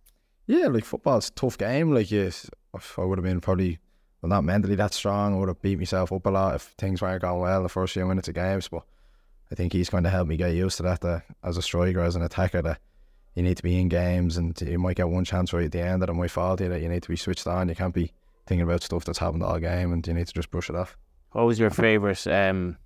[0.46, 1.92] Yeah, like football's a tough game.
[1.92, 3.78] Like, yes, I would have been probably
[4.22, 7.02] well, not mentally that strong, I would have beat myself up a lot if things
[7.02, 8.68] weren't going well the first few minutes of games.
[8.68, 8.82] But
[9.51, 11.01] I think he's going to help me get used to that.
[11.03, 12.80] That as a striker, as an attacker, that
[13.34, 15.80] you need to be in games, and you might get one chance right at the
[15.80, 16.70] end that it might fall to you.
[16.70, 17.68] That you need to be switched on.
[17.68, 18.12] You can't be
[18.47, 20.97] thinking about stuff that's happened all game, and you need to just brush it off.
[21.32, 22.78] What was your favourite um,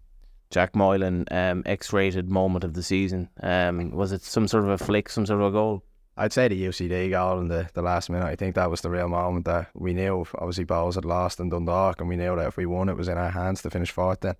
[0.50, 3.28] Jack Moylan um, X-rated moment of the season?
[3.42, 5.84] Um, was it some sort of a flick, some sort of a goal?
[6.16, 8.26] I'd say the UCD goal in the, the last minute.
[8.26, 10.26] I think that was the real moment that we knew.
[10.34, 13.08] Obviously, Bohs had lost in Dundalk, and we knew that if we won, it was
[13.08, 14.20] in our hands to finish fourth.
[14.20, 14.34] Then,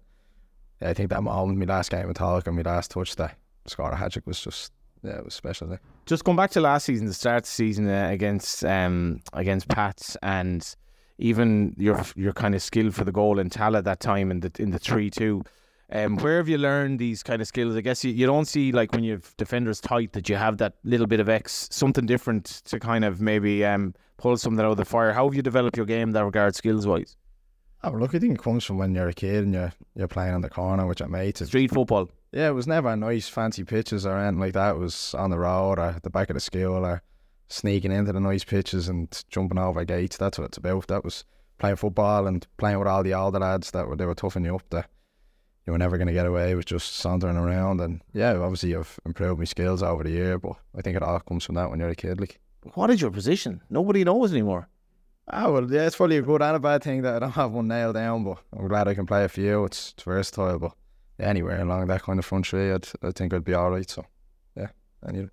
[0.83, 3.91] I think that moment, my last game with Tolka and my last touch, that score
[3.91, 4.72] a hat trick was just
[5.03, 5.78] yeah, it was special.
[6.07, 9.68] Just going back to last season, the start of the season uh, against um against
[9.68, 10.74] Pats, and
[11.18, 14.53] even your your kind of skill for the goal in Tallaght that time in the
[14.59, 15.43] in the three two.
[15.93, 17.74] Um, where have you learned these kind of skills?
[17.74, 20.74] I guess you, you don't see like when you've defenders tight that you have that
[20.85, 24.76] little bit of X, something different to kind of maybe um, pull something out of
[24.76, 25.12] the fire.
[25.12, 27.16] How have you developed your game that regard, skills wise?
[27.83, 30.35] Oh, look, I think it comes from when you're a kid and you're you're playing
[30.35, 31.45] on the corner with your mates.
[31.45, 32.11] Street football.
[32.33, 34.76] Yeah, it was never nice, fancy pitches or anything like that.
[34.76, 37.03] It was on the road or at the back of the school or
[37.49, 40.16] sneaking into the nice pitches and jumping over gates.
[40.16, 40.87] That's what it's about.
[40.89, 41.24] That was
[41.59, 44.57] playing football and playing with all the older lads that were they were toughing you
[44.57, 44.87] up there
[45.66, 47.81] you were never going to get away with just sauntering around.
[47.81, 51.20] And yeah, obviously I've improved my skills over the year, but I think it all
[51.20, 52.20] comes from that when you're a kid.
[52.20, 52.41] Like,
[52.74, 53.61] what is your position?
[53.70, 54.68] Nobody knows anymore.
[55.33, 57.53] Ah, well, yeah, it's probably a good and a bad thing that I don't have
[57.53, 59.64] one nailed down, but I'm glad I can play a few.
[59.64, 60.72] It's, it's versatile, but
[61.20, 63.89] anywhere along that kind of front three, I'd, I think I'd be all right.
[63.89, 64.05] So,
[64.57, 64.68] yeah,
[65.07, 65.28] anyway.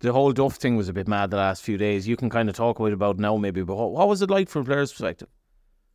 [0.00, 2.08] The whole Duff thing was a bit mad the last few days.
[2.08, 4.62] You can kind of talk about now, maybe, but what, what was it like from
[4.62, 5.28] a player's perspective?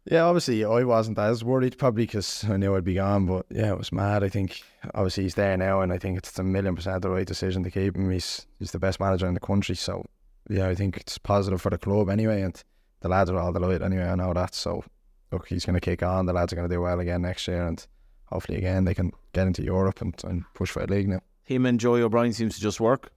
[0.10, 3.26] Yeah, obviously I wasn't as worried probably because I knew I'd be gone.
[3.26, 4.24] But yeah, it was mad.
[4.24, 4.62] I think
[4.95, 7.72] obviously he's there now, and I think it's a million percent the right decision to
[7.72, 8.10] keep him.
[8.10, 10.06] He's he's the best manager in the country, so
[10.49, 12.41] yeah, I think it's positive for the club anyway.
[12.41, 12.64] And
[13.02, 14.07] the lads are all delighted anyway.
[14.07, 14.56] I know that.
[14.56, 14.84] So
[15.32, 16.26] look, he's going to kick on.
[16.26, 17.86] The lads are going to do well again next year, and
[18.26, 21.22] hopefully again they can get into Europe and, and push for a league now.
[21.44, 23.11] Him and Joey O'Brien seems to just work.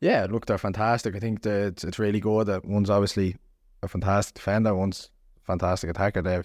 [0.00, 1.16] Yeah, look, they're fantastic.
[1.16, 3.36] I think that it's, it's really good that one's obviously
[3.82, 5.10] a fantastic defender, one's
[5.44, 6.22] fantastic attacker.
[6.22, 6.42] They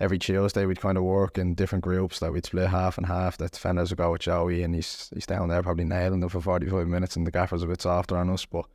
[0.00, 3.38] every Tuesday we'd kind of work in different groups that we'd split half and half.
[3.38, 6.40] The defenders would go with Joey, and he's he's down there probably nailing them for
[6.40, 8.44] forty five minutes, and the gaffer's a bit softer on us.
[8.44, 8.66] But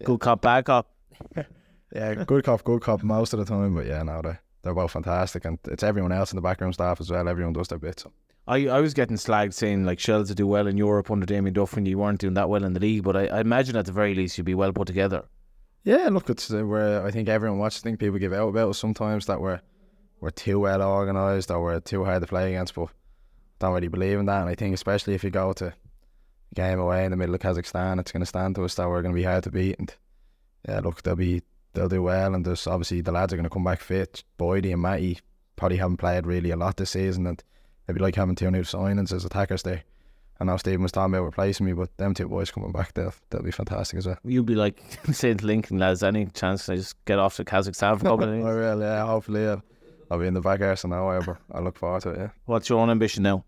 [0.00, 0.06] yeah.
[0.06, 0.90] good cop, bad cop.
[1.94, 3.74] yeah, good cop, good cop most of the time.
[3.74, 7.00] But yeah, no, they're they're both fantastic, and it's everyone else in the background staff
[7.00, 7.28] as well.
[7.28, 8.00] Everyone does their bit.
[8.00, 8.12] So.
[8.46, 11.54] I, I was getting slagged saying like Shels to do well in Europe under Damien
[11.54, 13.86] Duff when you weren't doing that well in the league, but I, I imagine at
[13.86, 15.24] the very least you'd be well put together.
[15.84, 17.82] Yeah, look, it's uh, where I think everyone watches.
[17.82, 19.60] I think people give out about us sometimes that we're
[20.20, 22.74] we're too well organised or we're too hard to play against.
[22.74, 22.88] But I
[23.60, 24.40] don't really believe in that.
[24.40, 25.74] And I think especially if you go to a
[26.54, 29.02] game away in the middle of Kazakhstan, it's going to stand to us that we're
[29.02, 29.78] going to be hard to beat.
[29.78, 29.94] And
[30.68, 31.42] yeah, look, they'll be
[31.74, 32.34] they'll do well.
[32.34, 34.24] And there's obviously the lads are going to come back fit.
[34.38, 35.18] Boydie and Matty
[35.56, 37.42] probably haven't played really a lot this season, and
[37.86, 39.82] it'd be like having two new signings as attackers there.
[40.40, 43.14] I know Stephen was talking about replacing me, but them two boys coming back, they'll,
[43.30, 44.18] they'll be fantastic as well.
[44.24, 44.82] You'll be like
[45.12, 48.24] saying to Lincoln, lads, any chance I just get off to Kazakhstan for a couple
[48.24, 48.44] of days?
[48.44, 49.56] I will, yeah, hopefully, yeah.
[50.10, 51.38] I'll be in the back arse now, however.
[51.52, 52.28] I look forward to it, yeah.
[52.46, 53.44] What's your own ambition now?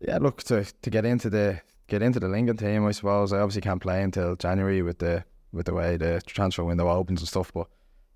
[0.00, 3.32] Yeah, look, to, to get into the get into the Lincoln team, I suppose.
[3.32, 5.24] I obviously can't play until January with the
[5.54, 7.68] with the way the transfer window opens and stuff, but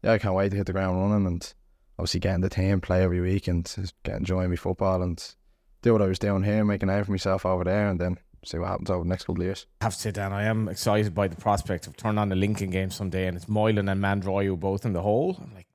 [0.02, 1.54] yeah, I can't wait to hit the ground running and
[1.98, 3.64] obviously get in the team, play every week and
[4.04, 5.34] get enjoying my football and
[5.82, 8.58] do what I was doing here, making out for myself over there and then see
[8.58, 9.66] what happens over the next couple of years.
[9.80, 12.36] I have to say, Dan, I am excited by the prospect of turning on the
[12.36, 15.36] Lincoln game someday and it's Moylan and Mandroiu both in the hole.
[15.42, 15.66] I'm like,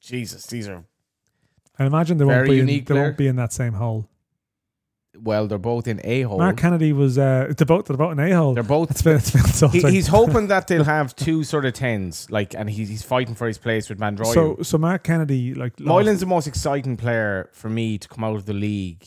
[0.00, 0.84] Jesus, these are
[1.78, 3.02] I imagine they won't be in, they player.
[3.02, 4.08] won't be in that same hole.
[5.16, 6.38] Well, they're both in a hole.
[6.38, 8.54] Mark Kennedy was uh, they're both they're both in a hole.
[8.54, 11.64] They're both It's been it's been so he, he's hoping that they'll have two sort
[11.64, 14.32] of tens, like, and he's, he's fighting for his place with Mandroiu.
[14.34, 18.36] so so Mark Kennedy like Moylan's the most exciting player for me to come out
[18.36, 19.04] of the league.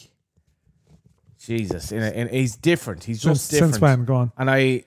[1.40, 3.04] Jesus, in a, in, he's different.
[3.04, 3.74] He's since, just different.
[3.74, 4.32] since when go on.
[4.38, 4.84] And I,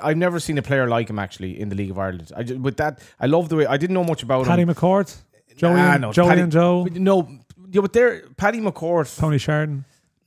[0.00, 2.30] I've never seen a player like him actually in the League of Ireland.
[2.36, 4.68] I just, with that, I love the way I didn't know much about Paddy him.
[4.68, 5.16] McCourt,
[5.56, 7.28] Joey, Nah, no, Joey Paddy- and Joe, No,
[7.70, 9.18] yeah, but there, Paddy McCourt.
[9.18, 9.84] Tony Sheridan.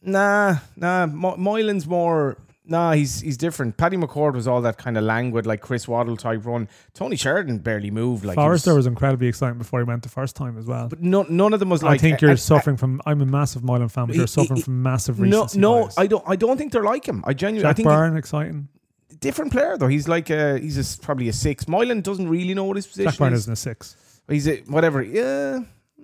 [0.07, 1.05] Nah, nah.
[1.05, 2.37] Mo- Moylan's more.
[2.69, 3.77] Nah, he's he's different.
[3.77, 6.67] Paddy McCourt was all that kind of languid, like Chris Waddle type run.
[6.93, 8.25] Tony Sheridan barely moved.
[8.25, 10.89] Like Forrester was, was incredibly exciting before he went the first time as well.
[10.89, 11.95] but no, none of them was like.
[11.95, 13.01] I think you're suffering from.
[13.05, 15.97] I'm a massive Moylan fan, but He- you're suffering he- from massive No, no, bias.
[15.97, 16.23] I don't.
[16.27, 17.23] I don't think they're like him.
[17.25, 17.65] I genuinely.
[17.65, 18.67] I Jack think Byrne, exciting.
[19.21, 19.87] different player though.
[19.87, 20.57] He's like a.
[20.59, 21.69] He's a, probably a six.
[21.69, 23.39] Moylan doesn't really know what his position Jack Byrne is.
[23.41, 23.95] isn't a six.
[24.27, 25.01] He's a whatever.
[25.01, 25.59] Yeah,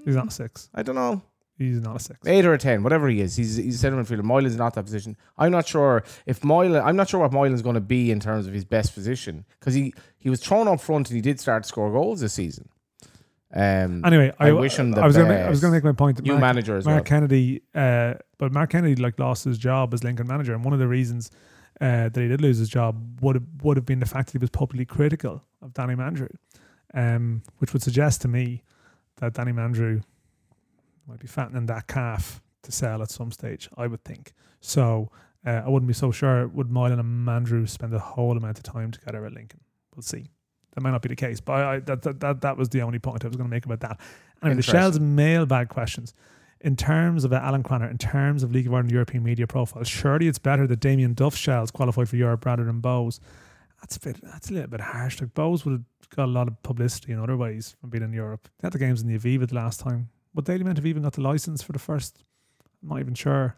[0.06, 0.70] He's not a six.
[0.74, 1.22] I don't know.
[1.58, 2.20] He's not a six.
[2.26, 3.36] Eight or a ten, whatever he is.
[3.36, 4.24] He's he's a centre midfielder.
[4.24, 5.16] Moylan's not that position.
[5.38, 6.84] I'm not sure if Moylan.
[6.84, 9.74] I'm not sure what Moylan's going to be in terms of his best position because
[9.76, 12.70] he he was thrown up front and he did start to score goals this season.
[13.56, 15.84] Um, Anyway, I I, wish him the I was gonna, I was going to make
[15.84, 16.18] my point.
[16.18, 17.04] that new Mark, manager as Mark well.
[17.04, 20.80] Kennedy, uh, but Mark Kennedy like lost his job as Lincoln manager, and one of
[20.80, 21.30] the reasons
[21.80, 24.32] uh, that he did lose his job would have would have been the fact that
[24.34, 26.36] he was publicly critical of Danny Mandroiu,
[26.96, 28.64] um, which would suggest to me
[29.18, 30.02] that Danny Mandroiu
[31.08, 33.70] might be fattening that calf to sell at some stage.
[33.78, 35.12] I would think so.
[35.46, 36.48] Uh, I wouldn't be so sure.
[36.48, 39.60] Would Moylan and Mandroiu spend a whole amount of time together at Lincoln?
[39.96, 40.30] We'll see.
[40.74, 42.82] That might not be the case, but I, I, that, that that that was the
[42.82, 44.00] only point I was going to make about that.
[44.42, 46.14] Anyway, the Shels' mailbag questions.
[46.62, 49.84] In terms of uh, Alan Cranner, in terms of League of Ireland European media profile,
[49.84, 53.20] surely it's better that Damien Duff Shels qualified for Europe rather than Bohs.
[53.82, 54.20] That's a bit.
[54.24, 55.20] That's a little bit harsh.
[55.20, 58.14] Like Bohs would have got a lot of publicity in other ways from being in
[58.14, 58.48] Europe.
[58.60, 60.10] They had the games in the Aviva the last time.
[60.34, 62.24] Would Dalymount have even got the license for the first?
[62.82, 63.58] I'm not even sure.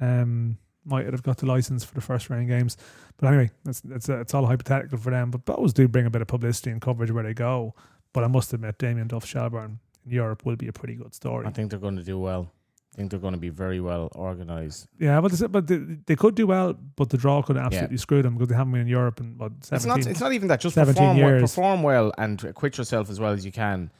[0.00, 2.76] Um, might have got the license for the first round games.
[3.16, 5.30] But anyway, it's it's, uh, it's all hypothetical for them.
[5.30, 7.74] But Bohs do bring a bit of publicity and coverage where they go.
[8.12, 11.46] But I must admit, Damien Duff Shelbourne in Europe will be a pretty good story.
[11.46, 12.50] I think they're going to do well.
[12.92, 14.86] I think they're going to be very well organised.
[15.00, 18.22] Yeah, but they, but they, they could do well, but the draw could absolutely screw
[18.22, 20.06] them because they haven't been in Europe in what It's not.
[20.06, 20.60] It's not even that.
[20.60, 21.42] Just 17 perform years.
[21.42, 23.90] perform well and acquit yourself as well as you can.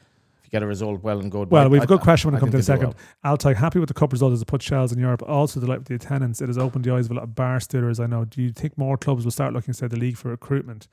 [0.55, 1.51] Get a result, well and good.
[1.51, 2.91] well, I- we've a I- good question when it comes to the think they do
[2.93, 3.05] second.
[3.25, 5.21] Altai, happy with the cup result as it put Shels in Europe.
[5.27, 6.39] Also, delight with the attendance.
[6.39, 8.23] It has opened the eyes of a lot of bar I know.
[8.23, 10.87] Do you think more clubs will start looking inside the league for recruitment?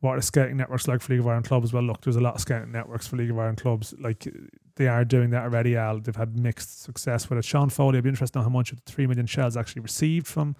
[0.00, 1.74] What are the scouting networks like for League of Ireland clubs?
[1.74, 3.92] Well, look, there's a lot of scouting networks for League of Ireland clubs.
[3.98, 4.26] Like
[4.76, 5.98] they are doing that already, Al.
[6.00, 7.44] They've had mixed success with it.
[7.44, 9.82] Sean Foley, I'd be interested to know how much of the 3 million Shels actually
[9.82, 10.56] received from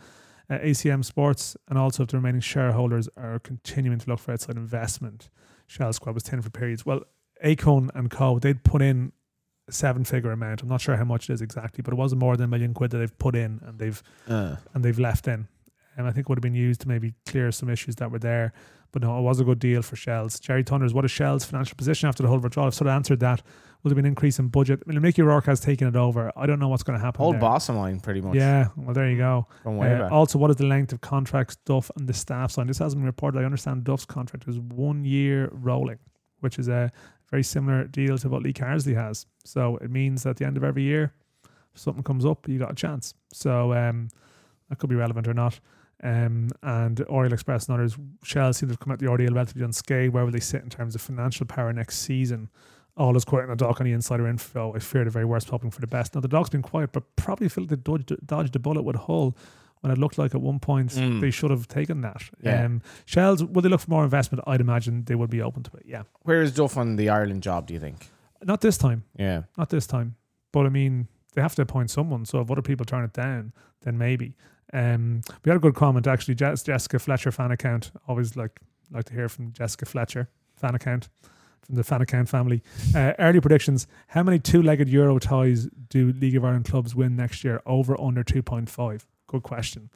[0.50, 4.56] uh, ACM Sports and also if the remaining shareholders are continuing to look for outside
[4.56, 5.30] investment.
[5.66, 6.84] Shell Squad was 10 for periods.
[6.86, 7.00] Well,
[7.44, 9.12] Acun and Co, they'd put in
[9.68, 10.62] a seven figure amount.
[10.62, 12.72] I'm not sure how much it is exactly, but it wasn't more than a million
[12.74, 14.58] quid that they've put in and they've well.
[14.74, 15.48] and they've left in.
[15.96, 18.18] And I think it would have been used to maybe clear some issues that were
[18.18, 18.52] there.
[18.92, 20.38] But no, it was a good deal for Shels.
[20.38, 22.66] Jerry Thunders, what is Shels' financial position after the whole withdrawal?
[22.68, 23.42] I've sort of answered that.
[23.82, 24.82] Will there be an increase in budget?
[24.86, 26.32] I mean, Mickey Rourke has taken it over.
[26.36, 27.18] I don't know what's going to happen.
[27.18, 27.40] Whole there.
[27.40, 28.34] boss of mine, pretty much.
[28.36, 29.46] Yeah, well, there you go.
[29.62, 30.12] From way Uh, back.
[30.12, 32.68] also, what is the length of contracts Duff and the staff signed?
[32.68, 33.40] This hasn't been reported.
[33.40, 35.98] I understand Duff's contract is one year rolling,
[36.40, 36.90] which is a
[37.30, 39.26] very similar deal to what Lee Carsley has.
[39.44, 41.12] So it means that at the end of every year,
[41.74, 43.14] if something comes up, you got a chance.
[43.32, 44.08] So um,
[44.68, 45.58] that could be relevant or not.
[46.02, 49.64] Um, and Oriel Express and others, Shels seem to have come out the ordeal relatively
[49.64, 50.12] unscathed.
[50.12, 52.48] Where will they sit in terms of financial power next season?
[52.96, 54.74] All is quiet in the dock on the insider info.
[54.74, 56.14] I fear the very worst, hoping for the best.
[56.14, 59.36] Now, the dog's been quiet, but probably feel they dodged, dodged a bullet with Hull
[59.86, 61.20] when it looked like at one point Mm.
[61.20, 62.22] they should have taken that.
[62.42, 62.64] Yeah.
[62.64, 64.42] Um, Shels, will they look for more investment?
[64.46, 65.84] I'd imagine they would be open to it.
[65.86, 66.02] Yeah.
[66.22, 67.66] Where is Duff on the Ireland job?
[67.68, 68.08] Do you think?
[68.42, 69.04] Not this time.
[69.16, 69.42] Yeah.
[69.56, 70.16] Not this time.
[70.52, 72.24] But I mean, they have to appoint someone.
[72.24, 73.52] So if other people turn it down,
[73.82, 74.34] then maybe.
[74.72, 76.34] Um, we had a good comment actually.
[76.34, 77.92] Jess, Jessica Fletcher fan account.
[78.08, 78.58] Always like
[78.90, 81.08] like to hear from Jessica Fletcher fan account
[81.64, 82.62] from the fan account family.
[82.94, 87.42] Uh, early predictions: How many two-legged Euro ties do League of Ireland clubs win next
[87.44, 87.60] year?
[87.66, 89.06] Over under two point five.
[89.26, 89.90] Good question.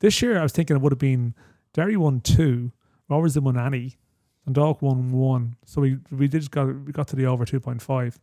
[0.00, 1.34] This year, I was thinking it would have been
[1.72, 2.72] Derry won two,
[3.08, 3.96] Rovers did won any,
[4.44, 5.56] and Dog won one.
[5.64, 8.18] So we we did just got we got to the over two point five.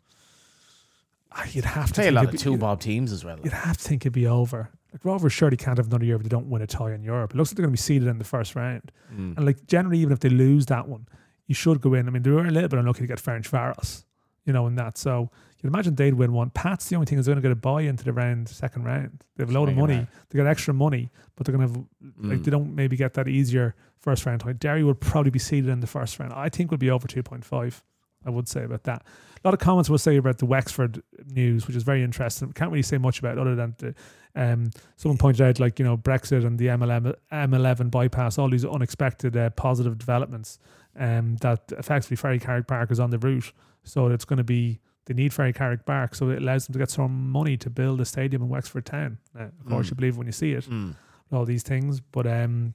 [1.31, 3.39] Ah, You'd have to Play a lot of be- two bob teams as well.
[3.43, 4.69] You'd have to think it'd be over.
[4.91, 7.33] Like Rovers surely can't have another year if they don't win a tie in Europe.
[7.33, 8.91] It looks like they're going to be seeded in the first round.
[9.11, 9.35] Mm.
[9.37, 11.07] And like generally, even if they lose that one,
[11.47, 12.07] you should go in.
[12.07, 14.03] I mean, they were a little bit unlucky to get Ferencváros,
[14.45, 14.99] you know, in that.
[14.99, 15.31] So
[15.63, 16.49] you'd imagine they'd win one.
[16.49, 18.83] Pat's the only thing is they're going to get a buy into the round, second
[18.83, 19.23] round.
[19.37, 19.95] They have a load of money.
[19.95, 20.07] round.
[20.29, 21.85] They got extra money, but they're going to have
[22.29, 22.43] like Mm.
[22.43, 24.53] they don't maybe get that easier first round tie.
[24.53, 26.33] Derry would probably be seeded in the first round.
[26.33, 27.81] I think would be over two point five.
[28.25, 29.01] I would say about that.
[29.43, 32.53] A lot of comments will say about the Wexford news, which is very interesting.
[32.53, 33.93] Can't really say much about it other than the,
[34.33, 38.63] um, someone pointed out like you know Brexit and the MLM, M11 bypass, all these
[38.65, 40.57] unexpected uh, positive developments
[40.97, 43.51] um, that effectively Ferrycarrig Park is on the route.
[43.83, 46.89] So it's going to be they need Ferrycarrig Park, so it allows them to get
[46.89, 49.17] some money to build a stadium in Wexford Town.
[49.35, 49.89] Now, of course, Mm.
[49.91, 50.95] you believe when you see it Mm.
[51.31, 51.99] all these things.
[51.99, 52.73] But um,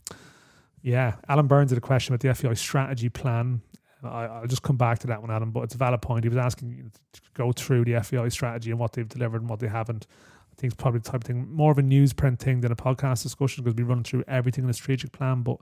[0.82, 3.62] yeah, Alan Burns had a question about the FAI strategy plan.
[4.02, 5.50] I, I'll just come back to that one, Adam.
[5.50, 6.24] But it's a valid point.
[6.24, 9.50] He was asking you to go through the FAI strategy and what they've delivered and
[9.50, 10.06] what they haven't.
[10.52, 12.76] I think it's probably the type of thing, more of a newsprint thing than a
[12.76, 15.42] podcast discussion because we run through everything in the strategic plan.
[15.42, 15.58] But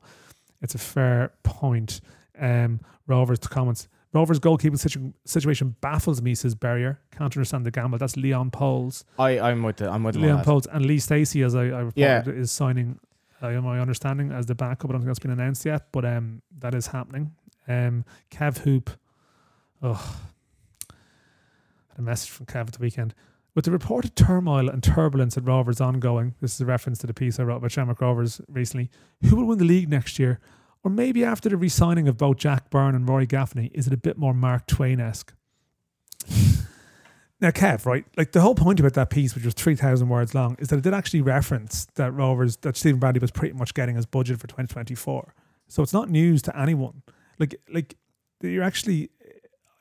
[0.63, 2.01] it's a fair point.
[2.39, 3.89] Um, Rovers comments.
[4.17, 6.99] Rovers goalkeeping situ- situation baffles me, says Barrier.
[7.13, 7.99] Can't understand the gamble.
[7.99, 9.05] That's Leon Pohls.
[9.19, 11.97] I, I'm with the, I'm with Leon Pohls and Lee Steacy, as I, I reported,
[11.97, 12.23] Yeah.
[12.27, 12.99] is signing.
[13.43, 14.89] Uh, my understanding as the backup.
[14.89, 17.33] I don't think that's been announced yet, but um, that is happening.
[17.69, 18.89] Um, Kev Hoop.
[19.83, 20.17] Oh,
[21.91, 23.15] had a message from Kev at the weekend.
[23.55, 27.13] With the reported turmoil and turbulence at Rovers ongoing, this is a reference to the
[27.15, 28.91] piece I wrote about Shamrock Rovers recently.
[29.27, 30.41] Who will win the league next year?
[30.87, 33.97] Or maybe after the re-signing of both Jack Byrne and Rory Gaffney, is it a
[33.97, 35.35] bit more Mark Twain-esque?
[37.41, 38.05] Now, Kev, right?
[38.17, 40.77] Like the whole point about that piece, which was three thousand words long, is that
[40.77, 44.39] it did actually reference that Rovers that Stephen Bradley was pretty much getting his budget
[44.39, 45.35] for twenty twenty four.
[45.67, 47.03] So it's not news to anyone.
[47.41, 47.97] Like, like
[48.41, 49.11] you're actually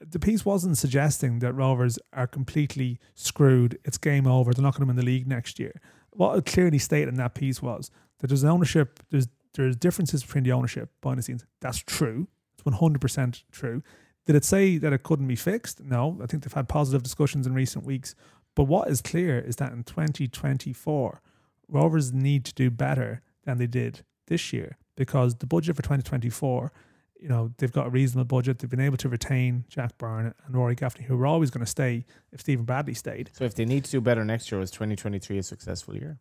[0.01, 3.77] the piece wasn't suggesting that Rovers are completely screwed.
[3.85, 4.55] It's game over.
[4.55, 5.79] They're not going to win the league next year.
[6.13, 7.91] What it clearly stated in that piece was
[8.21, 9.01] that there's ownership.
[9.11, 9.27] There's
[9.63, 11.45] there's differences between the ownership behind the scenes.
[11.61, 12.27] That's true.
[12.55, 13.83] It's one hundred percent true.
[14.25, 15.81] Did it say that it couldn't be fixed?
[15.83, 16.19] No.
[16.21, 18.15] I think they've had positive discussions in recent weeks.
[18.55, 21.21] But what is clear is that in 2024,
[21.67, 26.71] Rovers need to do better than they did this year because the budget for 2024,
[27.19, 28.59] you know, they've got a reasonable budget.
[28.59, 31.69] They've been able to retain Jack Byrne and Rory Gaffney, who were always going to
[31.69, 33.31] stay if Stephen Bradley stayed.
[33.33, 36.17] So if they need to do better next year, was 2023 a successful year?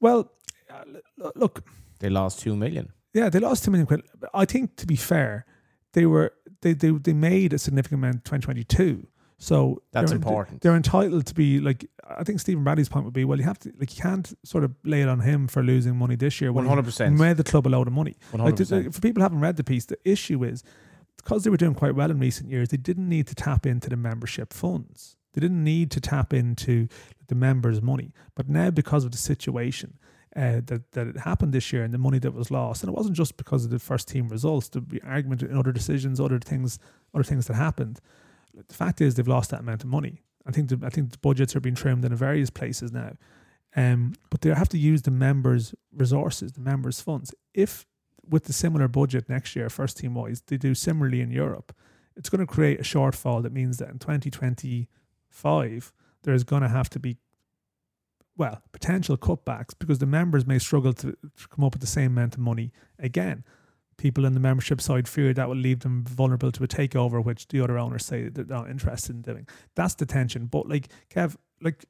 [0.00, 0.32] Well,
[0.70, 0.84] uh,
[1.36, 1.64] look,
[2.00, 2.92] They lost two million.
[3.14, 4.02] Yeah, they lost two million quid.
[4.18, 5.46] But I think to be fair,
[5.92, 6.32] they were
[6.62, 9.06] they they, they made a significant amount in 2022.
[9.38, 10.60] So That's they're- important.
[10.60, 13.58] They're entitled to be like I think Stephen Bradley's point would be well you have
[13.60, 16.52] to like you can't sort of lay it on him for losing money this year
[16.52, 17.16] 100%.
[17.16, 18.16] made the club a load of money.
[18.32, 18.92] Like, 100%.
[18.94, 20.62] for people who haven't read the piece, the issue is
[21.16, 23.88] because they were doing quite well in recent years, they didn't need to tap into
[23.90, 25.16] the membership funds.
[25.34, 26.88] They didn't need to tap into
[27.28, 28.12] the members' money.
[28.34, 29.98] But now, because of the situation
[30.36, 32.96] uh, that that it happened this year and the money that was lost, and it
[32.96, 36.78] wasn't just because of the first team results, the argument and other decisions, other things,
[37.14, 38.00] other things that happened.
[38.54, 40.22] The fact is, they've lost that amount of money.
[40.46, 43.12] I think the, I think the budgets are being trimmed in various places now.
[43.76, 47.32] Um, but they have to use the members' resources, the members' funds.
[47.54, 47.86] If
[48.28, 51.74] with the similar budget next year, first team wise, they do similarly in Europe,
[52.16, 55.92] it's going to create a shortfall that means that in 2025,
[56.22, 57.16] there's going to have to be,
[58.40, 62.12] well, potential cutbacks because the members may struggle to, to come up with the same
[62.12, 63.44] amount of money again.
[63.98, 67.48] People in the membership side fear that will leave them vulnerable to a takeover, which
[67.48, 69.46] the other owners say they're not interested in doing.
[69.76, 70.46] That's the tension.
[70.46, 71.84] But like Kev, like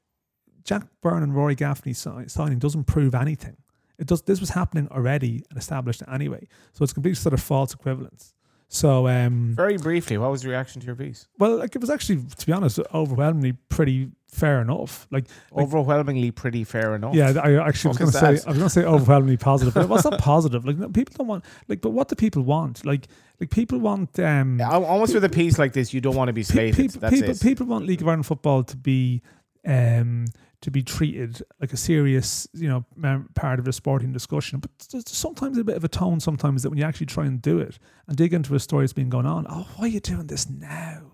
[0.65, 3.55] Jack Byrne and Rory Gaffney signing doesn't prove anything.
[3.97, 4.23] It does.
[4.23, 6.49] This was happening already and established anyway.
[6.73, 8.33] So it's complete sort of false equivalence.
[8.73, 11.27] So um, Very briefly, what was the reaction to your piece?
[11.37, 15.07] well, like it was actually, to be honest, overwhelmingly pretty fair enough.
[15.11, 17.13] Like, like Overwhelmingly pretty fair enough.
[17.13, 18.27] yeah, I actually was going to say?
[18.27, 20.63] I was going to say overwhelmingly positive, but it was not positive.
[20.65, 22.85] Like no, people don't want like, but what do people want?
[22.85, 23.07] Like,
[23.41, 26.29] like people want um, Yeah, al- almost with a piece like this, you don't want
[26.29, 26.77] to be pe- slated.
[26.77, 29.21] people, That's people, people want League of Ireland football to be
[29.65, 30.25] um
[30.61, 32.85] to be treated like a serious, you know,
[33.33, 34.59] part of the sporting discussion.
[34.59, 34.69] But
[35.07, 36.19] sometimes a bit of a tone.
[36.19, 38.93] Sometimes that when you actually try and do it and dig into a story that's
[38.93, 39.47] been going on.
[39.49, 41.13] Oh, why are you doing this now?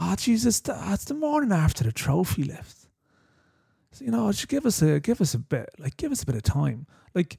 [0.00, 2.86] Oh, Jesus, th- it's the morning after the trophy lift.
[3.90, 6.26] So, you know, just give us a give us a bit, like give us a
[6.26, 6.86] bit of time.
[7.14, 7.38] Like,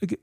[0.00, 0.18] like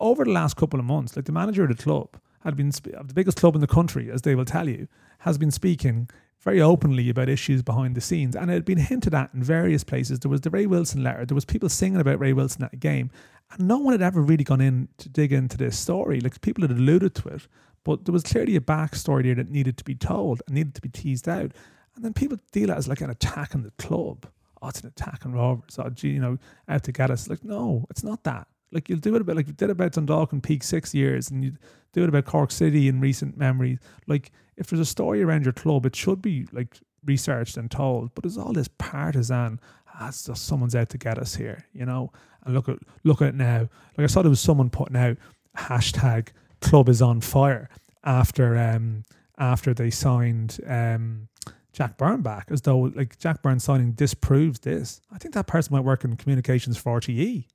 [0.00, 3.12] over the last couple of months, like the manager of the club had been the
[3.14, 4.88] biggest club in the country, as they will tell you,
[5.20, 6.08] has been speaking
[6.42, 9.84] very openly about issues behind the scenes, and it had been hinted at in various
[9.84, 10.20] places.
[10.20, 11.24] There was the Ray Wilson letter.
[11.24, 13.10] There was people singing about Ray Wilson at a game,
[13.52, 16.20] and no one had ever really gone in to dig into this story.
[16.20, 17.46] Like people had alluded to it,
[17.84, 20.80] but there was clearly a backstory there that needed to be told and needed to
[20.80, 21.52] be teased out.
[21.94, 24.26] And then people deal it as like an attack on the club.
[24.60, 25.78] Oh, it's an attack on Rovers.
[25.78, 26.38] Oh, gee, you know,
[26.68, 27.28] out to get us.
[27.28, 28.46] Like, no, it's not that.
[28.72, 31.44] Like you'll do it about like you did about Dundalk and peak six years, and
[31.44, 31.52] you
[31.92, 33.78] do it about Cork City in recent memory.
[34.06, 38.14] Like if there's a story around your club, it should be like researched and told.
[38.14, 39.60] But there's all this partisan.
[39.94, 42.10] Ah, just someone's out to get us here, you know.
[42.44, 43.68] And look at look at it now.
[43.96, 45.18] Like I saw there was someone putting out
[45.56, 46.28] hashtag
[46.60, 47.68] club is on fire
[48.04, 49.02] after um
[49.38, 51.28] after they signed um
[51.72, 55.00] Jack Byrne back, as though like Jack Byrne signing disproves this.
[55.10, 57.46] I think that person might work in communications for RTE,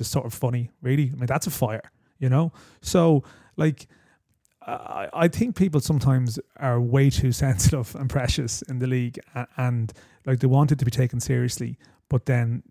[0.00, 1.10] is sort of funny, really.
[1.12, 2.52] I mean, that's a fire, you know.
[2.80, 3.24] So
[3.56, 3.86] like
[4.68, 9.46] I, I think people sometimes are way too sensitive and precious in the league, and,
[9.56, 9.92] and
[10.26, 11.78] like they want it to be taken seriously.
[12.08, 12.62] But then,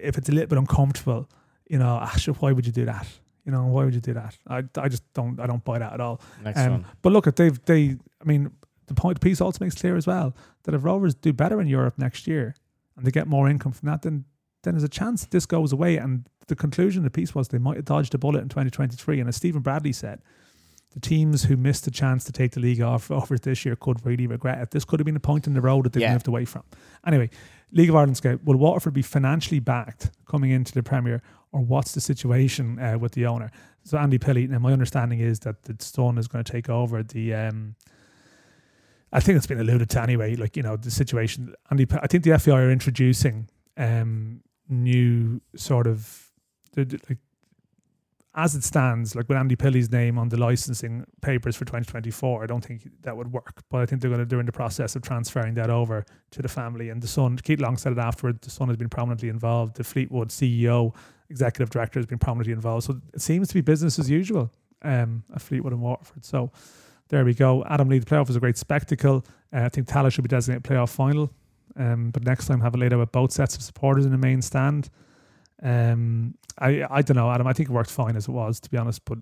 [0.00, 1.28] if it's a little bit uncomfortable,
[1.68, 3.06] you know, actually, why would you do that?
[3.44, 4.36] You know, why would you do that?
[4.46, 6.20] I, I just don't I don't buy that at all.
[6.42, 6.86] Next um, one.
[7.02, 8.50] But look, at they've they I mean
[8.86, 10.34] the point the piece also makes clear as well
[10.64, 12.54] that if Rovers do better in Europe next year
[12.96, 14.24] and they get more income from that, then
[14.62, 15.96] then there's a chance this goes away.
[15.96, 19.20] And the conclusion of the piece was they might have dodged a bullet in 2023.
[19.20, 20.20] And as Stephen Bradley said,
[20.92, 24.04] the teams who missed the chance to take the league off over this year could
[24.04, 24.70] really regret it.
[24.70, 26.12] This could have been a point in the road that they yeah.
[26.12, 26.62] moved away from.
[27.06, 27.30] Anyway,
[27.72, 31.22] League of Ireland Scout, will Waterford be financially backed coming into the Premier,
[31.52, 33.50] or what's the situation uh, with the owner?
[33.84, 37.02] So Andy Pilley, now my understanding is that the son is going to take over
[37.02, 37.34] the.
[37.34, 37.74] Um,
[39.14, 40.36] I think it's been alluded to anyway.
[40.36, 41.54] Like you know the situation.
[41.70, 44.42] Andy, I think the FAI are introducing um,
[44.72, 46.30] new sort of
[46.76, 47.18] like
[48.34, 52.46] as it stands, like with Andy Pilley's name on the licensing papers for 2024, I
[52.46, 53.62] don't think that would work.
[53.68, 56.42] But I think they're going to do in the process of transferring that over to
[56.42, 56.88] the family.
[56.88, 59.76] And the son, Keith Long said it afterward, the son has been prominently involved.
[59.76, 60.94] The Fleetwood CEO,
[61.28, 62.86] executive director, has been prominently involved.
[62.86, 64.50] So it seems to be business as usual
[64.80, 66.24] um, at Fleetwood and Waterford.
[66.24, 66.50] So
[67.08, 67.62] there we go.
[67.66, 69.26] Adam Lee, the playoff was a great spectacle.
[69.52, 71.30] Uh, I think Tallaght should be designated playoff final.
[71.76, 74.18] Um, but next time, have it laid out with both sets of supporters in the
[74.18, 74.90] main stand.
[75.62, 77.46] Um, I I don't know, Adam.
[77.46, 79.04] I think it worked fine as it was, to be honest.
[79.04, 79.18] But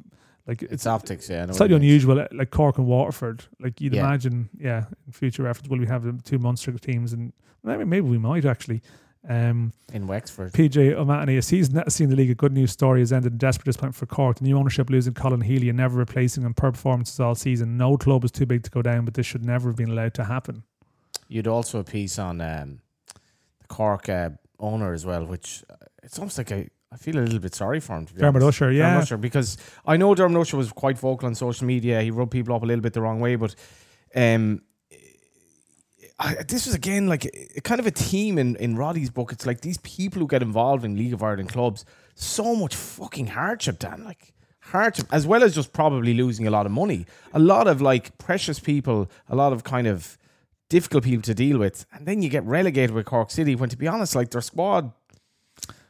[0.47, 1.45] like it's, it's optics, yeah.
[1.45, 3.45] It's slightly unusual, like Cork and Waterford.
[3.61, 4.01] Like you'd yeah.
[4.01, 4.85] imagine, yeah.
[5.07, 7.13] In future reference, will we have two Munster teams?
[7.13, 7.33] And
[7.63, 8.83] maybe, maybe we might actually.
[9.29, 10.53] Um, in Wexford.
[10.53, 13.67] PJ O'Mahony, a season seen the league a good news story has ended in desperate
[13.67, 14.39] disappointment for Cork.
[14.39, 17.77] The new ownership losing Colin Healy and never replacing him per performances all season.
[17.77, 20.15] No club is too big to go down, but this should never have been allowed
[20.15, 20.63] to happen.
[21.31, 22.81] You'd also a piece on um,
[23.61, 27.21] the Cork uh, owner as well, which uh, it's almost like a I feel a
[27.21, 28.07] little bit sorry for him.
[28.07, 28.57] To be Dermot honest.
[28.61, 32.03] Usher, yeah, Dermot Usher, because I know Dermot Usher was quite vocal on social media.
[32.03, 33.55] He rubbed people up a little bit the wrong way, but
[34.17, 34.63] um,
[36.19, 39.31] I, this was again like a, kind of a theme in in Roddy's book.
[39.31, 41.85] It's like these people who get involved in League of Ireland clubs,
[42.17, 44.03] so much fucking hardship, Dan.
[44.05, 47.07] Like hardship, as well as just probably losing a lot of money.
[47.33, 50.19] A lot of like precious people, a lot of kind of
[50.71, 53.55] difficult people to deal with, and then you get relegated with Cork City.
[53.55, 54.93] When to be honest, like their squad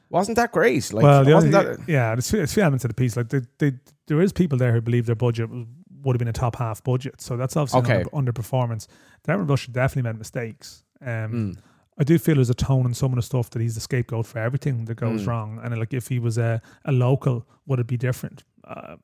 [0.09, 0.93] wasn't that great.
[0.93, 3.17] Like, well, wasn't that yeah, it's, it's few elements of the piece.
[3.17, 3.73] Like, they, they,
[4.09, 7.21] there is people there who believe their budget would have been a top half budget,
[7.21, 8.05] so that's obviously okay.
[8.13, 8.89] under, underperformance.
[9.27, 10.83] Darren Rush definitely made mistakes.
[11.01, 11.59] Um, mm.
[11.99, 14.27] I do feel there's a tone in some of the stuff that he's the scapegoat
[14.27, 15.27] for everything that goes mm.
[15.27, 15.61] wrong.
[15.63, 18.43] And like if he was a, a local, would it be different?
[18.65, 18.97] Uh,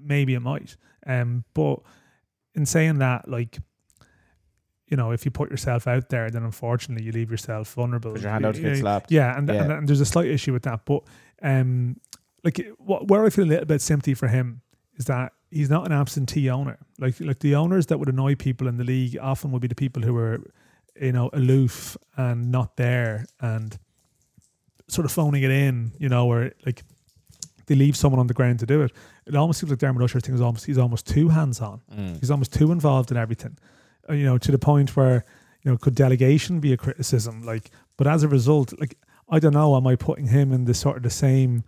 [0.00, 0.76] maybe it might.
[1.06, 1.80] Um, but
[2.54, 3.58] in saying that, like
[4.88, 8.12] you know, if you put yourself out there, then unfortunately you leave yourself vulnerable.
[8.12, 9.10] Put your hand out to get slapped.
[9.10, 9.62] Yeah, and, yeah.
[9.62, 10.84] And, and, there's a slight issue with that.
[10.84, 11.02] But
[11.42, 12.00] um,
[12.42, 14.62] like what, where I feel a little bit sympathy for him
[14.96, 16.78] is that he's not an absentee owner.
[16.98, 19.74] Like like the owners that would annoy people in the league often would be the
[19.74, 20.38] people who are,
[21.00, 23.78] you know, aloof and not there and
[24.88, 25.92] sort of phoning it in.
[25.98, 26.82] You know, or like
[27.66, 28.92] they leave someone on the ground to do it.
[29.26, 31.82] It almost seems like Dermot Usher thing is almost he's almost too hands on.
[31.94, 32.18] Mm.
[32.20, 33.58] He's almost too involved in everything.
[34.08, 35.24] Uh, you know, to the point where,
[35.62, 37.42] you know, could delegation be a criticism?
[37.44, 38.96] Like, but as a result, like,
[39.28, 41.64] I don't know, am I putting him in the sort of the same,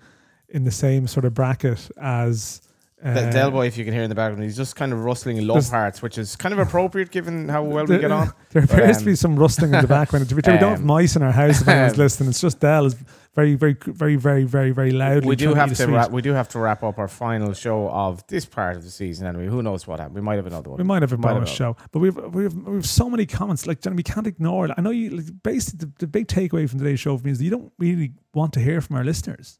[0.49, 2.63] in the same sort of bracket as,
[3.03, 5.03] The, Uh, Del Boy, if you can hear in the background, he's just kind of
[5.05, 8.31] rustling love hearts, which is kind of appropriate given how well we get on.
[8.51, 10.29] There But, appears to um, be some rustling in the background.
[10.29, 12.29] To be fair, we don't have um, mice in our house if anyone's um, listening.
[12.31, 12.97] It's just Del is
[13.35, 15.29] very, very, very, very, very, very loudly.
[15.29, 18.27] We do have to wrap, we do have to wrap up our final show of
[18.27, 19.27] this part of the season.
[19.27, 20.17] Anyway, who knows what happened?
[20.17, 20.79] We might have another one.
[20.79, 21.77] We might have a Might bonus another.
[21.77, 23.67] show, but we've we've we've so many comments.
[23.67, 24.73] Like, Johnny, we can't ignore it.
[24.77, 25.11] I know you.
[25.11, 27.73] Like, basically, the, the big takeaway from today's show for me is that you don't
[27.79, 29.59] really want to hear from our listeners.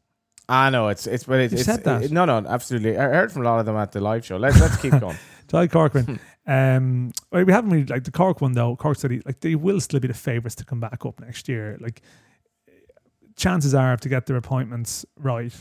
[0.51, 2.03] I know it's it's but it, You it's said that.
[2.03, 2.97] it- no no absolutely.
[2.97, 4.37] I heard from a lot of them at the live show.
[4.37, 5.17] Let's let's keep going.
[5.47, 6.19] Ty Corcoran.
[6.47, 8.75] um, well, we haven't really like the Cork one though.
[8.75, 11.77] Cork City, like they will still be the favourites to come back up next year.
[11.81, 12.01] Like
[13.35, 15.53] chances are, to get their appointments right,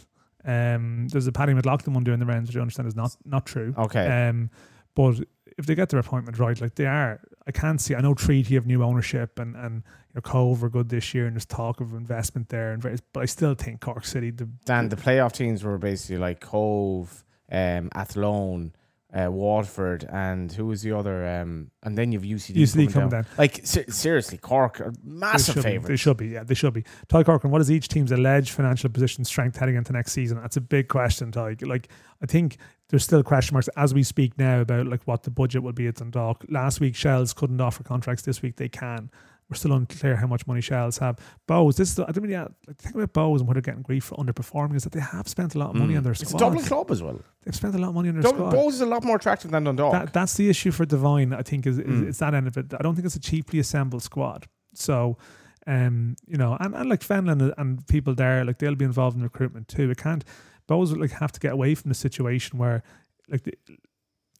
[0.45, 3.47] um, there's a Paddy McLaughlin one doing the rounds, which I understand is not not
[3.47, 3.75] true.
[3.77, 4.07] Okay.
[4.29, 4.51] Um,
[4.95, 5.17] but
[5.59, 7.95] if they get their appointment right, like they are, I can't see.
[7.95, 9.83] I know Treaty have new ownership and and
[10.15, 13.21] know Cobh are good this year, and there's talk of investment there, and various, but
[13.21, 14.31] I still think Cork City.
[14.31, 18.73] The, Dan, the playoff teams were basically like Cobh, um, Athlone,
[19.13, 21.27] uh, Waterford, and who was the other?
[21.27, 23.23] Um, and then you've UCD, UCD coming, coming down.
[23.23, 23.33] down.
[23.39, 26.75] Like se- seriously, Cork are They massive should, be, they should be, yeah, they should
[26.75, 26.85] be.
[27.09, 30.41] Ty Corcoran, what is each team's alleged financial position strength heading into next season?
[30.41, 31.57] That's a big question, Ty.
[31.63, 31.89] Like,
[32.23, 32.59] I think
[32.89, 35.87] there's still question marks as we speak now about like what the budget will be
[35.87, 36.45] at Dundalk.
[36.49, 38.23] Last week, Shels couldn't offer contracts.
[38.23, 39.11] This week, they can.
[39.51, 41.19] We're still unclear how much money Shels have.
[41.49, 43.63] Bohs, this is the, I don't really like, the thing about Bohs and what they're
[43.63, 46.13] getting grief for underperforming is that they have spent a lot of money on their
[46.13, 46.23] Mm.
[46.23, 46.39] It's a.
[46.39, 47.19] Dublin club as well.
[47.45, 48.63] They've spent a lot of money on their Dublin, squad.
[48.65, 49.93] Bohs is a lot more attractive than Dundalk.
[49.93, 52.09] That, that's the issue for Devine, I think, is, is Mm.
[52.09, 52.73] it's that end of it.
[52.73, 54.47] I don't think it's a cheaply assembled squad.
[54.75, 55.19] So,
[55.67, 59.17] um, you know, and, and like Fenlon and, and people there, like they'll be involved
[59.17, 59.91] in recruitment too.
[59.91, 60.25] It can't,
[60.69, 62.83] Bohs like have to get away from the situation where,
[63.29, 63.55] like, the,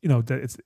[0.03, 0.57] you know, that it's,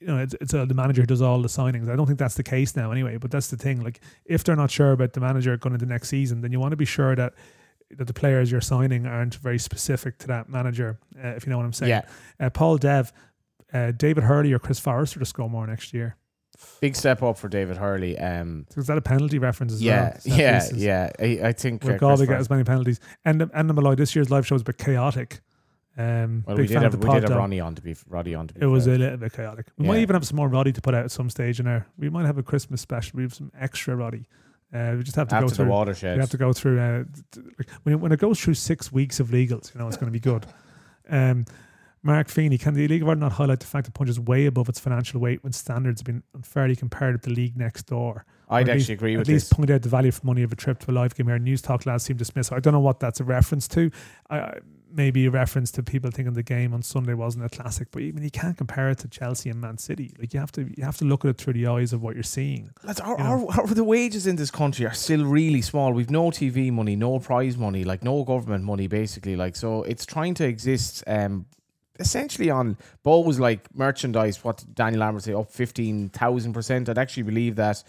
[0.00, 1.88] you know, it's, it's uh, the manager who does all the signings.
[1.88, 3.82] I don't think that's the case now anyway, but that's the thing.
[3.82, 6.72] Like, if they're not sure about the manager going into next season, then you want
[6.72, 7.34] to be sure that
[7.98, 11.58] that the players you're signing aren't very specific to that manager, uh, if you know
[11.58, 11.90] what I'm saying.
[11.90, 12.02] yeah,
[12.40, 13.12] Uh, Paul Dev,
[13.72, 16.16] uh, David Hurley or Chris Forrester to score more next year.
[16.80, 18.18] big step up for David Hurley.
[18.18, 20.20] Um, Is that a penalty reference as yeah, well?
[20.20, 21.10] Set yeah, yeah.
[21.44, 22.98] I, I think Will uh, Galway Chris get as many penalties?
[23.26, 25.40] And and the Malloy, this year's live show was a bit chaotic.
[25.98, 27.38] Um, Well, we did have the we did have though.
[27.38, 28.62] Ronnie on to be Roddy on to be.
[28.62, 29.66] It was a little bit chaotic.
[29.76, 31.86] We might even have some more Roddy to put out at some stage in there.
[31.98, 33.18] We might have a Christmas special.
[33.18, 34.26] We have some extra Roddy.
[34.74, 35.66] Uh, we just have to after go the through.
[35.66, 36.16] watershed.
[36.16, 36.80] We have to go through.
[36.80, 39.78] Uh, th- th- like, when, it, when it goes through six weeks of legals, you
[39.78, 40.46] know, it's going to be good.
[41.10, 41.44] Um,
[42.04, 44.46] Mark Feeney, can the League of Ireland not highlight the fact that Punch is way
[44.46, 48.24] above its financial weight when standards have been unfairly compared with the league next door?
[48.48, 49.56] I'd actually least- agree with At least this.
[49.56, 51.38] point out the value for money of a trip to a live game here.
[51.38, 52.56] Newstalk lads seem dismissive.
[52.56, 53.90] I don't know what that's a reference to.
[54.30, 54.58] I, I-
[54.94, 58.12] maybe a reference to people thinking the game on Sunday wasn't a classic, but I
[58.12, 60.14] mean, you can't compare it to Chelsea and Man City.
[60.18, 62.14] Like you have to, you have to look at it through the eyes of what
[62.14, 62.70] you're seeing.
[62.84, 63.48] Lads, our, you know.
[63.48, 65.92] our, our, the wages in this country are still really small.
[65.92, 69.36] We've no TV money, no prize money, like no government money, basically.
[69.36, 71.04] Like so, it's trying to exist.
[71.06, 71.46] Um,
[71.98, 74.42] essentially on Bohs like merchandise.
[74.42, 76.88] What Daniel Lambert say up fifteen thousand percent.
[76.88, 77.82] I'd actually believe that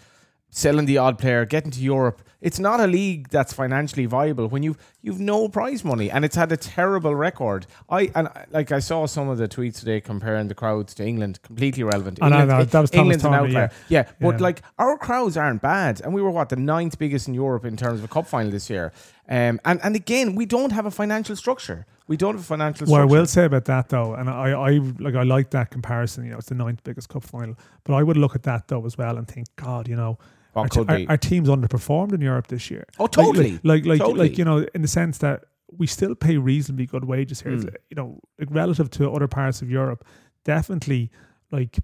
[0.56, 2.22] selling the odd player, getting to Europe.
[2.40, 6.36] It's not a league that's financially viable when you've you've no prize money and it's
[6.36, 7.66] had a terrible record.
[7.90, 11.40] I and like I saw some of the tweets today comparing the crowds to England,
[11.42, 12.18] completely irrelevant.
[12.22, 13.70] I know, that was Thomas England's an outlier.
[13.88, 14.42] Yeah, but Yeah.
[14.42, 17.76] like our crowds aren't bad, and we were what the ninth biggest in Europe in
[17.76, 18.92] terms of a cup final this year.
[19.28, 21.86] Um, and and again, we don't have a financial structure.
[22.08, 22.86] We don't have a financial.
[22.86, 26.24] What I will say about that though, and I, I like I like that comparison.
[26.24, 28.84] You know, it's the ninth biggest cup final, but I would look at that though
[28.84, 30.18] as well and think, God, you know,
[30.54, 31.06] What our, could our, be?
[31.08, 32.86] our team's underperformed in Europe this year.
[32.98, 33.52] Oh, totally.
[33.62, 34.28] Like, like, like, Totally.
[34.28, 35.44] like, you know, in the sense that
[35.76, 37.52] we still pay reasonably good wages here.
[37.52, 37.74] Mm.
[37.90, 40.04] You know, like relative to other parts of Europe,
[40.44, 41.10] definitely,
[41.50, 41.78] like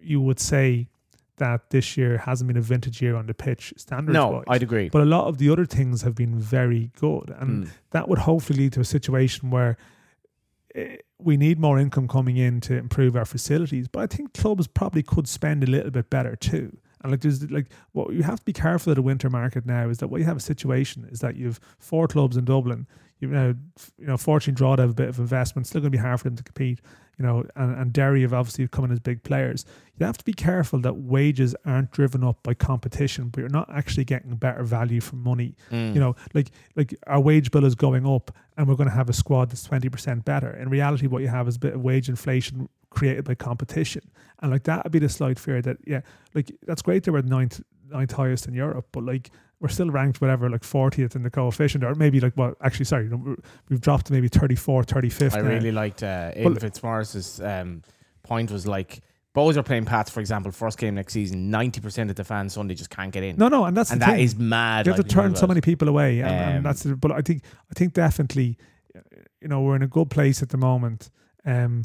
[0.00, 0.88] you would say
[1.36, 4.14] that this year hasn't been a vintage year on the pitch standards.
[4.14, 4.44] no, wise.
[4.48, 4.88] I'd agree.
[4.88, 7.70] But a lot of the other things have been very good, and Mm.
[7.90, 9.76] that would hopefully lead to a situation where
[10.74, 13.88] eh, we need more income coming in to improve our facilities.
[13.88, 16.76] But I think clubs probably could spend a little bit better too.
[17.04, 19.88] And like there's like what you have to be careful of the winter market now
[19.88, 22.86] is that what you have a situation is that you've four clubs in Dublin.
[23.20, 23.54] You've now
[23.98, 26.24] you know fortunately Drogheda have a bit of investment, still going to be hard for
[26.24, 26.80] them to compete.
[27.16, 29.64] You know, and, and Derry have obviously come in as big players.
[29.96, 33.70] You have to be careful that wages aren't driven up by competition, but you're not
[33.72, 35.94] actually getting better value for money Mm.
[35.94, 39.08] you know like like our wage bill is going up and we're going to have
[39.08, 42.08] a squad that's 20% better in reality what you have is a bit of wage
[42.08, 44.02] inflation created by competition
[44.40, 46.00] and like that would be the slight fear that yeah
[46.34, 47.60] like that's great that were ninth
[47.90, 49.30] ninth highest in europe but like
[49.60, 53.10] we're still ranked whatever like 40th in the coefficient or maybe like well actually sorry
[53.68, 55.48] we've dropped to maybe 34 35th I now.
[55.48, 57.82] really liked uh, Aidan Fitzmaurice's um,
[58.22, 59.00] point was like
[59.34, 61.50] Bohs are playing Pats, for example, first game next season.
[61.50, 64.00] Ninety percent of the fans Sunday just can't get in, no no and that's and
[64.00, 64.20] that thing.
[64.20, 64.86] is mad.
[64.86, 67.10] you have like, to turn so many people away, and, Um, and that's the, but
[67.10, 68.56] I think I think definitely,
[69.40, 71.10] you know, we're in a good place at the moment.
[71.44, 71.82] Um,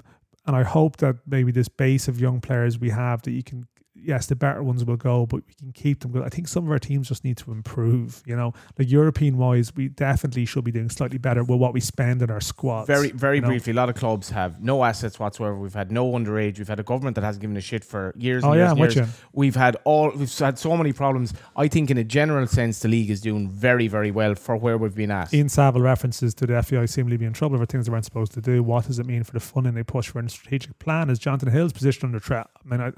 [0.50, 3.68] and I hope that maybe this base of young players we have that you can
[4.04, 6.22] yes, the better ones will go, but we can keep them.
[6.24, 8.24] I think some of our teams just need to improve.
[8.26, 11.80] You know, like European wise, we definitely should be doing slightly better with what we
[11.80, 12.88] spend in our squads.
[12.88, 13.48] Very, very you know?
[13.48, 15.56] briefly, a lot of clubs have no assets whatsoever.
[15.56, 16.58] We've had no underage.
[16.58, 18.44] We've had a government that hasn't given a shit for years.
[18.44, 19.22] Oh and yeah, years I'm and years.
[19.34, 20.12] We've had all.
[20.16, 21.34] We've had so many problems.
[21.56, 24.78] I think, in a general sense, the league is doing very, very well for where
[24.78, 25.34] we've been at.
[25.34, 28.34] Ian Saville references to the FAI seemingly be in trouble for things they weren't supposed
[28.34, 28.64] to do.
[28.64, 31.10] What does it mean for the funding they push for a strategic plan?
[31.10, 32.48] Is Jonathan Hill's position under threat?
[32.64, 32.92] I mean, I,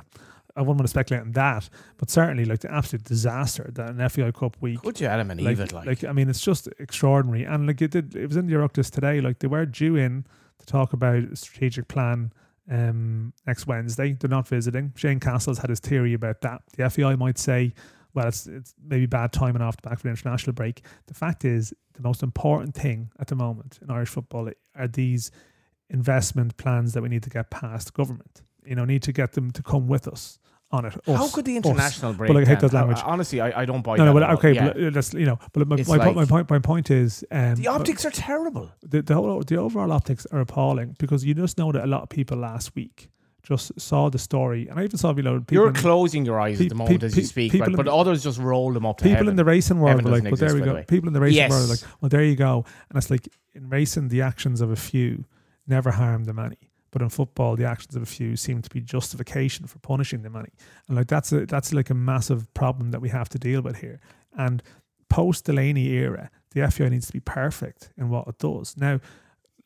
[0.56, 4.10] I wouldn't want to speculate on that, but certainly like the absolute disaster that an
[4.10, 4.82] FAI Cup week.
[4.82, 5.72] Could you Adam and like, it?
[5.74, 7.44] Like, I mean, it's just extraordinary.
[7.44, 9.22] And like it did, it was in the Oireachtas today.
[9.22, 10.26] Like they were due in
[10.60, 12.32] to talk about a strategic plan
[12.70, 14.14] um, next Wednesday.
[14.14, 14.94] They're not visiting.
[14.96, 16.62] Shane Cassells had his theory about that.
[16.76, 17.74] The FAI might say,
[18.14, 20.82] well, it's it's maybe bad timing off the back of the international break.
[21.08, 25.32] The fact is, the most important thing at the moment in Irish football are these
[25.90, 28.42] investment plans that we need to get past government.
[28.66, 30.38] You know, need to get them to come with us
[30.72, 30.94] on it.
[31.06, 31.66] how could the us.
[31.66, 32.30] international break?
[32.30, 33.00] But like, I hate that language.
[33.00, 34.14] I- honestly, I, I don't buy No, that.
[34.14, 34.72] no, but okay, Yeah.
[34.74, 37.68] but that's you know, but my, my, po- my point, my point is, um, the
[37.68, 38.72] optics are terrible.
[38.82, 42.04] the the, whole, the overall optics are appalling because you just know that a lot
[42.04, 43.10] of people last week
[43.44, 46.60] just saw the story, and I even saw you know people You're closing your eyes
[46.60, 47.76] pe- at the moment pe- as you speak, right?
[47.76, 49.30] but the- others just roll them up people heaven.
[49.30, 50.82] in the racing world like, well, there we go.
[50.84, 51.50] People in the racing Yes.
[51.52, 54.70] world are like, well, there you go, and it's like in racing, the actions of
[54.72, 55.26] a few
[55.68, 56.58] never harm the many.
[56.92, 60.30] But in football, the actions of a few seem to be justification for punishing the
[60.30, 60.50] many,
[60.88, 63.78] and like that's a that's like a massive problem that we have to deal with
[63.78, 64.00] here.
[64.38, 64.62] And
[65.10, 68.76] post Delaney era, the FAI needs to be perfect in what it does.
[68.78, 69.00] Now,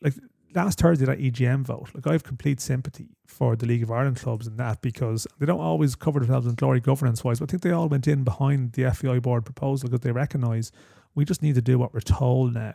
[0.02, 0.14] like
[0.56, 4.18] last Thursday, that EGM vote, like I have complete sympathy for the League of Ireland
[4.18, 7.52] clubs in that because they don't always cover themselves in glory governance wise, but I
[7.52, 10.72] think they all went in behind the FAI board proposal because they recognise
[11.14, 12.74] we just need to do what we're told now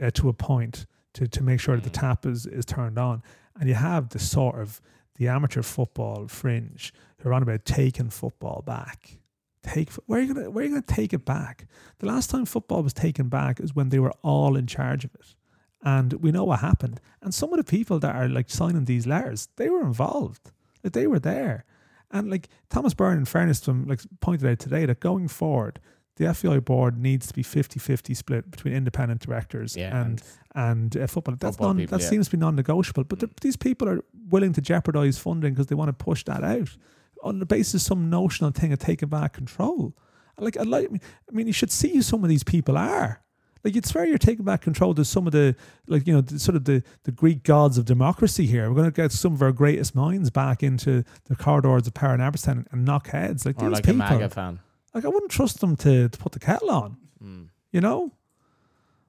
[0.00, 3.22] uh, to a point to, to make sure that the tap is, is turned on.
[3.58, 4.80] And you have the sort of
[5.16, 9.18] the amateur football fringe who are on about taking football back.
[9.62, 11.66] Take where are you gonna where are you gonna take it back?
[11.98, 15.14] The last time football was taken back is when they were all in charge of
[15.14, 15.36] it.
[15.84, 17.00] And we know what happened.
[17.20, 20.50] And some of the people that are like signing these letters, they were involved.
[20.82, 21.64] Like they were there.
[22.10, 25.80] And like Thomas Byrne, in fairness to him, like pointed out today that going forward,
[26.22, 30.22] the FAI board needs to be 50-50 split between independent directors Yeah, and
[30.54, 31.34] and uh, football.
[31.38, 32.10] That's Football non, people, that yeah.
[32.10, 33.04] seems to be non-negotiable.
[33.04, 36.44] But the- these people are willing to jeopardize funding because they want to push that
[36.44, 36.76] out
[37.22, 39.94] on the basis of some notional thing of taking back control.
[40.38, 43.22] Like I like, I mean, you should see who some of these people are.
[43.64, 45.54] Like it's where you're taking back control to some of the
[45.86, 48.68] like you know the, sort of the the Greek gods of democracy here.
[48.68, 52.14] We're going to get some of our greatest minds back into the corridors of power
[52.14, 53.46] in Abbottstown and knock heads.
[53.46, 54.58] Like or these like a people, MAGA fan.
[54.94, 56.96] Like I wouldn't trust them to, to put the kettle on.
[57.22, 57.48] Mm.
[57.72, 58.12] You know,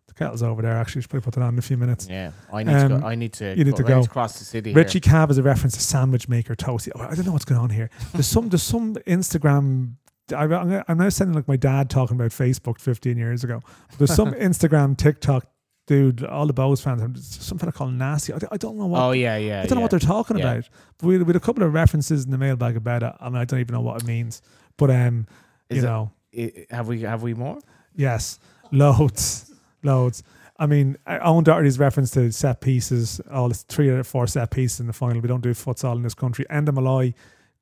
[0.08, 0.74] the kettle's over there.
[0.78, 2.08] Actually, should probably put it on in a few minutes.
[2.10, 2.86] Yeah, I need to.
[2.96, 3.56] Um, Go, I need to.
[3.58, 4.00] you need to go.
[4.02, 4.74] across the city.
[4.74, 5.12] Richie here.
[5.12, 6.90] Cab is a reference to sandwich maker toasty.
[6.96, 7.90] Oh, I don't know what's going on here.
[8.14, 9.96] There's some there's some Instagram.
[10.34, 10.44] I,
[10.88, 13.60] I'm now sending like my dad talking about Facebook 15 years ago.
[13.98, 15.46] There's some Instagram TikTok
[15.86, 16.24] dude.
[16.24, 17.36] All the Bohs fans.
[17.46, 18.32] Some fella called nasty.
[18.32, 19.02] I, don't- I don't know what.
[19.02, 19.62] Oh yeah, yeah.
[19.62, 20.52] I don't know what they're talking Yeah.
[20.54, 20.70] about.
[20.98, 23.14] But we, we had a couple of references in the mailbag about it.
[23.20, 24.42] I mean, I don't even know what it means.
[24.78, 25.28] But um,
[25.69, 27.02] Is you it- know, I- have we?
[27.02, 27.60] Have we more?
[27.95, 28.40] Yes,
[28.72, 29.52] loads,
[29.84, 30.23] loads.
[30.57, 34.52] I mean, I- Owen Doherty's reference to set pieces, all it's three of four set
[34.52, 35.22] pieces in the final.
[35.22, 36.45] We don't do futsal in this country.
[36.49, 37.14] Enda Malloy,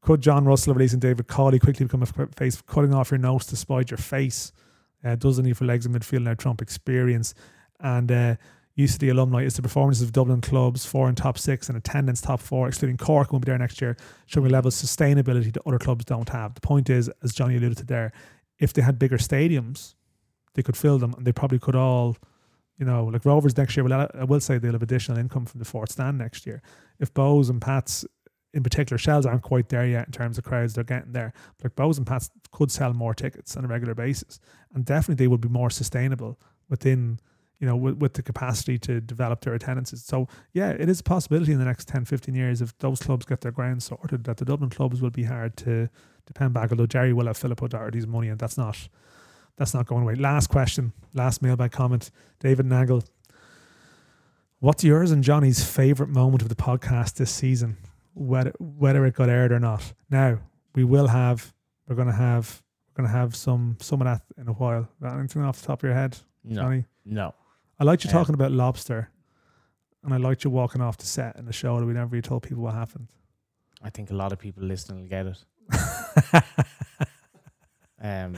[0.02, 3.56] could John Russell releasing David Cawley quickly become a face cutting off your nose to
[3.56, 4.52] spite your face?
[5.04, 7.34] Uh, does the need for legs in midfield now Trump experience?
[7.80, 8.36] And uh,
[8.78, 12.40] UCD alumni is the performances of Dublin clubs, four in top six and attendance top
[12.40, 15.80] four, excluding Cork, won't be there next year, showing a level of sustainability that other
[15.80, 16.56] clubs don't have.
[16.56, 18.14] The point is, as Johnny alluded to there,
[18.60, 19.96] if they had bigger stadiums,
[20.54, 22.18] they could fill them and they probably could all
[22.78, 25.60] you know like rovers next year will i will say they'll have additional income from
[25.60, 26.62] the fourth stand next year
[27.00, 28.06] if Bohs and pats
[28.54, 31.66] in particular Shels aren't quite there yet in terms of crowds they're getting there but
[31.66, 34.40] like Bohs and pats could sell more tickets on a regular basis
[34.74, 36.40] and definitely they would be more sustainable
[36.70, 37.20] within
[37.62, 41.04] you know with, with the capacity to develop their attendances so yeah it is a
[41.04, 44.36] possibility in the next 10 15 years if those clubs get their ground sorted that
[44.38, 45.88] the dublin clubs will be hard to
[46.26, 48.90] depend back although Derry will have philip o'doherty's money and that's not
[49.58, 50.16] that's not going away.
[50.16, 52.10] Last question, last mailbag comment.
[52.40, 53.04] David Nagel.
[54.60, 57.78] What's yours and Johnny's favourite moment of the podcast this season?
[58.14, 59.94] Whether whether it got aired or not.
[60.10, 60.40] Now,
[60.76, 61.54] we will have
[61.88, 64.88] we're gonna have we're gonna have some some of that in a while.
[65.04, 66.86] Anything off the top of your head, No, Johnny?
[67.06, 67.34] no.
[67.82, 68.14] I liked you Yeah.
[68.20, 69.10] talking about lobster.
[70.04, 72.22] And I liked you walking off the set in the show that we never really
[72.22, 73.08] told people what happened.
[73.84, 75.44] I think a lot of people listening will get it.
[78.04, 78.36] Um,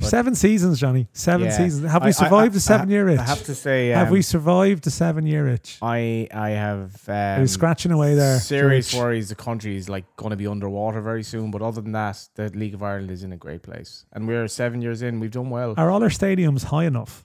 [0.00, 1.08] Seven seasons, Johnny.
[1.12, 1.56] Seven Yeah.
[1.56, 1.90] seasons.
[1.90, 3.18] Have I- we survived I- the seven year itch?
[3.20, 5.78] I have to say, have um, we survived the seven year itch?
[5.82, 8.38] I I have Are um, scratching away there?
[8.38, 9.02] serious George?
[9.02, 9.28] worries.
[9.28, 11.50] The country is like going to be underwater very soon.
[11.50, 14.46] But other than that, the League of Ireland is in a great place, and we're
[14.48, 15.18] seven years in.
[15.20, 15.74] We've done well.
[15.76, 17.24] Are all our stadiums high enough?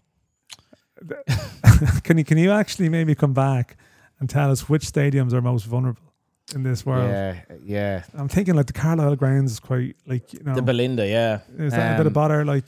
[2.03, 3.77] can you can you actually maybe come back
[4.19, 6.13] and tell us which stadiums are most vulnerable
[6.55, 7.09] in this world?
[7.09, 8.03] Yeah, yeah.
[8.13, 11.39] I'm thinking like the Carlisle grounds is quite like you know The Belinda, yeah.
[11.57, 12.45] is that a bit of Um, bother?
[12.45, 12.65] Like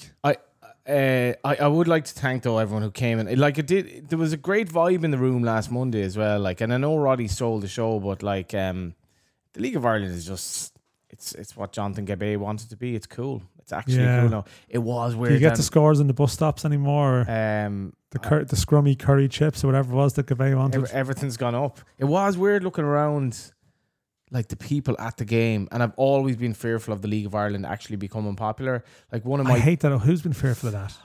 [0.88, 3.40] Uh, I, I would like to thank though everyone who came in.
[3.40, 6.40] Like it did, there was a great vibe in the room last Monday as well.
[6.40, 8.94] Like, and I know Roddy stole the show, but like, um,
[9.54, 10.78] the League of Ireland is just
[11.10, 12.94] it's it's what Jonathan Gabay wanted to be.
[12.94, 13.42] It's cool.
[13.66, 14.22] It's actually Yeah.
[14.22, 14.30] cool.
[14.30, 15.30] No, it was weird.
[15.30, 15.58] do you get then.
[15.58, 17.26] the scores in the bus stops anymore?
[17.28, 20.84] Um, the cur- the scrummy curry chips or whatever it was that Gavay wanted.
[20.84, 21.80] Ev- everything's gone up.
[21.98, 23.52] It was weird looking around,
[24.30, 27.34] like the people at the game, and I've always been fearful of the League of
[27.34, 28.84] Ireland actually becoming popular.
[29.12, 29.98] Like one of I my, hate that.
[29.98, 30.96] Who's been fearful of that?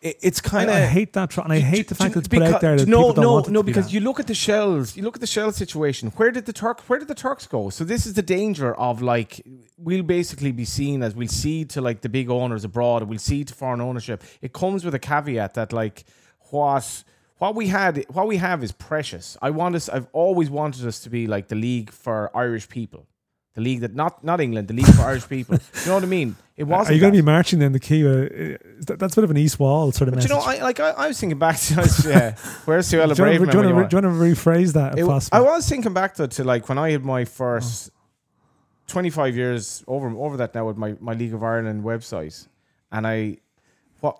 [0.00, 2.38] It, it's kind of I hate that, and I hate the fact that it's put
[2.38, 3.62] because, out there that no, people don't no, want it no.
[3.62, 3.92] be Because that.
[3.92, 6.10] you look at the Shels, you look at the shell situation.
[6.16, 6.82] Where did the Turk?
[6.82, 7.68] Where did the Turks go?
[7.70, 9.42] So this is the danger of like
[9.76, 13.02] we'll basically be seen as we'll see to like the big owners abroad.
[13.04, 14.22] We'll see to foreign ownership.
[14.40, 16.04] It comes with a caveat that like
[16.50, 17.02] what
[17.38, 19.36] what we had, what we have is precious.
[19.40, 19.88] I want us.
[19.88, 23.06] I've always wanted us to be like the league for Irish people.
[23.54, 25.58] The league that not not England, the league for Irish people.
[25.82, 26.36] You know what I mean?
[26.56, 26.90] It wasn't.
[26.90, 28.06] Are you going to be marching in the key?
[28.06, 30.80] Uh, that's a bit of an East Wall sort of But you know, I like
[30.80, 31.74] I, I was thinking back to
[32.06, 34.98] yeah, where's Suella do, Braverman do, you want to, do you want to rephrase that
[34.98, 35.36] it, possible?
[35.36, 37.90] I was thinking back to, to like when I had my first
[38.88, 42.48] 25 years over over that now with my, my League of Ireland website.
[42.90, 43.38] And I
[44.00, 44.18] what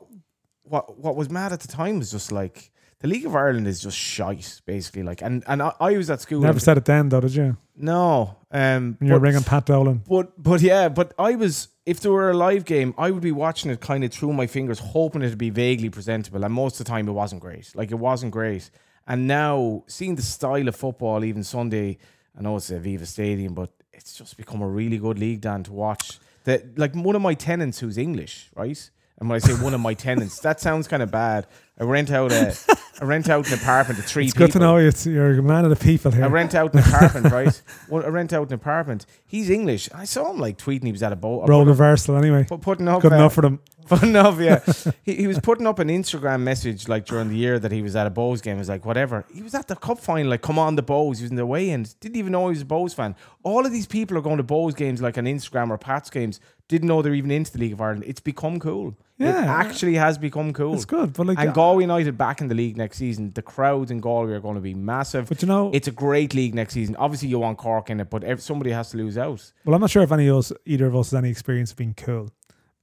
[0.62, 2.70] what what was mad at the time was just like
[3.01, 5.03] the League of Ireland is just shite, basically.
[5.03, 6.41] Like and, and I, I was at school.
[6.41, 7.57] Never said it then, though, did you?
[7.77, 8.37] no.
[8.51, 10.03] Um you were but- ringing Pat Dolan.
[10.09, 13.33] but but yeah, but I was if there were a live game, I would be
[13.33, 16.45] watching it kind of through my fingers, hoping it'd be vaguely presentable.
[16.45, 17.70] And most of the time, it wasn't great.
[17.75, 18.70] Like it wasn't great.
[19.07, 21.99] And now seeing the style of football, even Sunday,
[22.39, 25.73] I know it's Aviva Stadium, but it's just become a really good league, Dan, to
[25.73, 26.19] watch.
[26.45, 28.91] That like one of my tenants who's English, right?
[29.19, 31.47] And when I say one of my tenants, that sounds kind of bad.
[31.80, 32.55] I rent out a
[33.00, 34.48] I rent out an apartment to three It's people.
[34.48, 36.24] good to know it's, you're a man of the people here.
[36.24, 37.62] I rent out an apartment, right?
[37.88, 39.06] Well, I rent out an apartment.
[39.24, 39.88] He's English.
[39.94, 40.86] I saw him like tweeting.
[40.86, 41.48] He was at a boat.
[41.48, 42.44] Role reversal, anyway.
[42.48, 43.60] Put, putting up Good uh, enough for them.
[43.88, 44.60] Putting up, yeah.
[45.02, 47.96] he, he was putting up an Instagram message like during the year that he was
[47.96, 48.56] at a Bohs game.
[48.56, 49.24] He was like, whatever.
[49.32, 51.16] He was at the cup final, like, come on, the Bohs.
[51.16, 53.16] He was in the way and Didn't even know he was a Bohs fan.
[53.44, 56.38] All of these people are going to Bohs games like on Instagram or Pat's games.
[56.68, 58.05] Didn't know they're even into the League of Ireland.
[58.06, 58.94] It's become cool.
[59.19, 59.53] It Yeah.
[59.53, 60.74] actually has become cool.
[60.74, 63.32] It's good, but like, and Galway United back in the league next season.
[63.35, 65.28] The crowds in Galway are going to be massive.
[65.28, 66.95] but you know, It's a great league next season.
[66.97, 69.53] Obviously, you want Cork in it, but if somebody has to lose out.
[69.65, 71.77] well, I'm not sure if any of us, either of us, has any experience of
[71.78, 72.31] being cool.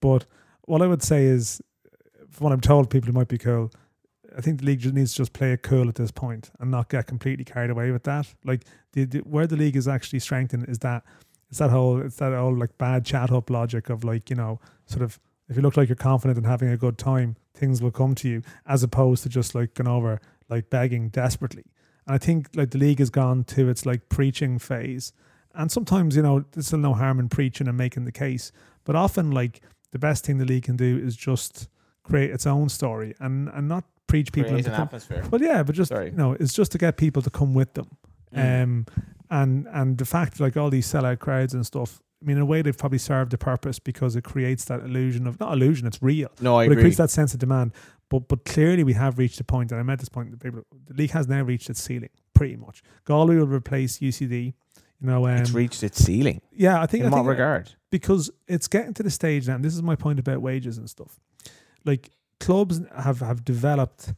[0.01, 0.25] But
[0.65, 1.61] what I would say is,
[2.29, 3.71] from what I'm told, people who might be cool.
[4.37, 6.69] I think the league just needs to just play it cool at this point and
[6.69, 8.33] not get completely carried away with that.
[8.43, 11.03] Like the, the where the league is actually strengthened is that
[11.49, 14.59] it's that whole it's that whole like bad chat up logic of like you know
[14.87, 15.17] sort of
[15.49, 18.27] if you look like you're confident and having a good time, things will come to
[18.27, 20.19] you as opposed to just like going over
[20.49, 21.65] like begging desperately.
[22.07, 25.11] And I think like the league has gone to its like preaching phase,
[25.53, 28.51] and sometimes you know there's still no harm in preaching and making the case,
[28.83, 29.61] but often like
[29.91, 31.67] the best thing the league can do is just
[32.03, 35.23] create its own story and and not preach people Create into an com- atmosphere.
[35.31, 36.11] well, yeah, but just Sorry.
[36.11, 37.97] you know, it's just to get people to come with them.
[38.35, 38.63] Mm.
[38.63, 38.85] Um,
[39.31, 42.01] and and the fact like all these sellout crowds and stuff.
[42.25, 45.27] I mean, in a way, they've probably served a purpose because it creates that illusion
[45.27, 46.81] of not illusion, it's real, No, I but it agree.
[46.85, 47.71] creates that sense of demand.
[48.09, 50.31] But but clearly, we have reached a point, and I'm at this point.
[50.31, 52.81] The, people, the league has now reached its ceiling, pretty much.
[53.05, 54.53] Galway will replace UCD.
[55.01, 56.41] You know, um, it's reached its ceiling.
[56.51, 57.73] yeah, I think In I what think, regard?
[57.91, 59.55] because it's getting to the stage now.
[59.55, 61.19] And this is my point about wages and stuff.
[61.83, 64.13] Like clubs have have developed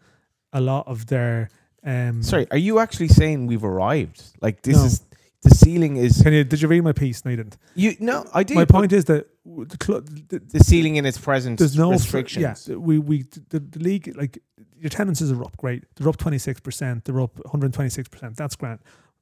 [0.53, 1.49] a lot of their.
[1.83, 4.21] Um, Sorry, are you actually saying we've arrived?
[4.41, 4.85] Like this No.
[4.85, 5.01] is
[5.47, 6.43] the ceiling is Can you?
[6.43, 7.23] Did you read my piece?
[7.25, 7.57] No, you didn't.
[7.75, 7.95] you?
[7.99, 8.55] No, I did.
[8.55, 10.07] my point is that the club.
[10.29, 12.67] The, the ceiling in its present there's no fr- restrictions.
[12.67, 14.39] Yeah, we we the, the league like
[14.79, 15.57] your tenancies are up.
[15.57, 17.05] Great, they're up twenty six percent.
[17.05, 18.37] They're up one hundred twenty six percent.
[18.37, 18.79] That's grand.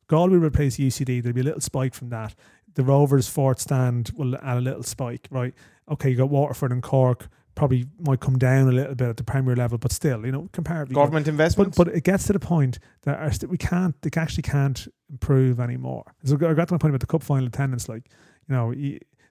[0.07, 1.23] Galway replace UCD.
[1.23, 2.35] There'll be a little spike from that.
[2.75, 5.27] The Rovers fourth stand will add a little spike.
[5.31, 5.53] Right.
[5.89, 7.27] Okay, you got Waterford and Cork.
[7.55, 10.49] Probably might come down a little bit at the Premier level, but still, you know,
[10.51, 10.95] comparatively.
[10.95, 11.75] Government investment.
[11.75, 15.59] But but it gets to the point that st- we can't they actually can't improve
[15.59, 16.03] anymore.
[16.25, 17.87] So I got to my point about the cup final attendance.
[17.87, 18.09] Like
[18.47, 18.73] you know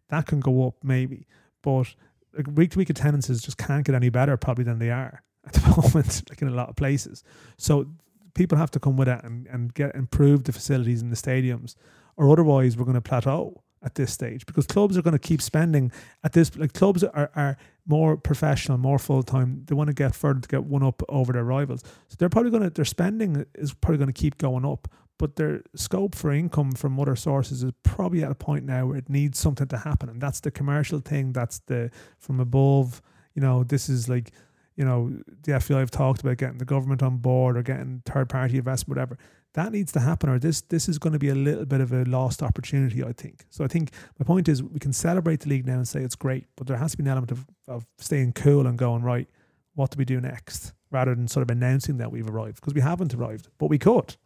[0.08, 1.26] that can go up maybe,
[1.62, 1.94] but
[2.36, 5.52] like week to week attendances just can't get any better probably than they are at
[5.52, 6.22] the moment.
[6.30, 7.22] Like in a lot of places,
[7.58, 7.86] so
[8.34, 11.74] people have to come with it and and get improve the facilities in the stadiums,
[12.16, 15.42] or otherwise we're going to plateau at this stage because clubs are going to keep
[15.42, 15.92] spending
[16.24, 17.56] at this like clubs are, are
[17.86, 19.62] more professional, more full time.
[19.66, 21.82] They want to get further to get one up over their rivals.
[22.08, 24.88] So they're probably going to their spending is probably going to keep going up,
[25.18, 28.96] but their scope for income from other sources is probably at a point now where
[28.96, 31.32] it needs something to happen, and that's the commercial thing.
[31.32, 33.02] That's the from above.
[33.34, 34.32] You know, this is like
[34.76, 35.12] you know
[35.42, 38.96] the FAI have talked about getting the government on board or getting third party investment,
[38.96, 39.18] whatever
[39.54, 41.92] that needs to happen or this this is going to be a little bit of
[41.92, 45.48] a lost opportunity i think so i think my point is we can celebrate the
[45.48, 47.86] league now and say it's great but there has to be an element of, of
[47.98, 49.28] staying cool and going right
[49.74, 52.80] what do we do next rather than sort of announcing that we've arrived because we
[52.80, 54.16] haven't arrived but we could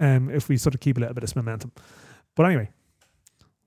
[0.00, 1.72] um, if we sort of keep a little bit of momentum
[2.34, 2.68] but anyway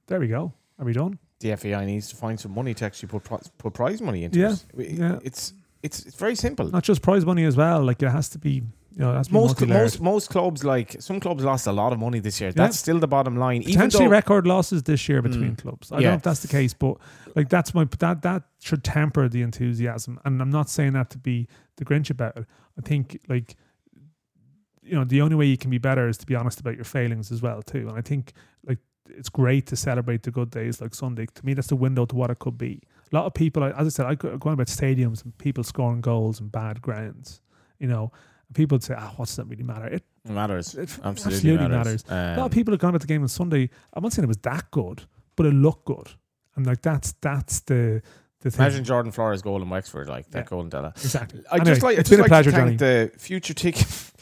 [0.08, 3.10] there we go are we done the FAI needs to find some money to actually
[3.10, 3.24] put
[3.58, 4.92] put prize money into yeah, it.
[4.92, 5.20] yeah.
[5.24, 5.54] It's
[5.84, 6.68] it's it's very simple.
[6.70, 7.84] Not just prize money as well.
[7.84, 8.64] Like it has to be
[8.98, 12.18] you know, that's most most most clubs like some clubs lost a lot of money
[12.18, 12.52] this year.
[12.52, 13.62] That's still the bottom line.
[13.64, 15.92] Potentially though, record losses this year between mm, clubs.
[15.92, 16.02] I yeah.
[16.02, 16.98] don't know if that's the case, but
[17.36, 20.20] like that's my that that should temper the enthusiasm.
[20.26, 22.46] And I'm not saying that to be the Grinch about it.
[22.76, 23.56] I think like
[24.82, 26.86] you know the only way you can be better is to be honest about your
[26.86, 27.88] failings as well too.
[27.88, 28.34] And I think
[28.66, 28.80] like
[29.12, 31.28] it's great to celebrate the good days like Sunday.
[31.36, 32.82] To me, that's the window to what it could be.
[33.12, 36.02] A lot of people, as I said, I go on about stadiums and people scoring
[36.02, 37.42] goals and bad grounds.
[37.78, 38.12] You know,
[38.54, 40.76] people would say, "Ah, oh, what's that really matter?" It, it matters.
[40.76, 41.10] It absolutely,
[41.52, 42.06] absolutely matters.
[42.06, 42.06] matters.
[42.10, 43.70] Um, a lot of people have gone about the game on Sunday.
[43.94, 45.04] I'm not saying it was that good,
[45.36, 46.10] but it looked good,
[46.56, 48.02] and like that's that's the.
[48.42, 48.66] the thing.
[48.66, 50.46] Imagine Jordan Flores' goal in Wexford, like that yeah.
[50.46, 50.94] goal in Della.
[50.96, 51.44] Exactly.
[51.52, 52.76] I anyway, just like it's been like a pleasure, Johnny.
[52.76, 53.86] the future ticket.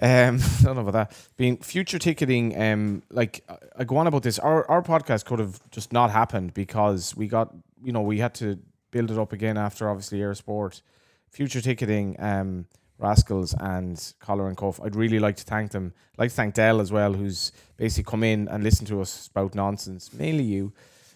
[0.00, 1.28] Um, I don't know about that.
[1.36, 3.44] Being future ticketing, um, like
[3.76, 4.38] I go on about this.
[4.38, 7.54] Our our podcast could have just not happened because we got,
[7.84, 8.58] you know, we had to
[8.90, 10.82] build it up again after obviously Air Sport.
[11.30, 12.66] Future ticketing, um,
[13.02, 14.80] Rascals and Collar and Cuff.
[14.82, 15.92] I'd really like to thank them.
[16.14, 19.10] I'd like to thank Dell as well, who's basically come in and listened to us
[19.10, 20.12] spout nonsense.
[20.12, 20.72] Mainly you.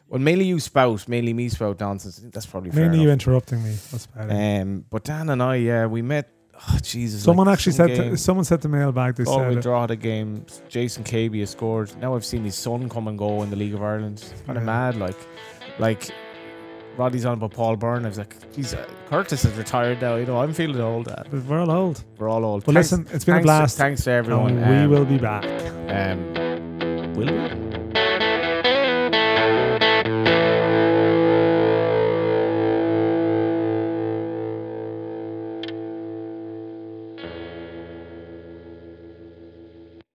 [0.09, 2.21] Well, mainly you spout, mainly me spout nonsense.
[2.33, 3.77] That's probably mainly you interrupting me.
[3.91, 4.63] That's bad.
[4.63, 6.31] Um, but Dan and I, yeah, we met.
[6.69, 7.23] Oh, Jesus!
[7.23, 7.89] Someone like actually said.
[7.89, 9.17] To, someone said the mailbag.
[9.17, 10.47] They oh, said we draw the game.
[10.69, 11.95] Jason Cabey has scored.
[12.01, 14.25] Now I've seen his son come and go in the League of Ireland.
[14.33, 14.97] It's kind of mad.
[14.97, 15.17] Like,
[15.79, 16.11] like
[16.97, 18.05] Roddy's on about Paul Byrne.
[18.05, 20.17] I was like, geez, uh, Curtis is retired now.
[20.17, 21.07] You know, I'm feeling old.
[21.07, 21.29] Dad.
[21.49, 22.05] We're all old.
[22.19, 22.67] We're all old.
[22.67, 23.77] Well, thanks, listen, it's been a blast.
[23.77, 24.57] thanks to everyone.
[24.57, 25.45] we um, will be back.
[25.91, 27.66] Um, will we?